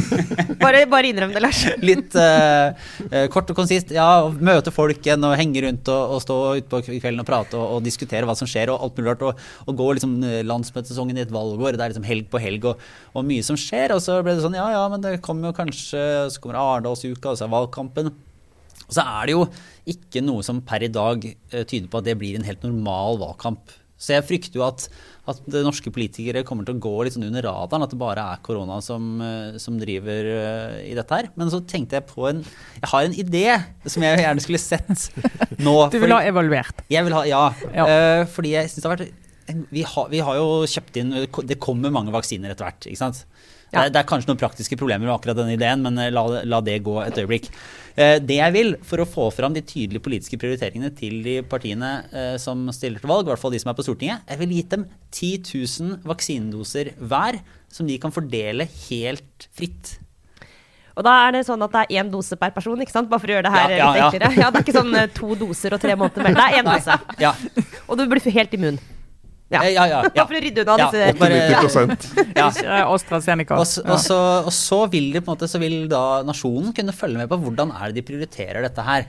bare, 0.62 0.86
bare 0.88 1.10
innrøm 1.10 1.34
det, 1.34 1.42
Lars. 1.44 1.60
Litt 1.84 2.16
uh, 2.16 2.72
uh, 3.10 3.26
kort 3.32 3.52
og 3.52 3.58
konsist. 3.58 3.92
Ja, 3.92 4.24
møte 4.32 4.72
folk 4.72 5.04
igjen 5.04 5.26
og 5.28 5.36
henge 5.36 5.66
rundt 5.66 5.90
og, 5.92 6.16
og 6.16 6.22
stå 6.24 6.38
utpå 6.62 6.80
kvelden 6.86 7.20
og 7.20 7.28
prate 7.28 7.60
og, 7.60 7.66
og, 7.76 7.84
diskutere 7.84 8.24
hva 8.24 8.36
som 8.38 8.48
skjer 8.48 8.72
og 8.72 8.80
alt 8.80 8.96
mulig 8.96 9.12
rart. 9.12 9.26
Og, 9.28 9.44
og 9.68 9.78
gå 9.82 9.90
liksom 10.00 10.16
landsmøtesesongen 10.48 11.20
i 11.20 11.26
et 11.26 11.36
valgår. 11.36 11.76
Det 11.76 11.84
er 11.84 11.94
liksom 11.94 12.08
helg 12.08 12.32
på 12.32 12.40
helg 12.40 12.70
og, 12.72 12.88
mye 13.20 13.44
som 13.44 13.60
skjer. 13.60 13.92
Og 13.92 14.00
så 14.04 14.22
ble 14.24 14.38
det 14.38 14.46
sånn 14.46 14.56
ja 14.56 14.70
ja, 14.72 14.88
men 14.88 15.04
det 15.04 15.18
kommer 15.24 15.50
jo 15.50 15.58
kanskje 15.60 16.00
Så 16.32 16.40
kommer 16.40 16.62
Arendalsuka, 16.62 17.34
og 17.34 17.36
så 17.36 17.44
er 17.44 17.56
valgkampen. 17.58 18.12
Og 18.88 18.92
så 18.92 19.04
er 19.04 19.28
det 19.28 19.36
jo 19.36 19.46
ikke 19.92 20.24
noe 20.24 20.40
som 20.44 20.64
per 20.64 20.84
i 20.84 20.92
dag 20.92 21.28
tyder 21.52 21.88
på 21.92 22.00
at 22.00 22.08
det 22.08 22.16
blir 22.20 22.40
en 22.40 22.48
helt 22.48 22.64
normal 22.64 23.20
valgkamp. 23.20 23.83
Så 24.00 24.16
jeg 24.16 24.26
frykter 24.26 24.60
jo 24.60 24.66
at 24.66 24.88
at 25.24 25.40
norske 25.64 25.88
politikere 25.92 26.42
kommer 26.44 26.66
til 26.68 26.76
å 26.76 26.82
gå 26.84 26.92
litt 27.04 27.14
sånn 27.14 27.24
under 27.30 27.46
radaren. 27.46 27.84
At 27.86 27.92
det 27.94 28.00
bare 28.00 28.26
er 28.34 28.42
korona 28.44 28.76
som, 28.84 29.16
eh, 29.24 29.56
som, 29.62 29.78
driver 29.80 30.28
eh, 30.34 30.74
i 30.90 30.94
dette 30.96 31.16
her. 31.16 31.30
Men 31.40 31.52
så 31.52 31.62
tenkte 31.64 31.96
jeg 31.96 32.08
på 32.10 32.28
en 32.28 32.42
Jeg 32.44 32.90
har 32.90 33.06
en 33.06 33.16
idé 33.24 33.44
som 33.88 34.04
jeg 34.04 34.20
gjerne 34.20 34.44
skulle 34.44 34.60
sett 34.60 35.08
nå. 35.58 35.76
Du 35.94 35.98
vil 36.02 36.12
ha 36.12 36.20
evaluert? 36.28 36.84
Jeg 36.92 37.06
vil 37.06 37.16
ha, 37.16 37.24
Ja. 37.28 37.44
ja. 37.72 37.86
Uh, 37.88 38.26
fordi 38.28 38.52
jeg 38.52 38.68
syns 38.68 38.82
det 38.82 38.90
har 38.90 38.98
vært 38.98 39.20
vi 39.44 39.82
har, 39.84 40.06
vi 40.08 40.20
har 40.24 40.38
jo 40.38 40.64
kjøpt 40.64 40.94
inn 40.96 41.10
Det 41.44 41.58
kommer 41.60 41.92
mange 41.92 42.12
vaksiner 42.14 42.52
etter 42.52 42.64
hvert. 42.64 42.86
ikke 42.88 43.00
sant? 43.00 43.24
Ja. 43.72 43.74
Det, 43.74 43.80
er, 43.82 43.90
det 43.92 44.00
er 44.00 44.08
kanskje 44.08 44.30
noen 44.30 44.40
praktiske 44.40 44.78
problemer 44.80 45.04
med 45.04 45.12
akkurat 45.12 45.36
denne 45.36 45.56
ideen, 45.56 45.82
men 45.84 45.98
la, 46.14 46.22
la 46.46 46.60
det 46.64 46.78
gå 46.86 46.94
et 47.02 47.18
øyeblikk. 47.20 47.50
Eh, 47.94 48.16
det 48.18 48.40
jeg 48.40 48.54
vil, 48.56 48.72
for 48.82 49.02
å 49.02 49.06
få 49.06 49.28
fram 49.34 49.54
de 49.54 49.62
tydelige 49.62 50.02
politiske 50.02 50.38
prioriteringene 50.40 50.90
til 50.98 51.20
de 51.22 51.36
partiene 51.46 51.90
eh, 52.10 52.36
som 52.42 52.66
stiller 52.74 52.98
til 52.98 53.10
valg, 53.10 53.28
i 53.28 53.30
hvert 53.30 53.42
fall 53.42 53.54
de 53.54 53.60
som 53.62 53.70
er 53.70 53.76
på 53.78 53.84
Stortinget, 53.86 54.24
jeg 54.26 54.40
vil 54.40 54.54
gitt 54.56 54.72
dem 54.74 54.86
10 55.14 55.34
000 55.46 56.00
vaksinedoser 56.10 56.90
hver, 56.98 57.38
som 57.70 57.86
de 57.86 57.98
kan 58.02 58.14
fordele 58.14 58.66
helt 58.88 59.46
fritt. 59.54 59.98
Og 60.94 61.02
da 61.06 61.12
er 61.24 61.34
det 61.34 61.44
sånn 61.46 61.62
at 61.66 61.72
det 61.74 61.84
er 61.84 62.02
én 62.02 62.10
dose 62.10 62.38
per 62.38 62.52
person, 62.54 62.78
ikke 62.82 62.94
sant? 62.94 63.08
Bare 63.10 63.22
for 63.22 63.30
å 63.30 63.34
gjøre 63.36 63.46
det 63.48 63.54
her 63.54 63.72
Ja, 63.72 63.78
ja, 63.78 63.86
litt 63.86 64.00
ja. 64.00 64.08
enklere. 64.10 64.42
Ja, 64.42 64.50
det 64.50 64.60
er 64.60 64.66
ikke 64.66 64.76
sånn 64.76 64.98
eh, 64.98 65.08
to 65.14 65.38
doser 65.38 65.74
og 65.74 65.82
tre 65.82 65.94
måneder 65.98 66.26
mellom. 66.26 66.38
Det 66.42 66.50
er 66.50 66.58
én 66.60 66.70
dose. 66.70 66.98
Ja, 67.22 67.32
Og 67.86 67.98
du 67.98 68.04
blir 68.10 68.30
helt 68.38 68.58
immun. 68.58 68.82
Ja. 69.52 69.60
ja, 69.68 69.84
ja. 69.86 69.98
ja, 70.16 70.24
for 70.28 70.34
å 70.34 70.40
rydde 70.40 70.62
unna 70.64 70.76
Ja, 70.80 70.86
disse 70.88 71.10
og 71.12 71.18
bare- 71.20 71.40
90 71.52 72.64
ja. 72.64 72.78
AstraZeneca. 72.94 73.58
Og, 73.60 73.66
og, 73.84 73.98
så, 74.00 74.18
og 74.48 74.54
så 74.56 74.78
vil 74.90 75.10
de 75.12 75.20
på 75.20 75.28
en 75.30 75.36
måte 75.36 75.48
Så 75.52 75.60
vil 75.62 75.84
da 75.92 76.22
nasjonen 76.26 76.72
kunne 76.76 76.94
følge 76.96 77.20
med 77.20 77.28
på 77.30 77.38
hvordan 77.42 77.74
er 77.76 77.92
det 77.92 78.00
de 78.00 78.06
prioriterer 78.08 78.64
dette 78.64 78.86
her. 78.86 79.06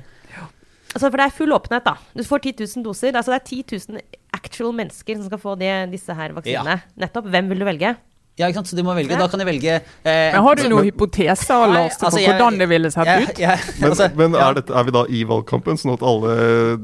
Altså, 0.96 1.10
for 1.10 1.20
det 1.20 1.26
er 1.28 1.34
full 1.36 1.52
åpenhet, 1.52 1.84
da. 1.84 1.96
Du 2.16 2.22
får 2.24 2.40
10 2.54 2.54
000 2.78 2.84
doser. 2.86 3.16
Altså, 3.20 3.34
det 3.34 3.42
er 3.42 3.64
10 3.64 3.82
000 3.98 4.04
actual 4.38 4.72
mennesker 4.78 5.18
som 5.20 5.26
skal 5.28 5.42
få 5.42 5.56
de, 5.60 5.68
disse 5.92 6.16
her 6.16 6.32
vaksinene. 6.38 6.78
Nettopp. 7.04 7.28
Hvem 7.34 7.50
vil 7.52 7.60
du 7.60 7.66
velge? 7.68 7.90
Ja, 8.36 8.50
ikke 8.50 8.58
sant? 8.60 8.68
Så 8.68 8.76
de 8.76 8.84
må 8.84 8.92
velge. 8.98 9.16
Da 9.16 9.30
kan 9.32 9.40
de 9.40 9.46
velge 9.48 9.78
eh, 9.78 10.32
Men 10.34 10.42
har 10.44 10.58
du 10.60 10.64
noen 10.66 10.72
noen 10.76 10.88
hypoteser 10.90 11.62
Nei, 11.70 11.76
Lars, 11.78 11.96
på 11.96 12.08
altså, 12.10 12.20
jeg- 12.20 12.34
hvordan 12.36 12.58
det 12.60 12.66
ville 12.68 12.90
sett 12.92 13.08
jeg- 13.08 13.30
ut? 13.30 13.38
jeg- 13.40 13.60
Men, 13.80 13.90
altså, 13.94 14.08
men 14.20 14.34
ja. 14.36 14.50
er, 14.50 14.54
dette, 14.58 14.74
er 14.76 14.84
vi 14.84 14.92
da 14.92 15.04
i 15.08 15.22
valgkampen, 15.30 15.78
sånn 15.80 15.94
at 15.94 16.04
alle 16.04 16.34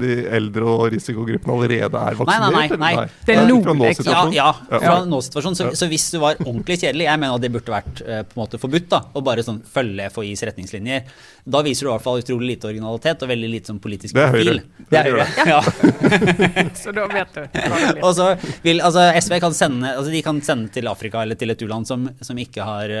de 0.00 0.14
eldre 0.32 0.64
og 0.64 0.86
risikogruppene 0.94 1.52
allerede 1.52 1.92
er 2.08 2.16
vaksinert? 2.16 2.52
nei, 2.56 2.68
nei, 2.68 2.76
nei. 2.80 2.94
nei. 2.96 3.06
Det 3.26 3.36
er 3.36 3.44
nå, 3.50 3.58
fra 3.62 3.74
Ja, 3.74 3.78
nå-situasjonen? 3.82 4.32
ja, 4.32 4.52
fra 4.70 4.94
nå-situasjonen. 5.04 5.56
Så, 5.60 5.68
så 5.76 5.88
hvis 5.92 6.06
du 6.14 6.18
var 6.24 6.40
ordentlig 6.40 6.78
kjedelig, 6.80 7.04
jeg 7.10 7.20
mener 7.20 7.34
at 7.36 7.44
det 7.44 7.52
burde 7.52 7.74
vært 7.76 8.00
eh, 8.08 8.22
på 8.24 8.32
en 8.32 8.40
måte 8.46 8.58
forbudt, 8.62 8.88
da, 8.88 9.02
å 9.12 9.22
bare 9.22 9.44
sånn 9.44 9.60
følge 9.62 10.08
FHIs 10.08 10.42
retningslinjer. 10.48 11.02
Da 11.44 11.60
viser 11.66 11.84
du 11.84 11.90
i 11.90 11.92
hvert 11.92 12.06
fall 12.06 12.22
utrolig 12.22 12.54
lite 12.56 12.70
originalitet 12.72 13.22
og 13.26 13.28
veldig 13.28 13.50
lite 13.50 13.66
sånn 13.74 13.80
politisk 13.82 14.14
Det 14.16 14.24
er 14.24 14.32
profil. 14.32 14.62
Høyre. 14.62 14.88
Det 14.88 14.98
er 14.98 15.04
Høyre. 15.10 15.26
Ja. 15.52 15.60
Så 16.82 16.92
da 16.96 17.06
vet 17.12 17.34
du. 17.34 17.42
Og 18.02 18.14
så 18.16 18.28
vil, 18.64 18.80
altså 18.80 19.04
SV 19.20 19.38
kan 19.42 19.52
sende, 19.56 19.90
altså 19.98 20.10
de 20.14 20.22
kan 20.24 20.40
sende 20.40 20.70
til 20.72 20.88
Afrika 20.88 21.20
eller 21.26 21.34
til 21.42 21.52
et 21.52 21.64
u-land 21.66 21.88
som, 21.88 22.06
som 22.24 22.38
ikke, 22.38 22.64
har, 22.66 22.92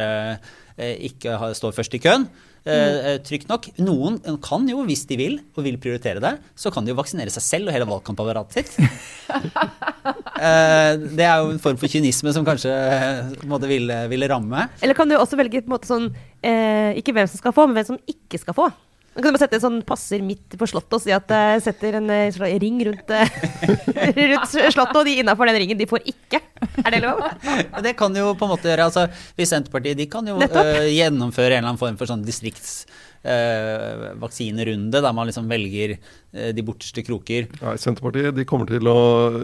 eh, 0.76 0.96
ikke 1.10 1.38
har, 1.40 1.54
står 1.58 1.76
først 1.78 1.96
i 1.98 2.02
køen. 2.02 2.26
Eh, 2.62 2.98
eh, 3.12 3.16
trygt 3.26 3.48
nok. 3.50 3.66
Noen 3.82 4.20
kan 4.44 4.66
jo, 4.70 4.84
hvis 4.86 5.02
de 5.10 5.18
vil, 5.18 5.40
og 5.56 5.64
vil 5.66 5.80
prioritere 5.82 6.22
det, 6.22 6.36
så 6.54 6.70
kan 6.74 6.86
de 6.86 6.92
jo 6.92 6.98
vaksinere 6.98 7.32
seg 7.34 7.46
selv 7.46 7.70
og 7.70 7.76
hele 7.76 7.88
valgkampapparatet 7.90 8.60
sitt. 8.60 8.76
Det 10.42 11.22
er 11.22 11.36
jo 11.38 11.52
en 11.52 11.60
form 11.62 11.76
for 11.78 11.90
kynisme 11.90 12.32
som 12.34 12.42
kanskje 12.46 12.70
måte 13.46 13.68
ville, 13.70 13.94
ville 14.10 14.26
ramme. 14.30 14.64
Eller 14.82 14.96
kan 14.98 15.06
du 15.06 15.14
også 15.14 15.38
velge 15.38 15.60
på 15.62 15.70
en 15.70 15.74
måte 15.76 15.86
sånn 15.86 16.08
Ikke 16.98 17.14
hvem 17.14 17.28
som 17.30 17.38
skal 17.38 17.54
få, 17.54 17.68
men 17.68 17.78
hvem 17.78 17.92
som 17.92 18.00
ikke 18.10 18.40
skal 18.42 18.56
få. 18.56 18.66
Da 19.12 19.20
kan 19.20 19.28
du 19.28 19.36
bare 19.36 19.42
sette 19.42 19.58
en 19.58 19.64
sånn 19.66 19.80
passer 19.84 20.22
midt 20.24 20.54
på 20.56 20.66
slottet 20.70 20.96
og 20.96 21.02
si 21.04 21.12
at 21.12 21.28
jeg 21.28 21.60
setter 21.66 21.98
en 21.98 22.08
eh, 22.14 22.38
ring 22.62 22.78
rundt, 22.88 23.12
eh, 23.12 23.34
rundt 24.32 24.48
slottet, 24.48 24.96
og 24.96 25.04
de 25.04 25.18
innafor 25.20 25.50
den 25.50 25.58
ringen, 25.60 25.76
de 25.76 25.88
får 25.90 26.06
ikke. 26.14 26.40
Er 26.80 26.94
det 26.94 27.02
lov? 27.04 27.20
Det 27.84 27.92
kan 27.98 28.16
jo 28.16 28.32
på 28.38 28.48
en 28.48 28.52
måte 28.54 28.70
gjøre 28.70 28.86
altså, 28.88 29.04
Hvis 29.36 29.50
Senterpartiet 29.52 29.98
de 29.98 30.06
kan 30.08 30.26
jo 30.30 30.38
eh, 30.40 30.88
gjennomføre 30.94 31.58
en 31.58 31.58
eller 31.58 31.72
annen 31.74 31.82
form 31.82 31.98
for 32.00 32.08
sånn 32.08 32.24
distriktsvaksinerunde, 33.22 35.00
der 35.02 35.12
man 35.14 35.26
liksom 35.28 35.48
velger 35.50 35.94
eh, 36.32 36.52
de 36.54 36.62
borteste 36.64 37.02
kroker. 37.06 37.46
Nei, 37.62 37.74
Senterpartiet 37.80 38.34
de 38.36 38.44
kommer 38.48 38.66
til 38.70 38.88
å 38.90 38.96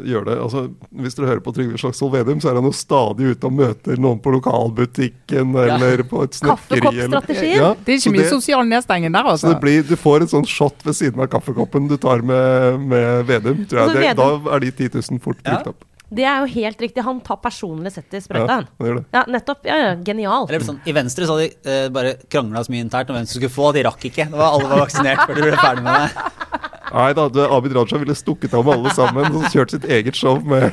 gjøre 0.07 0.31
det. 0.31 0.37
Altså, 0.43 0.65
hvis 1.03 1.17
dere 1.19 1.31
hører 1.33 1.45
på 1.45 1.55
Trygve 1.57 1.79
Slagsvold 1.81 2.15
Vedum, 2.17 2.41
så 2.43 2.51
er 2.53 2.59
han 2.61 2.69
jo 2.69 2.75
stadig 2.77 3.33
ute 3.35 3.49
og 3.51 3.57
møter 3.59 4.01
noen 4.01 4.21
på 4.25 4.33
lokalbutikken 4.39 5.55
eller 5.65 6.05
på 6.09 6.25
et 6.27 6.39
snekkeri. 6.39 6.79
eller- 6.79 6.89
Kaffekoppstrategien? 6.89 7.57
Ja, 7.59 7.75
Det 7.75 7.93
er 7.93 7.99
ikke 7.99 8.09
så 8.09 8.15
mye 8.15 8.23
det- 8.27 8.31
sosial 8.31 8.65
nedstenging 8.67 9.13
der, 9.13 9.23
Så 9.25 9.31
altså. 9.35 9.53
det 9.55 9.61
blir, 9.61 9.83
du 9.89 9.97
får 9.97 10.21
en 10.23 10.33
sånn 10.35 10.47
shot 10.47 10.83
ved 10.85 10.95
siden 10.95 11.21
av 11.21 11.29
kaffekoppen 11.29 11.89
du 11.89 11.97
tar 11.97 12.23
med, 12.23 12.81
med 12.81 13.27
Vedum. 13.27 13.67
Tror 13.67 13.79
jeg. 13.79 13.89
Altså, 13.89 14.01
Det, 14.01 14.17
da 14.17 14.55
er 14.55 14.61
de 14.61 14.71
10 14.73 14.89
000 15.11 15.21
fort 15.21 15.37
Ja. 15.45 15.57
brukt 15.57 15.69
opp. 15.69 15.85
Det 16.09 16.25
er 16.25 16.41
jo 16.41 16.49
helt 16.55 16.81
riktig. 16.81 17.05
Han 17.05 17.21
tar 17.25 17.37
personlig 17.43 17.93
sett 17.93 18.15
i 18.17 18.21
sprøyta. 18.25 18.61
han. 18.61 18.69
han. 18.81 19.03
Ja, 19.13 19.25
nettopp. 19.29 19.67
Ja, 19.69 19.77
ja, 19.83 19.91
genial. 20.05 20.49
Eller 20.49 20.65
sånn, 20.65 20.81
I 20.89 20.95
Venstre 20.97 21.29
så 21.29 21.37
hadde 21.37 21.51
de 21.51 21.75
eh, 21.75 21.89
bare 21.93 22.15
krangla 22.33 22.65
så 22.65 22.73
mye 22.73 22.87
internt 22.87 23.13
om 23.13 23.19
hvem 23.19 23.29
som 23.29 23.37
skulle 23.37 23.53
få, 23.53 23.71
de 23.77 23.85
rakk 23.87 24.09
ikke. 24.09 24.31
Det 24.33 24.41
var 24.41 24.57
Alle 24.57 24.71
var 24.73 24.85
vaksinert 24.87 25.27
før 25.27 25.37
de 25.41 25.47
ble 25.49 25.61
ferdig 25.61 25.85
med 25.85 26.07
det. 26.07 26.71
Nei 26.89 27.13
da, 27.17 27.29
det- 27.29 27.47
Abid 27.53 27.75
Raja 27.77 27.99
ville 28.01 28.15
stukket 28.17 28.55
av 28.57 28.65
med 28.65 28.75
alle 28.79 28.91
sammen 28.97 29.27
og 29.37 29.45
kjørt 29.53 29.71
sitt 29.75 29.85
eget 29.85 30.17
show 30.17 30.39
med 30.45 30.73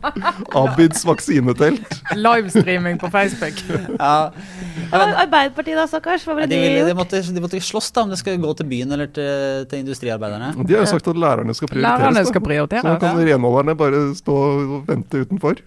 Abids 0.60 1.02
vaksinetelt. 1.06 1.96
Livestreaming 2.14 2.98
på 3.02 3.10
Facebook. 3.10 3.58
Ja. 3.98 4.30
Ja, 4.92 5.00
Arbeiderpartiet 5.24 5.76
da, 5.80 5.86
stakkars? 5.90 6.24
Hva 6.28 6.36
ble 6.38 6.46
De, 6.46 6.54
de 6.54 6.68
gjort? 6.76 6.86
de, 6.90 6.94
måtte, 7.00 7.22
de 7.34 7.42
måtte 7.42 7.60
slåss 7.64 7.90
da 7.96 8.04
om 8.06 8.12
det 8.14 8.18
skal 8.20 8.38
gå 8.42 8.52
til 8.60 8.68
byen 8.70 8.92
eller 8.94 9.10
til, 9.10 9.64
til 9.70 9.82
industriarbeiderne. 9.82 10.52
De 10.62 10.76
har 10.76 10.84
jo 10.84 10.90
sagt 10.92 11.08
at 11.10 11.18
lærerne 11.18 11.54
skal 11.58 11.68
prioriteres. 11.72 12.00
Lærerne 12.04 12.22
skal 12.28 12.40
Så 12.40 12.44
da 12.44 12.46
prioriteres. 12.50 13.00
kan 13.02 13.24
renholderne 13.26 13.74
bare 13.80 14.04
stå 14.18 14.36
og 14.36 14.76
vente 14.88 15.24
utenfor. 15.26 15.58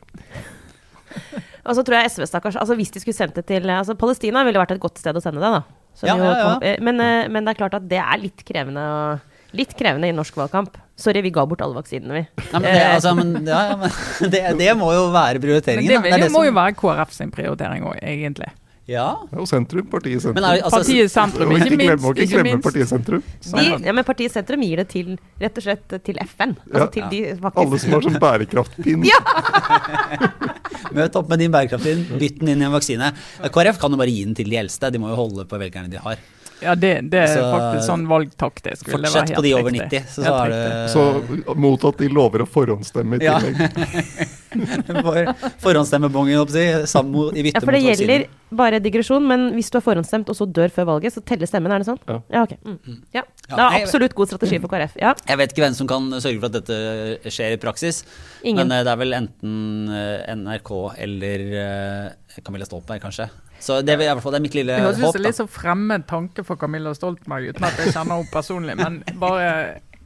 Og 1.70 1.76
så 1.78 1.84
tror 1.86 2.00
jeg 2.00 2.10
SV, 2.14 2.24
stakkars 2.30 2.56
altså 2.58 2.76
Hvis 2.80 2.92
de 2.96 3.02
skulle 3.04 3.18
sendt 3.18 3.36
det 3.38 3.44
til 3.50 3.68
altså 3.70 3.94
Palestina 4.00 4.44
ville 4.48 4.62
vært 4.62 4.72
et 4.78 4.82
godt 4.82 4.98
sted 5.02 5.18
å 5.18 5.22
sende 5.24 5.42
det, 5.44 5.50
da. 5.58 5.62
Ja, 6.08 6.16
jo 6.16 6.24
ja, 6.24 6.36
ja. 6.40 6.52
eh, 6.64 6.78
Men, 6.86 7.02
eh, 7.04 7.28
men 7.28 7.44
det 7.46 7.52
er 7.54 7.60
klart 7.60 7.76
at 7.76 7.88
det 7.92 8.00
er 8.00 8.22
litt 8.22 8.46
krevende, 8.48 8.80
å- 8.80 9.20
litt 9.58 9.74
krevende 9.78 10.08
i 10.10 10.14
norsk 10.16 10.36
valgkamp. 10.38 10.78
Sorry, 11.00 11.22
vi 11.26 11.32
ga 11.32 11.46
bort 11.48 11.62
alle 11.66 11.76
vaksinene, 11.80 12.14
vi. 12.14 12.24
Nei, 12.54 12.60
men 12.60 12.68
det, 12.70 12.78
Eh, 12.80 12.96
altså, 12.96 13.16
men, 13.16 13.36
ja, 13.48 13.62
ja, 13.72 13.76
men 13.78 14.32
det, 14.34 14.42
det 14.60 14.72
må 14.78 14.92
jo 14.94 15.06
være 15.14 15.40
Men 15.40 15.46
prioriteringen. 15.48 15.88
det, 15.90 16.02
da. 16.12 16.16
er 16.18 16.26
det 16.28 16.32
må 16.36 16.46
jo 16.46 16.52
være 16.58 16.76
KrF 16.80 17.14
sin 17.16 17.32
prioritering 17.32 17.84
òg, 17.88 17.98
egentlig. 18.04 18.52
Ja. 18.90 19.12
Det 19.30 19.36
er 19.38 19.42
jo 19.44 19.46
sentrum, 19.46 19.86
partiet 19.86 20.18
sentrum. 20.24 20.44
Er, 20.50 20.64
altså, 20.66 20.80
Partiet 20.82 21.12
sentrum, 21.14 21.52
Og 21.54 21.60
ikke 21.60 21.76
glemme, 21.78 21.92
minst. 21.94 22.04
må 22.08 22.14
ikke 22.16 22.26
glemme 22.32 22.54
minst. 22.56 22.64
partiet 22.66 22.90
sentrum. 22.90 23.22
de, 23.54 23.66
ja, 23.86 23.94
men 23.94 24.04
Partiet 24.08 24.34
Sentrum 24.34 24.64
gir 24.66 24.82
det 24.82 24.88
til 24.90 25.12
rett 25.44 25.60
og 25.62 25.66
slett 25.68 25.94
til 26.08 26.18
FN. 26.26 26.56
Altså 26.74 26.80
Ja. 26.80 26.88
til 26.96 27.06
de 27.12 27.20
faktisk 27.38 27.60
Alle 27.68 27.80
som 27.84 27.92
har 27.94 28.02
sånn 28.08 28.18
bærekraftpinn. 28.24 29.06
Møt 30.98 31.16
opp 31.20 31.30
med 31.30 31.42
din 31.44 31.54
bærekraftpinn, 31.54 32.02
bytt 32.18 32.40
den 32.42 32.50
inn 32.56 32.64
i 32.64 32.66
en 32.66 32.74
vaksine. 32.74 33.12
KrF 33.54 33.78
kan 33.82 33.94
jo 33.94 34.00
bare 34.02 34.10
gi 34.14 34.26
den 34.26 34.34
til 34.38 34.50
de 34.50 34.58
eldste, 34.58 34.90
de 34.94 35.02
må 35.02 35.12
jo 35.14 35.20
holde 35.22 35.46
på 35.50 35.60
velgerne 35.62 35.92
de 35.94 36.02
har. 36.02 36.18
Ja, 36.62 36.76
det, 36.76 36.94
det 37.12 37.22
er 37.24 37.32
Så, 37.32 37.44
faktisk 37.54 37.86
sånn 37.88 38.06
valgtaktisk. 38.10 38.90
Fortsett 38.92 39.32
på 39.36 39.44
de 39.46 39.54
over 39.56 39.72
90, 39.76 40.10
så, 40.12 40.26
så 40.26 40.34
er 40.44 40.54
det 40.54 40.64
Så 40.94 41.56
mot 41.56 41.86
at 41.88 42.02
de 42.02 42.10
lover 42.12 42.44
å 42.44 42.50
forhåndsstemme 42.50 43.20
i 43.20 43.26
Ja. 43.26 43.38
tillegg. 43.40 44.36
for 45.06 45.20
forhåndsstemmebongen, 45.64 46.48
si, 46.50 46.66
sammen 46.90 47.36
i 47.38 47.44
bytte 47.46 47.60
Ja, 47.60 47.64
for 47.64 47.76
det 47.76 47.82
mot 47.84 47.92
gjelder 47.94 48.26
bare 48.50 48.80
digresjon, 48.82 49.26
men 49.30 49.52
hvis 49.54 49.70
du 49.70 49.78
har 49.78 49.86
forhåndsstemt 49.86 50.30
og 50.32 50.38
så 50.38 50.48
dør 50.50 50.72
før 50.74 50.88
valget, 50.90 51.14
så 51.14 51.22
teller 51.26 51.50
stemmen, 51.50 51.72
er 51.72 51.84
det 51.84 51.90
sånn? 51.90 52.00
Ja. 52.10 52.44
ok. 52.44 52.56
Mm. 52.66 52.80
ja. 53.14 53.24
Ja, 53.50 53.56
Det 53.56 53.66
er 53.66 53.84
absolutt 53.84 54.16
god 54.18 54.32
strategi 54.32 54.60
for 54.62 54.72
KrF. 54.74 54.98
Ja. 55.00 55.14
Jeg 55.30 55.42
vet 55.42 55.54
ikke 55.54 55.66
hvem 55.66 55.78
som 55.78 55.90
kan 55.90 56.10
sørge 56.18 56.42
for 56.42 56.50
at 56.50 56.58
dette 56.60 57.32
skjer 57.34 57.56
i 57.56 57.62
praksis. 57.62 58.04
Ingen. 58.44 58.66
Men 58.66 58.80
eh, 58.80 58.84
det 58.88 58.94
er 58.94 59.00
vel 59.04 59.16
enten 59.18 59.94
eh, 59.94 60.34
NRK 60.36 60.72
eller 61.06 61.46
eh, 61.64 62.42
Camilla 62.46 62.68
Stoltenberg, 62.68 63.06
kanskje. 63.06 63.30
Så 63.60 63.82
det 63.84 63.90
er, 63.96 64.00
i 64.02 64.06
hvert 64.14 64.24
fall, 64.24 64.32
det 64.32 64.40
er 64.40 64.44
mitt 64.48 64.56
lille 64.56 64.72
Det 64.76 64.82
høres 64.86 64.98
ut 64.98 65.04
håp. 65.04 65.12
som 65.14 65.20
en 65.20 65.24
litt 65.28 65.36
så 65.42 65.48
fremmed 65.52 66.02
tanke 66.08 66.44
for 66.48 66.56
Camilla 66.62 66.94
Stoltenberg, 66.96 67.44
uten 67.54 67.64
at 67.68 67.76
jeg 67.78 67.86
kjenner 67.94 68.14
henne 68.16 68.32
personlig. 68.32 68.76
Men, 68.80 68.94
bare, 69.20 69.50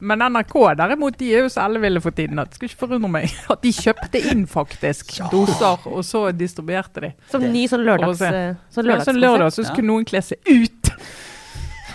men 0.04 0.20
NRK 0.34 0.56
derimot, 0.80 1.18
de 1.20 1.28
er 1.36 1.40
jo 1.46 1.50
så 1.54 1.62
elleville 1.68 2.02
for 2.04 2.12
tiden 2.18 2.40
at 2.42 2.48
det 2.50 2.56
skulle 2.58 2.70
ikke 2.74 2.84
forundre 2.88 3.10
meg 3.14 3.26
at 3.54 3.62
de 3.64 3.72
kjøpte 3.78 4.20
inn 4.34 4.44
faktisk 4.50 5.06
doser, 5.32 5.78
og 5.86 6.02
så 6.04 6.20
distribuerte 6.36 7.00
de. 7.06 7.12
Som 7.32 7.42
ny 7.54 7.68
sånn 7.72 7.86
lørdags... 7.86 8.18
sånn 8.20 8.58
Sånn 8.74 8.86
Så 8.90 9.04
sånn 9.12 9.20
lørdag 9.22 9.50
så 9.54 9.62
Ja. 9.64 9.68
skulle 9.72 9.88
noen 9.88 10.06
kle 10.10 10.22
seg 10.26 10.38
ut. 10.50 10.84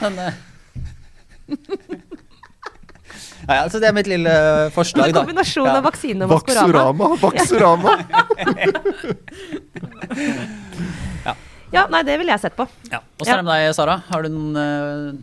Men, 0.00 0.18
eh, 0.18 0.32
ja, 3.48 3.54
ja, 3.54 3.68
så 3.72 3.78
det 3.80 3.88
er 3.88 3.92
mitt 3.96 4.06
lille 4.10 4.30
forslag, 4.74 5.08
En 5.08 5.14
da. 5.14 5.20
kombinasjon 5.24 5.66
Ja. 5.66 5.76
av 5.78 5.82
vaksine 5.84 6.22
og 6.22 6.28
Vaksorama. 6.36 7.08
Vaksurama! 7.18 7.92
Ja, 11.74 11.86
nei, 11.92 12.02
det 12.06 12.18
ville 12.20 12.32
jeg 12.32 12.40
sett 12.40 12.56
på. 12.56 12.64
Ja. 12.92 13.00
Åssen 13.20 13.32
er 13.34 13.42
det 13.42 13.46
med 13.48 13.60
deg, 13.66 13.74
Sara? 13.76 13.98
Har 14.08 14.22
du 14.24 14.28
noen, 14.32 14.56
eh, 14.56 15.18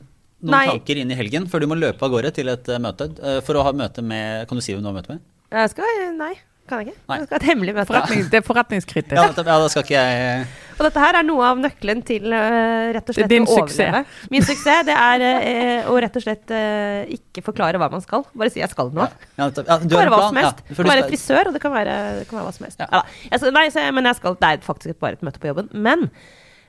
noen 0.45 0.53
Nei. 0.55 0.65
tanker 0.69 0.99
inn 1.01 1.11
i 1.13 1.17
helgen 1.17 1.47
før 1.49 1.63
du 1.63 1.67
må 1.71 1.77
løpe 1.79 2.05
av 2.05 2.11
gårde 2.13 2.31
til 2.37 2.51
et 2.53 2.67
eh, 2.69 2.81
møte? 2.81 3.07
Eh, 3.21 3.39
For 3.47 3.57
å 3.57 3.63
ha 3.65 3.71
møte 3.73 4.03
med 4.05 4.47
Kan 4.49 4.59
du 4.59 4.61
si 4.65 4.75
hvem 4.75 4.83
du 4.85 4.91
har 4.91 4.97
møte 4.99 5.15
med? 5.15 5.23
Jeg 5.55 5.71
skal, 5.71 6.03
nei, 6.19 6.33
kan 6.69 6.81
jeg 6.83 6.91
ikke. 6.91 7.01
Nei. 7.09 7.17
Jeg 7.21 7.27
skal 7.27 7.37
ha 7.37 7.41
et 7.41 7.49
hemmelig 7.49 7.73
møte. 7.77 7.87
Forretning, 7.93 8.23
det 8.29 8.39
er 8.41 8.45
forretningskritisk. 8.45 9.15
Ja, 9.15 9.29
da 9.45 9.57
skal 9.71 9.85
ikke 9.85 9.95
jeg 9.97 10.47
Og 10.75 10.83
dette 10.83 11.01
her 11.01 11.17
er 11.19 11.25
noe 11.25 11.47
av 11.47 11.59
nøkkelen 11.61 12.01
til 12.05 12.27
uh, 12.33 12.91
rett 12.95 13.11
og 13.11 13.15
slett 13.15 13.31
din 13.31 13.45
å 13.47 13.51
suksess. 13.51 13.79
overleve. 13.79 14.31
Min 14.33 14.45
suksess 14.45 14.87
det 14.87 14.95
er 14.99 15.25
uh, 15.25 15.91
å 15.91 15.97
rett 16.03 16.17
og 16.19 16.25
slett 16.25 16.51
uh, 16.51 17.03
ikke 17.15 17.43
forklare 17.45 17.79
hva 17.81 17.89
man 17.93 18.03
skal. 18.03 18.25
Bare 18.35 18.51
si 18.51 18.61
jeg 18.61 18.71
skal 18.73 18.91
noe. 18.95 19.07
ja, 19.39 19.47
ja, 19.47 19.49
Det 19.55 19.65
du 19.87 19.95
kan 19.95 20.01
være 20.01 20.13
hva 20.13 20.23
som 20.27 20.41
helst. 20.41 20.63
Ja, 20.65 20.71
det 20.71 20.79
kan 20.81 20.91
være 20.91 21.05
frisør, 21.11 21.49
og 21.49 21.55
det 21.55 21.61
kan 21.63 21.75
være, 21.75 21.99
det 22.19 22.25
kan 22.29 22.39
være 22.39 22.47
hva 22.49 22.55
som 22.57 22.67
helst. 22.67 22.81
Ja. 22.83 22.89
Ja. 22.91 23.03
da. 23.31 23.53
Nei, 23.55 23.67
så 23.71 23.85
men 23.95 24.09
jeg 24.11 24.19
skal, 24.19 24.35
det 24.41 24.51
er 24.51 24.65
faktisk 24.65 24.99
bare 25.03 25.19
et 25.19 25.23
møte 25.25 25.39
på 25.39 25.51
jobben. 25.51 25.71
Men 25.85 26.09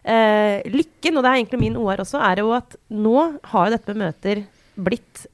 eh, 0.07 0.63
lykken, 0.71 1.19
og 1.19 1.27
det 1.27 1.33
er 1.33 1.41
egentlig 1.41 1.63
min 1.65 1.81
OR 1.81 2.05
også, 2.05 2.23
er 2.23 2.45
jo 2.45 2.55
at 2.55 2.79
nå 2.95 3.17
har 3.51 3.67
jo 3.67 3.75
dette 3.75 3.97
med 3.97 4.07
møter 4.07 4.45
blitt 4.87 5.25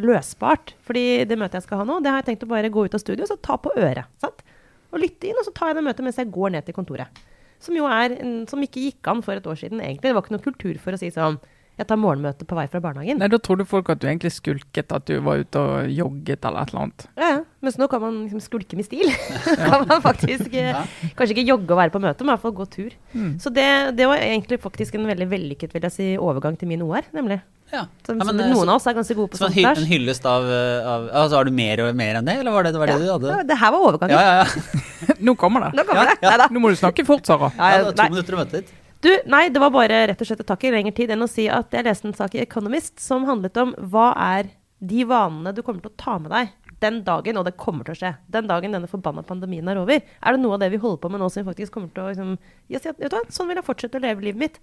løsbart. 0.00 0.74
Fordi 0.88 1.22
det 1.28 1.38
møtet 1.38 1.60
jeg 1.60 1.68
skal 1.68 1.84
ha 1.84 1.86
nå, 1.86 2.00
det 2.02 2.10
har 2.10 2.22
jeg 2.22 2.32
tenkt 2.32 2.46
å 2.48 2.50
bare 2.50 2.72
gå 2.72 2.88
ut 2.88 2.98
av 2.98 3.02
studio 3.04 3.28
og 3.28 3.42
ta 3.44 3.60
på 3.62 3.76
øret. 3.76 4.10
Sant? 4.22 4.42
Og 4.88 5.02
lytte 5.02 5.28
inn, 5.28 5.38
og 5.38 5.46
så 5.46 5.52
tar 5.54 5.70
jeg 5.70 5.78
det 5.78 5.86
møtet 5.86 6.06
mens 6.06 6.18
jeg 6.18 6.32
går 6.32 6.56
ned 6.56 6.66
til 6.66 6.76
kontoret. 6.76 7.24
Som 7.62 7.78
jo 7.78 7.86
er 7.90 8.16
en, 8.18 8.42
som 8.50 8.62
ikke 8.62 8.82
gikk 8.88 9.08
an 9.10 9.22
for 9.26 9.38
et 9.38 9.46
år 9.46 9.56
siden, 9.58 9.80
egentlig. 9.82 10.08
Det 10.08 10.16
var 10.16 10.24
ikke 10.26 10.36
noe 10.36 10.44
kultur 10.44 10.76
for 10.82 10.94
å 10.94 11.00
si 11.00 11.10
sånn 11.14 11.40
Jeg 11.78 11.86
tar 11.86 11.98
morgenmøte 12.00 12.42
på 12.42 12.56
vei 12.58 12.64
fra 12.70 12.80
barnehagen. 12.82 13.20
Nei, 13.22 13.28
Da 13.30 13.38
trodde 13.38 13.66
folk 13.68 13.90
at 13.92 14.00
du 14.02 14.08
egentlig 14.08 14.32
skulket, 14.34 14.90
at 14.90 15.04
du 15.06 15.20
var 15.22 15.44
ute 15.44 15.60
og 15.62 15.92
jogget 15.94 16.42
eller 16.42 16.64
et 16.64 16.72
eller 16.72 16.82
annet. 16.82 17.04
Ja. 17.14 17.28
Mens 17.62 17.78
nå 17.78 17.86
kan 17.90 18.02
man 18.02 18.16
liksom 18.24 18.42
skulke 18.42 18.78
med 18.78 18.88
stil. 18.88 19.12
kan 19.68 19.86
man 19.86 20.02
faktisk 20.02 20.50
ja. 20.58 20.82
Kanskje 21.14 21.36
ikke 21.36 21.46
jogge 21.46 21.70
og 21.70 21.78
være 21.78 21.94
på 21.94 22.02
møte, 22.02 22.26
men 22.26 22.32
i 22.32 22.34
hvert 22.34 22.46
fall 22.46 22.56
gå 22.58 22.66
tur. 22.72 22.96
Mm. 23.12 23.36
Så 23.38 23.54
det, 23.54 23.68
det 23.98 24.10
var 24.10 24.18
egentlig 24.18 24.58
faktisk 24.62 24.98
en 24.98 25.06
veldig 25.06 25.30
vellykket 25.30 25.76
vil 25.76 25.86
jeg 25.86 25.94
si, 25.94 26.08
overgang 26.18 26.58
til 26.58 26.72
min 26.72 26.82
OR, 26.82 27.06
nemlig. 27.14 27.38
Ja. 27.70 27.82
Som, 28.06 28.16
Ja, 28.18 28.24
men, 28.24 28.26
som 28.26 28.40
eh, 28.40 28.46
noen 28.48 28.64
så- 28.64 28.68
av 28.70 28.76
oss 28.76 28.86
er 28.86 28.94
ganske 28.96 29.14
gode 29.18 29.30
på 29.30 29.36
sånt. 29.40 29.52
hy 29.54 29.64
en 29.64 29.84
hyllest 29.90 30.24
av, 30.26 30.42
eh, 30.48 30.88
av 30.88 31.08
altså, 31.10 31.36
Har 31.36 31.44
du 31.44 31.50
mer, 31.50 31.80
og 31.84 31.94
mer 31.96 32.14
enn 32.16 32.24
det, 32.24 32.36
eller 32.40 32.50
var 32.54 32.62
det 32.64 32.72
var 32.80 32.86
det, 32.86 32.98
du 32.98 33.08
hadde? 33.12 33.28
Ja, 33.36 33.42
det 33.42 33.58
her 33.58 33.70
var 33.74 33.80
overgangen. 33.92 34.10
Ja, 34.16 34.20
ja, 34.20 34.44
ja. 34.44 35.14
Nå 35.28 35.34
kommer 35.36 35.66
det. 35.66 35.72
Nå 35.76 35.84
kommer 35.84 36.04
Ja, 36.04 36.14
det. 36.14 36.38
ja. 36.40 36.48
Nå 36.50 36.60
må 36.64 36.70
du 36.70 36.76
snakke 36.80 37.04
fort, 37.06 37.26
Sara. 37.26 37.52
Ja, 37.58 37.70
ja 37.70 37.78
det 37.78 37.84
var 37.84 37.92
to 37.92 38.02
nei. 38.02 38.10
minutter 38.16 38.34
å 38.34 38.38
møte 38.40 38.62
ditt. 38.62 38.72
Du, 39.00 39.10
nei, 39.30 39.48
det 39.48 39.60
var 39.62 39.70
bare 39.70 39.98
rett 40.10 40.20
og 40.20 40.26
slett 40.26 40.40
å 40.42 40.46
ta 40.48 40.56
ikke 40.58 40.72
lengre 40.74 40.94
tid 40.96 41.10
enn 41.14 41.22
å 41.22 41.28
si 41.30 41.44
at 41.48 41.70
jeg 41.70 41.84
leste 41.86 42.08
en 42.08 42.14
sak 42.18 42.34
i 42.34 42.40
Economist 42.42 42.98
som 42.98 43.24
handlet 43.28 43.56
om 43.62 43.74
hva 43.92 44.08
er 44.16 44.48
de 44.80 45.04
vanene 45.04 45.52
du 45.54 45.60
kommer 45.62 45.82
til 45.84 45.90
å 45.92 45.96
ta 45.98 46.16
med 46.18 46.32
deg 46.32 46.48
den 46.80 47.02
dagen, 47.06 47.38
og 47.40 47.44
det 47.48 47.56
kommer 47.58 47.86
til 47.86 47.96
å 47.96 47.98
skje, 47.98 48.12
den 48.30 48.48
dagen 48.50 48.74
denne 48.74 48.90
forbanna 48.90 49.24
pandemien 49.26 49.68
er 49.70 49.80
over. 49.80 49.98
Er 49.98 50.36
det 50.36 50.42
noe 50.42 50.56
av 50.56 50.62
det 50.62 50.70
vi 50.74 50.80
holder 50.82 51.00
på 51.02 51.10
med 51.10 51.22
nå 51.22 51.28
som 51.32 51.42
vi 51.42 51.50
faktisk 51.50 51.74
kommer 51.74 51.92
til 51.94 52.04
å 52.04 52.08
liksom, 52.12 52.34
ja, 52.70 52.80
vet 52.84 53.10
du 53.10 53.16
hva, 53.16 53.22
Sånn 53.34 53.50
vil 53.50 53.58
jeg 53.60 53.66
fortsette 53.66 53.98
å 53.98 54.04
leve 54.04 54.26
livet 54.26 54.40
mitt. 54.40 54.58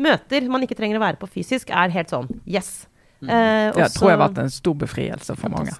Møter 0.00 0.48
man 0.50 0.66
ikke 0.66 0.78
trenger 0.78 0.98
å 0.98 1.04
være 1.04 1.20
på 1.20 1.30
fysisk, 1.30 1.70
er 1.70 1.94
helt 1.94 2.12
sånn 2.12 2.30
yes. 2.46 2.86
Eh, 3.22 3.28
Det 3.28 3.84
også- 3.84 3.98
tror 3.98 4.10
jeg 4.10 4.18
har 4.18 4.28
vært 4.28 4.38
en 4.38 4.50
stor 4.50 4.74
befrielse 4.74 5.36
for 5.36 5.48
mange. 5.50 5.70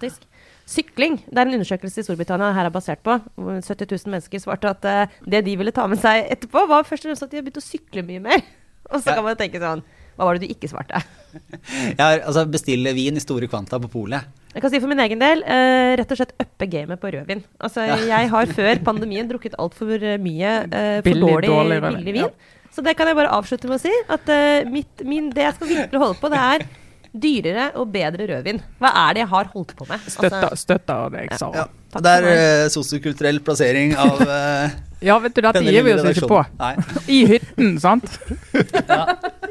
Sykling. 0.71 1.17
Det 1.27 1.39
er 1.39 1.49
en 1.49 1.55
undersøkelse 1.59 1.99
i 1.99 2.03
Storbritannia 2.07 2.53
her 2.55 2.67
er 2.67 2.71
basert 2.71 3.03
på. 3.03 3.17
hvor 3.35 3.59
70 3.61 3.91
000 3.91 4.13
mennesker 4.13 4.39
svarte 4.39 4.71
at 4.71 4.85
uh, 4.85 5.07
det 5.27 5.45
de 5.45 5.57
ville 5.57 5.73
ta 5.73 5.87
med 5.87 5.99
seg 5.99 6.29
etterpå, 6.31 6.69
var 6.69 6.85
først 6.85 7.05
og 7.07 7.11
fremst 7.11 7.25
at 7.27 7.31
de 7.31 7.39
har 7.39 7.43
begynt 7.43 7.59
å 7.59 7.65
sykle 7.65 8.05
mye 8.07 8.21
mer. 8.21 8.45
Og 8.93 9.03
så 9.03 9.15
kan 9.15 9.25
man 9.25 9.37
tenke 9.37 9.59
sånn 9.59 9.83
Hva 10.17 10.27
var 10.27 10.39
det 10.39 10.47
du 10.47 10.55
ikke 10.55 10.69
svarte? 10.71 11.03
Har, 11.99 12.21
altså, 12.21 12.45
bestille 12.51 12.93
vin 12.95 13.17
i 13.17 13.23
store 13.23 13.49
kvanta 13.49 13.81
på 13.81 13.91
polet. 13.91 14.23
Jeg 14.51 14.65
kan 14.65 14.73
si 14.73 14.81
for 14.83 14.91
min 14.91 15.03
egen 15.05 15.21
del 15.21 15.45
uh, 15.47 15.93
rett 16.01 16.11
og 16.11 16.19
slett 16.19 16.33
uppe 16.43 16.67
gamet 16.71 16.99
på 17.03 17.13
rødvin. 17.15 17.45
Altså, 17.63 17.85
jeg 17.87 18.31
har 18.33 18.55
før 18.57 18.81
pandemien 18.87 19.29
drukket 19.31 19.55
altfor 19.63 20.03
mye 20.23 20.57
uh, 20.67 20.97
for 20.99 21.07
Billig, 21.07 21.29
dårlig, 21.29 21.53
dårlig 21.53 21.81
billig 21.87 22.17
vin. 22.19 22.33
Så 22.75 22.83
det 22.87 22.95
kan 22.99 23.09
jeg 23.11 23.19
bare 23.19 23.33
avslutte 23.35 23.71
med 23.71 23.79
å 23.79 23.83
si. 23.83 23.95
At 24.11 24.31
uh, 24.31 24.67
mitt, 24.71 25.07
min, 25.07 25.31
det 25.35 25.47
jeg 25.47 25.59
skal 25.59 25.71
virkelig 25.71 26.03
holde 26.03 26.19
på, 26.23 26.31
det 26.33 26.43
er 26.43 26.67
dyrere 27.11 27.71
og 27.81 27.91
bedre 27.91 28.27
rødvin. 28.31 28.61
Hva 28.79 28.93
er 29.07 29.17
det 29.17 29.25
jeg 29.25 29.31
har 29.33 29.51
holdt 29.55 29.75
på 29.79 29.87
med? 29.89 29.99
Altså, 29.99 30.55
støtta, 30.63 30.99
det 31.11 31.25
deg, 31.25 31.35
sa. 31.39 31.51
Ja. 31.55 31.67
ja. 31.67 32.03
Det 32.07 32.13
er 32.21 32.29
uh, 32.29 32.69
sosiokulturell 32.71 33.41
plassering 33.43 33.97
av 33.99 34.21
eh, 34.37 34.77
Ja, 35.03 35.17
vet 35.19 35.35
du, 35.35 35.43
dette 35.43 35.65
gir 35.67 35.83
vi 35.83 35.97
oss 35.97 36.07
ikke 36.13 36.31
på. 36.31 36.43
Nei. 36.61 36.75
I 37.11 37.25
hytten, 37.33 37.75
sant? 37.83 38.07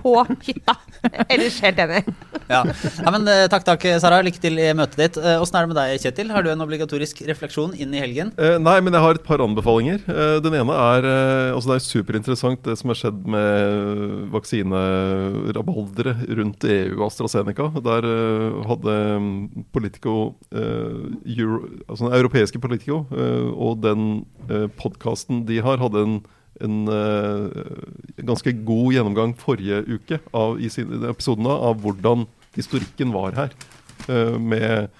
på 0.00 0.14
hytta. 0.46 0.76
Ellers 1.28 1.60
helt 1.64 1.78
enig. 1.80 2.02
Ja. 2.50 2.64
ja, 2.66 3.12
men 3.14 3.28
eh, 3.30 3.46
Takk, 3.50 3.64
takk, 3.66 3.84
Sara. 4.02 4.20
Lykke 4.24 4.42
til 4.42 4.58
i 4.60 4.70
møtet 4.76 4.98
ditt. 5.00 5.18
Eh, 5.20 5.40
Åssen 5.40 5.58
er 5.58 5.66
det 5.66 5.72
med 5.72 5.78
deg, 5.78 6.02
Kjetil? 6.02 6.32
Har 6.34 6.44
du 6.44 6.50
en 6.52 6.64
obligatorisk 6.64 7.22
refleksjon 7.28 7.76
inn 7.78 7.94
i 7.94 8.02
helgen? 8.02 8.32
Eh, 8.40 8.56
nei, 8.62 8.76
men 8.84 8.96
jeg 8.96 9.04
har 9.04 9.18
et 9.18 9.26
par 9.26 9.42
anbefalinger. 9.44 10.02
Eh, 10.10 10.36
den 10.44 10.56
ene 10.60 10.76
er 10.76 11.08
altså 11.54 11.72
Det 11.72 11.76
er 11.78 11.86
superinteressant 11.86 12.64
det 12.66 12.76
som 12.80 12.92
har 12.92 12.98
skjedd 12.98 13.22
med 13.30 14.26
vaksinerabaldere 14.34 16.16
rundt 16.40 16.66
EU 16.66 16.98
og 16.98 17.06
AstraZeneca. 17.10 17.70
Der 17.86 18.08
hadde 18.70 18.96
mm, 19.22 19.30
Politico 19.74 20.16
eh, 20.50 21.36
Euro, 21.36 21.62
altså 21.86 22.08
den 22.08 22.18
europeiske 22.18 22.62
Politico 22.62 23.04
eh, 23.14 23.48
og 23.54 23.80
den 23.84 24.24
podkasten 24.80 25.44
de 25.46 25.60
har, 25.62 25.78
hadde 25.78 26.02
en 26.02 26.20
en 26.64 26.88
eh, 26.88 28.24
ganske 28.26 28.52
god 28.68 28.92
gjennomgang 28.96 29.34
forrige 29.40 29.82
uke 29.88 30.20
av, 30.36 30.58
i 30.60 30.68
episoden 30.68 31.46
av 31.50 31.78
hvordan 31.82 32.26
historikken 32.56 33.12
var 33.14 33.36
her. 33.38 33.54
eh, 34.08 34.36
med, 34.38 34.90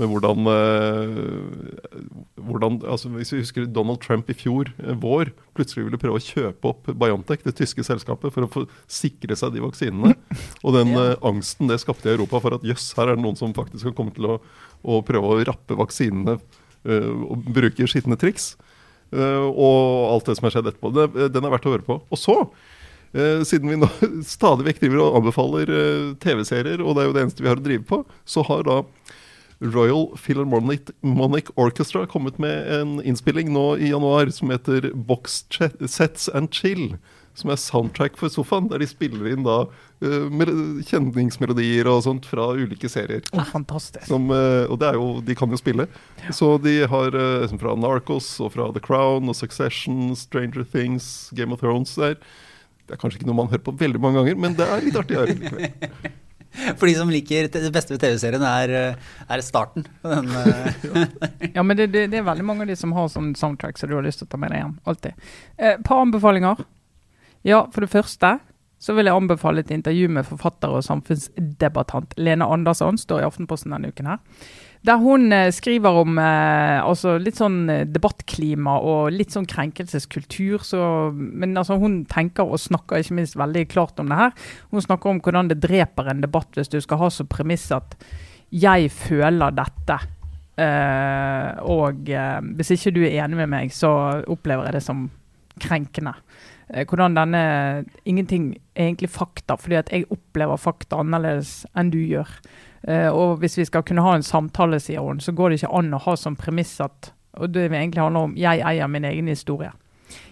med 0.00 0.08
hvordan, 0.08 0.46
eh, 0.52 2.00
hvordan 2.40 2.80
altså 2.88 3.10
Hvis 3.14 3.32
vi 3.34 3.40
husker 3.42 3.66
Donald 3.68 4.00
Trump 4.04 4.30
i 4.30 4.36
fjor 4.36 4.70
vår 5.02 5.32
plutselig 5.56 5.86
ville 5.88 6.00
prøve 6.00 6.20
å 6.20 6.24
kjøpe 6.24 6.70
opp 6.72 6.88
Biontech, 6.96 7.42
det 7.44 7.56
tyske 7.58 7.84
selskapet, 7.84 8.32
for 8.32 8.46
å 8.46 8.50
få 8.52 8.64
sikre 8.88 9.36
seg 9.36 9.52
de 9.56 9.64
vaksinene. 9.64 10.14
Og 10.64 10.72
den 10.78 10.94
Ja. 10.94 11.16
angsten 11.22 11.68
det 11.68 11.80
skapte 11.82 12.08
i 12.08 12.14
Europa 12.14 12.40
for 12.40 12.54
at 12.54 12.64
jøss, 12.64 12.94
her 12.96 13.08
er 13.10 13.16
det 13.16 13.24
noen 13.24 13.36
som 13.36 13.52
faktisk 13.56 13.90
har 13.90 13.96
kommet 13.98 14.14
til 14.16 14.24
å, 14.30 14.40
å 14.84 15.02
prøve 15.04 15.34
å 15.34 15.44
rappe 15.44 15.76
vaksinene 15.76 16.38
og 16.80 17.44
bruke 17.52 17.84
skitne 17.84 18.16
triks. 18.16 18.54
Eh, 19.10 19.46
og 19.50 20.12
alt 20.14 20.28
det 20.30 20.36
som 20.38 20.46
har 20.46 20.54
skjedd 20.54 20.70
etterpå. 20.70 20.92
Det, 20.94 21.30
den 21.34 21.46
er 21.46 21.54
verdt 21.54 21.66
å 21.66 21.74
høre 21.74 21.86
på. 21.86 21.98
Og 22.06 22.20
så, 22.20 22.36
eh, 23.12 23.42
siden 23.46 23.72
vi 23.72 23.78
nå 23.80 23.88
stadig 24.36 24.68
vekk 24.68 24.84
driver 24.84 25.04
og 25.04 25.20
anbefaler 25.20 25.74
eh, 25.74 26.04
TV-serier, 26.22 26.84
og 26.84 26.96
det 26.96 27.04
er 27.04 27.10
jo 27.10 27.16
det 27.16 27.24
eneste 27.26 27.44
vi 27.44 27.50
har 27.50 27.60
å 27.60 27.66
drive 27.66 27.86
på, 27.90 28.04
så 28.28 28.46
har 28.46 28.66
da 28.68 28.82
Royal 29.60 30.06
Philharmonic 30.16 31.50
Orchestra 31.60 32.06
kommet 32.08 32.38
med 32.40 32.64
en 32.72 32.94
innspilling 33.04 33.50
nå 33.52 33.74
i 33.76 33.90
januar 33.90 34.30
som 34.32 34.48
heter 34.54 34.88
Box 34.94 35.42
Sets 35.84 36.30
and 36.32 36.48
Chill. 36.54 36.94
Som 37.40 37.52
er 37.52 37.60
soundtrack 37.60 38.18
for 38.20 38.32
sofaen, 38.32 38.68
der 38.70 38.82
de 38.82 38.88
spiller 38.88 39.30
inn 39.32 39.46
da 39.46 39.62
eh, 40.04 40.44
kjenningsmelodier 40.86 41.88
og 41.90 42.02
sånt 42.04 42.28
fra 42.28 42.50
ulike 42.56 42.90
serier. 42.92 43.24
Oh, 43.32 43.44
fantastisk. 43.48 44.04
Som, 44.10 44.28
eh, 44.34 44.66
og 44.68 44.80
det 44.82 44.90
er 44.90 45.00
jo, 45.00 45.08
de 45.24 45.36
kan 45.38 45.52
jo 45.52 45.60
spille. 45.60 45.88
Så 46.36 46.52
de 46.64 46.80
har 46.90 47.16
eh, 47.16 47.58
fra 47.60 47.76
Narcos 47.80 48.32
og 48.44 48.54
fra 48.56 48.70
The 48.76 48.84
Crown 48.84 49.30
og 49.30 49.38
Succession, 49.38 50.10
Stranger 50.18 50.66
Things, 50.68 51.30
Game 51.36 51.56
of 51.56 51.64
Thrones. 51.64 51.96
Det 51.96 52.14
er, 52.14 52.18
det 52.86 52.96
er 52.96 53.02
kanskje 53.02 53.20
ikke 53.20 53.30
noe 53.30 53.42
man 53.42 53.52
hører 53.52 53.66
på 53.70 53.78
veldig 53.80 54.02
mange 54.02 54.20
ganger, 54.20 54.42
men 54.46 54.58
det 54.58 54.66
er 54.66 54.84
litt 54.84 55.00
artig 55.00 55.16
å 55.16 55.24
høre 55.24 55.38
likevel. 55.38 56.10
For 56.50 56.88
de 56.88 56.96
som 56.98 57.10
liker 57.12 57.46
det 57.46 57.68
beste 57.70 57.94
ved 57.94 58.02
TV-serien, 58.02 58.42
er, 58.42 58.96
er 59.30 59.42
starten. 59.46 59.84
Den, 60.02 60.26
Ja, 61.54 61.62
men 61.62 61.78
det, 61.78 61.92
det, 61.94 62.08
det 62.10 62.18
er 62.18 62.26
veldig 62.26 62.46
mange 62.46 62.66
av 62.66 62.72
de 62.72 62.76
som 62.78 62.90
har 62.96 63.06
sånn 63.12 63.36
soundtrack 63.38 63.78
så 63.78 63.86
du 63.86 63.94
har 63.94 64.02
lyst 64.02 64.18
til 64.24 64.26
å 64.26 64.32
ta 64.32 64.40
med 64.40 64.50
deg 64.50 64.64
hjem. 64.64 64.74
Alltid. 64.90 65.30
Et 65.54 65.68
eh, 65.76 65.80
par 65.86 66.02
anbefalinger. 66.02 66.64
Ja, 67.46 67.64
for 67.72 67.84
det 67.84 67.92
første 67.92 68.38
så 68.80 68.94
vil 68.96 69.10
jeg 69.10 69.16
anbefale 69.16 69.60
et 69.60 69.70
intervju 69.74 70.08
med 70.08 70.24
forfatter 70.24 70.72
og 70.72 70.84
samfunnsdebattant 70.86 72.14
Lene 72.16 72.46
Andersson, 72.48 72.96
står 72.96 73.20
i 73.20 73.26
Aftenposten 73.26 73.74
denne 73.74 73.90
uken 73.92 74.08
her. 74.08 74.22
Der 74.88 74.96
hun 74.96 75.28
eh, 75.36 75.50
skriver 75.52 75.98
om 76.00 76.16
eh, 76.16 76.78
altså 76.80 77.18
litt 77.20 77.36
sånn 77.36 77.58
eh, 77.68 77.82
debattklima 77.84 78.78
og 78.80 79.10
litt 79.12 79.36
sånn 79.36 79.44
krenkelseskultur. 79.44 80.64
Så, 80.64 80.80
men 81.12 81.52
altså 81.60 81.76
hun 81.82 82.06
tenker 82.08 82.48
og 82.48 82.62
snakker 82.62 83.02
ikke 83.02 83.18
minst 83.18 83.36
veldig 83.36 83.66
klart 83.68 84.00
om 84.00 84.08
det 84.08 84.22
her. 84.22 84.32
Hun 84.72 84.86
snakker 84.86 85.12
om 85.12 85.20
hvordan 85.20 85.52
det 85.52 85.60
dreper 85.60 86.08
en 86.08 86.24
debatt 86.24 86.56
hvis 86.56 86.72
du 86.72 86.78
skal 86.80 87.02
ha 87.02 87.12
som 87.12 87.28
premiss 87.28 87.68
at 87.76 87.98
'jeg 88.50 88.88
føler 88.90 89.52
dette'. 89.52 90.00
Eh, 90.60 91.60
og 91.68 92.08
eh, 92.08 92.40
hvis 92.56 92.72
ikke 92.74 92.94
du 92.96 93.04
er 93.04 93.20
enig 93.24 93.36
med 93.36 93.52
meg, 93.52 93.72
så 93.72 94.22
opplever 94.28 94.64
jeg 94.64 94.78
det 94.78 94.82
som 94.84 95.10
krenkende. 95.60 96.14
Eh, 96.72 96.86
hvordan 96.86 97.16
denne 97.18 97.84
Ingenting 98.04 98.54
er 98.74 98.88
egentlig 98.88 99.10
fakta, 99.10 99.56
fordi 99.58 99.78
at 99.80 99.92
jeg 99.92 100.06
opplever 100.10 100.56
fakta 100.56 101.00
annerledes 101.02 101.64
enn 101.74 101.90
du 101.90 101.98
gjør. 101.98 102.30
Eh, 102.88 103.08
og 103.10 103.40
hvis 103.42 103.58
vi 103.58 103.66
skal 103.68 103.82
kunne 103.82 104.04
ha 104.04 104.14
en 104.16 104.26
samtale, 104.26 104.80
sier 104.80 105.02
hun, 105.04 105.20
så 105.20 105.32
går 105.32 105.50
det 105.50 105.60
ikke 105.60 105.74
an 105.78 105.94
å 105.94 106.04
ha 106.06 106.16
som 106.16 106.36
premiss 106.36 106.80
at 106.80 107.12
Og 107.40 107.52
det 107.54 107.70
egentlig 107.70 108.02
handler 108.02 108.26
om 108.26 108.32
jeg 108.36 108.58
eier 108.66 108.88
min 108.90 109.04
egen 109.04 109.28
historie. 109.28 109.70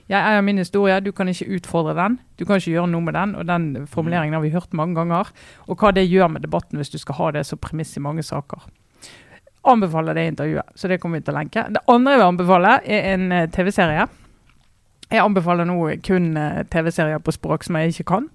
Jeg 0.08 0.18
eier 0.18 0.42
min 0.42 0.58
historie, 0.58 1.00
du 1.00 1.12
kan 1.12 1.28
ikke 1.28 1.46
utfordre 1.54 1.94
den. 1.94 2.18
Du 2.36 2.44
kan 2.44 2.58
ikke 2.58 2.72
gjøre 2.72 2.90
noe 2.90 3.00
med 3.00 3.14
den. 3.14 3.34
Og 3.38 3.46
den 3.46 3.86
formuleringen 3.86 4.34
har 4.34 4.42
vi 4.42 4.50
hørt 4.50 4.74
mange 4.74 4.96
ganger. 4.96 5.30
Og 5.68 5.78
hva 5.78 5.92
det 5.94 6.08
gjør 6.08 6.26
med 6.32 6.42
debatten 6.42 6.76
hvis 6.76 6.90
du 6.90 6.98
skal 6.98 7.14
ha 7.14 7.30
det 7.38 7.46
som 7.46 7.58
premiss 7.62 7.96
i 7.96 8.02
mange 8.02 8.24
saker. 8.26 8.66
Anbefaler 9.64 10.18
det 10.18 10.26
intervjuet, 10.32 10.74
så 10.74 10.88
det 10.88 10.98
kommer 11.00 11.20
vi 11.20 11.28
til 11.28 11.36
å 11.36 11.38
lenke. 11.38 11.68
Det 11.70 11.84
andre 11.86 12.12
jeg 12.12 12.20
vil 12.20 12.32
anbefale, 12.32 12.74
er 12.82 13.08
en 13.12 13.32
eh, 13.32 13.48
TV-serie. 13.54 14.08
Jeg 15.08 15.24
anbefaler 15.24 15.64
nå 15.64 15.76
kun 16.04 16.34
eh, 16.36 16.64
TV-serier 16.68 17.20
på 17.24 17.32
språk 17.32 17.64
som 17.64 17.78
jeg 17.80 17.94
ikke 17.94 18.08
kan. 18.10 18.26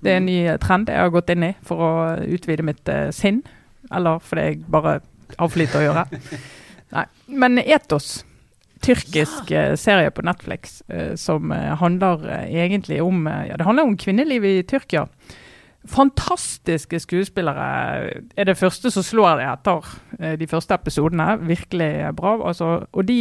Det 0.00 0.14
er 0.14 0.20
en 0.22 0.28
ny 0.28 0.38
eh, 0.48 0.56
trend 0.62 0.88
jeg 0.88 1.02
har 1.02 1.12
gått 1.12 1.32
inn 1.34 1.44
i 1.44 1.52
for 1.66 1.82
å 1.84 1.90
utvide 2.24 2.64
mitt 2.64 2.88
eh, 2.88 3.10
sinn. 3.12 3.42
Eller 3.92 4.22
fordi 4.24 4.46
jeg 4.46 4.62
bare 4.72 5.00
har 5.36 5.50
for 5.50 5.60
lite 5.60 5.82
å 5.82 5.84
gjøre. 5.84 6.06
Nei. 6.96 7.04
Men 7.28 7.60
Etos, 7.60 8.22
tyrkisk 8.86 9.52
eh, 9.52 9.74
serie 9.76 10.12
på 10.14 10.24
Netflix, 10.24 10.78
som 11.20 11.52
handler 11.52 12.24
egentlig 12.46 13.02
om 13.04 13.26
Ja, 13.28 13.58
det 13.58 13.66
handler 13.68 13.90
om 13.90 13.98
kvinnelivet 14.00 14.62
i 14.62 14.68
Tyrkia. 14.72 15.04
fantastiske 15.86 16.98
skuespillere. 16.98 17.66
Er 18.36 18.44
det 18.44 18.56
første 18.58 18.90
som 18.90 19.04
slår 19.06 19.36
det 19.38 19.44
etter 19.52 20.36
de 20.40 20.46
første 20.50 20.74
episodene. 20.74 21.36
Virkelig 21.46 22.16
bra. 22.16 22.48
Altså, 22.48 22.86
og 22.92 23.06
de 23.06 23.20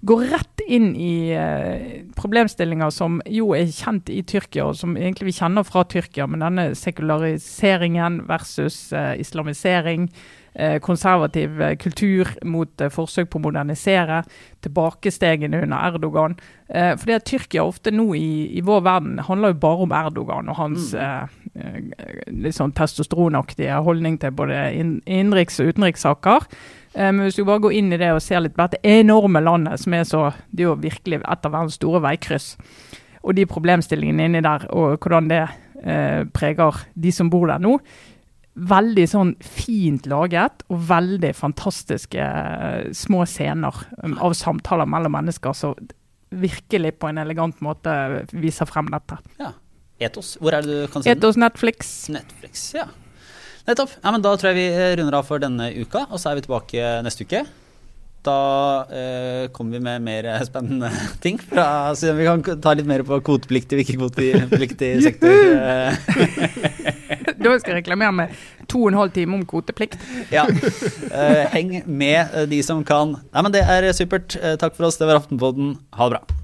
går 0.00 0.24
rett 0.30 0.64
inn 0.68 0.90
i 0.96 1.30
eh, 1.34 2.02
problemstillinger 2.16 2.90
som 2.94 3.20
jo 3.26 3.52
er 3.56 3.70
kjent 3.72 4.10
i 4.12 4.20
Tyrkia, 4.22 4.68
og 4.68 4.76
som 4.78 4.96
egentlig 4.96 5.30
vi 5.30 5.38
kjenner 5.40 5.66
fra 5.66 5.84
Tyrkia, 5.88 6.28
men 6.30 6.44
denne 6.44 6.70
sekulariseringen 6.78 8.22
versus 8.28 8.92
eh, 8.92 9.16
islamisering. 9.22 10.10
Eh, 10.58 10.78
konservativ 10.78 11.60
eh, 11.62 11.76
kultur 11.76 12.28
mot 12.42 12.80
eh, 12.80 12.90
forsøk 12.90 13.28
på 13.30 13.38
å 13.38 13.42
modernisere. 13.44 14.24
Tilbakestegene 14.64 15.60
under 15.62 15.84
Erdogan. 15.86 16.34
fordi 16.68 17.14
at 17.14 17.24
Tyrkia 17.24 17.62
ofte 17.64 17.92
nå 17.94 18.10
i, 18.18 18.58
i, 18.58 18.60
vår 18.60 18.82
verden 18.84 19.20
handler 19.24 19.54
jo 19.54 19.60
bare 19.62 19.84
om 19.86 19.92
Erdogan 19.94 20.50
og 20.50 20.58
hans 20.58 20.90
mm. 20.92 21.92
litt 22.42 22.56
sånn 22.58 22.74
testosteronaktige 22.76 23.78
holdning 23.86 24.18
til 24.20 24.34
både 24.36 24.58
innenriks- 24.76 25.62
og 25.62 25.70
utenrikssaker. 25.70 26.44
Men 26.98 27.20
hvis 27.22 27.36
du 27.38 27.44
bare 27.46 27.62
går 27.62 27.76
inn 27.78 27.92
i 27.94 27.98
det 28.00 28.08
og 28.10 28.22
ser 28.24 28.40
litt 28.42 28.56
på 28.56 28.64
dette 28.64 28.80
enorme 28.82 29.38
landet, 29.38 29.78
som 29.78 29.94
er 29.94 30.02
så 30.08 30.22
Det 30.50 30.64
er 30.64 30.70
jo 30.72 30.78
virkelig 30.82 31.20
et 31.20 31.46
av 31.46 31.52
verdens 31.54 31.76
store 31.78 32.00
veikryss. 32.02 32.48
Og 33.22 33.36
de 33.38 33.44
problemstillingene 33.46 34.26
inni 34.26 34.42
der, 34.42 34.66
og 34.74 34.98
hvordan 34.98 35.30
det 35.30 35.44
eh, 35.84 36.24
preger 36.34 36.80
de 36.94 37.12
som 37.14 37.30
bor 37.30 37.46
der 37.46 37.62
nå 37.62 37.76
veldig 38.58 39.04
sånn 39.10 39.32
fint 39.44 40.08
laget 40.10 40.64
og 40.72 40.82
veldig 40.88 41.30
fantastiske 41.36 42.18
uh, 42.18 42.90
små 42.96 43.24
scener 43.28 43.76
um, 44.02 44.16
av 44.24 44.34
samtaler 44.38 44.88
mellom 44.90 45.14
mennesker 45.18 45.54
som 45.56 45.76
virkelig 46.28 46.96
på 47.00 47.08
en 47.08 47.20
elegant 47.22 47.60
måte 47.64 47.92
viser 48.34 48.68
frem 48.68 48.90
dette. 48.92 49.20
Ja. 49.40 49.54
Etos, 49.98 50.36
hvor 50.38 50.54
er 50.54 50.62
det 50.62 50.74
du 50.74 50.90
kan 50.92 51.02
se 51.02 51.10
den? 51.10 51.18
Etos 51.18 51.38
Netflix. 51.40 51.92
Netflix, 52.12 52.68
ja. 52.76 52.84
Nettopp. 53.68 53.90
Ja, 54.00 54.12
men 54.14 54.22
da 54.24 54.32
tror 54.40 54.54
jeg 54.54 54.62
vi 54.62 54.68
eh, 54.72 54.92
runder 54.96 55.18
av 55.18 55.26
for 55.28 55.42
denne 55.42 55.70
uka, 55.76 56.06
og 56.08 56.20
så 56.20 56.30
er 56.30 56.38
vi 56.38 56.46
tilbake 56.46 56.92
neste 57.04 57.26
uke. 57.28 57.42
Da 58.26 58.36
eh, 58.90 59.44
kommer 59.54 59.76
vi 59.76 59.82
med 59.84 60.02
mer 60.06 60.28
spennende 60.48 60.88
ting. 61.24 61.36
Fra, 61.50 61.66
så 61.96 62.14
vi 62.16 62.26
kan 62.26 62.42
ta 62.64 62.72
litt 62.74 62.88
mer 62.88 63.04
på 63.06 63.20
kvotepliktig 63.28 63.76
og 63.78 63.84
ikke-kvotepliktig 63.84 64.90
sektor. 65.06 65.52
da 67.44 67.54
skal 67.60 67.74
jeg 67.74 67.78
reklamere 67.82 68.16
med 68.22 68.40
to 68.68 68.86
og 68.86 68.90
en 68.94 68.98
halv 69.02 69.14
time 69.14 69.36
om 69.38 69.44
kvoteplikt. 69.48 70.00
Ja. 70.34 70.48
Eh, 70.48 71.44
heng 71.52 71.78
med 71.86 72.34
de 72.50 72.64
som 72.64 72.80
kan. 72.88 73.18
Nei, 73.30 73.44
men 73.44 73.54
Det 73.54 73.62
er 73.68 73.92
supert. 73.96 74.40
Takk 74.60 74.76
for 74.80 74.88
oss. 74.88 74.98
Det 75.00 75.08
var 75.08 75.20
Aftenpodden. 75.20 75.76
Ha 76.00 76.08
det 76.08 76.18
bra. 76.18 76.38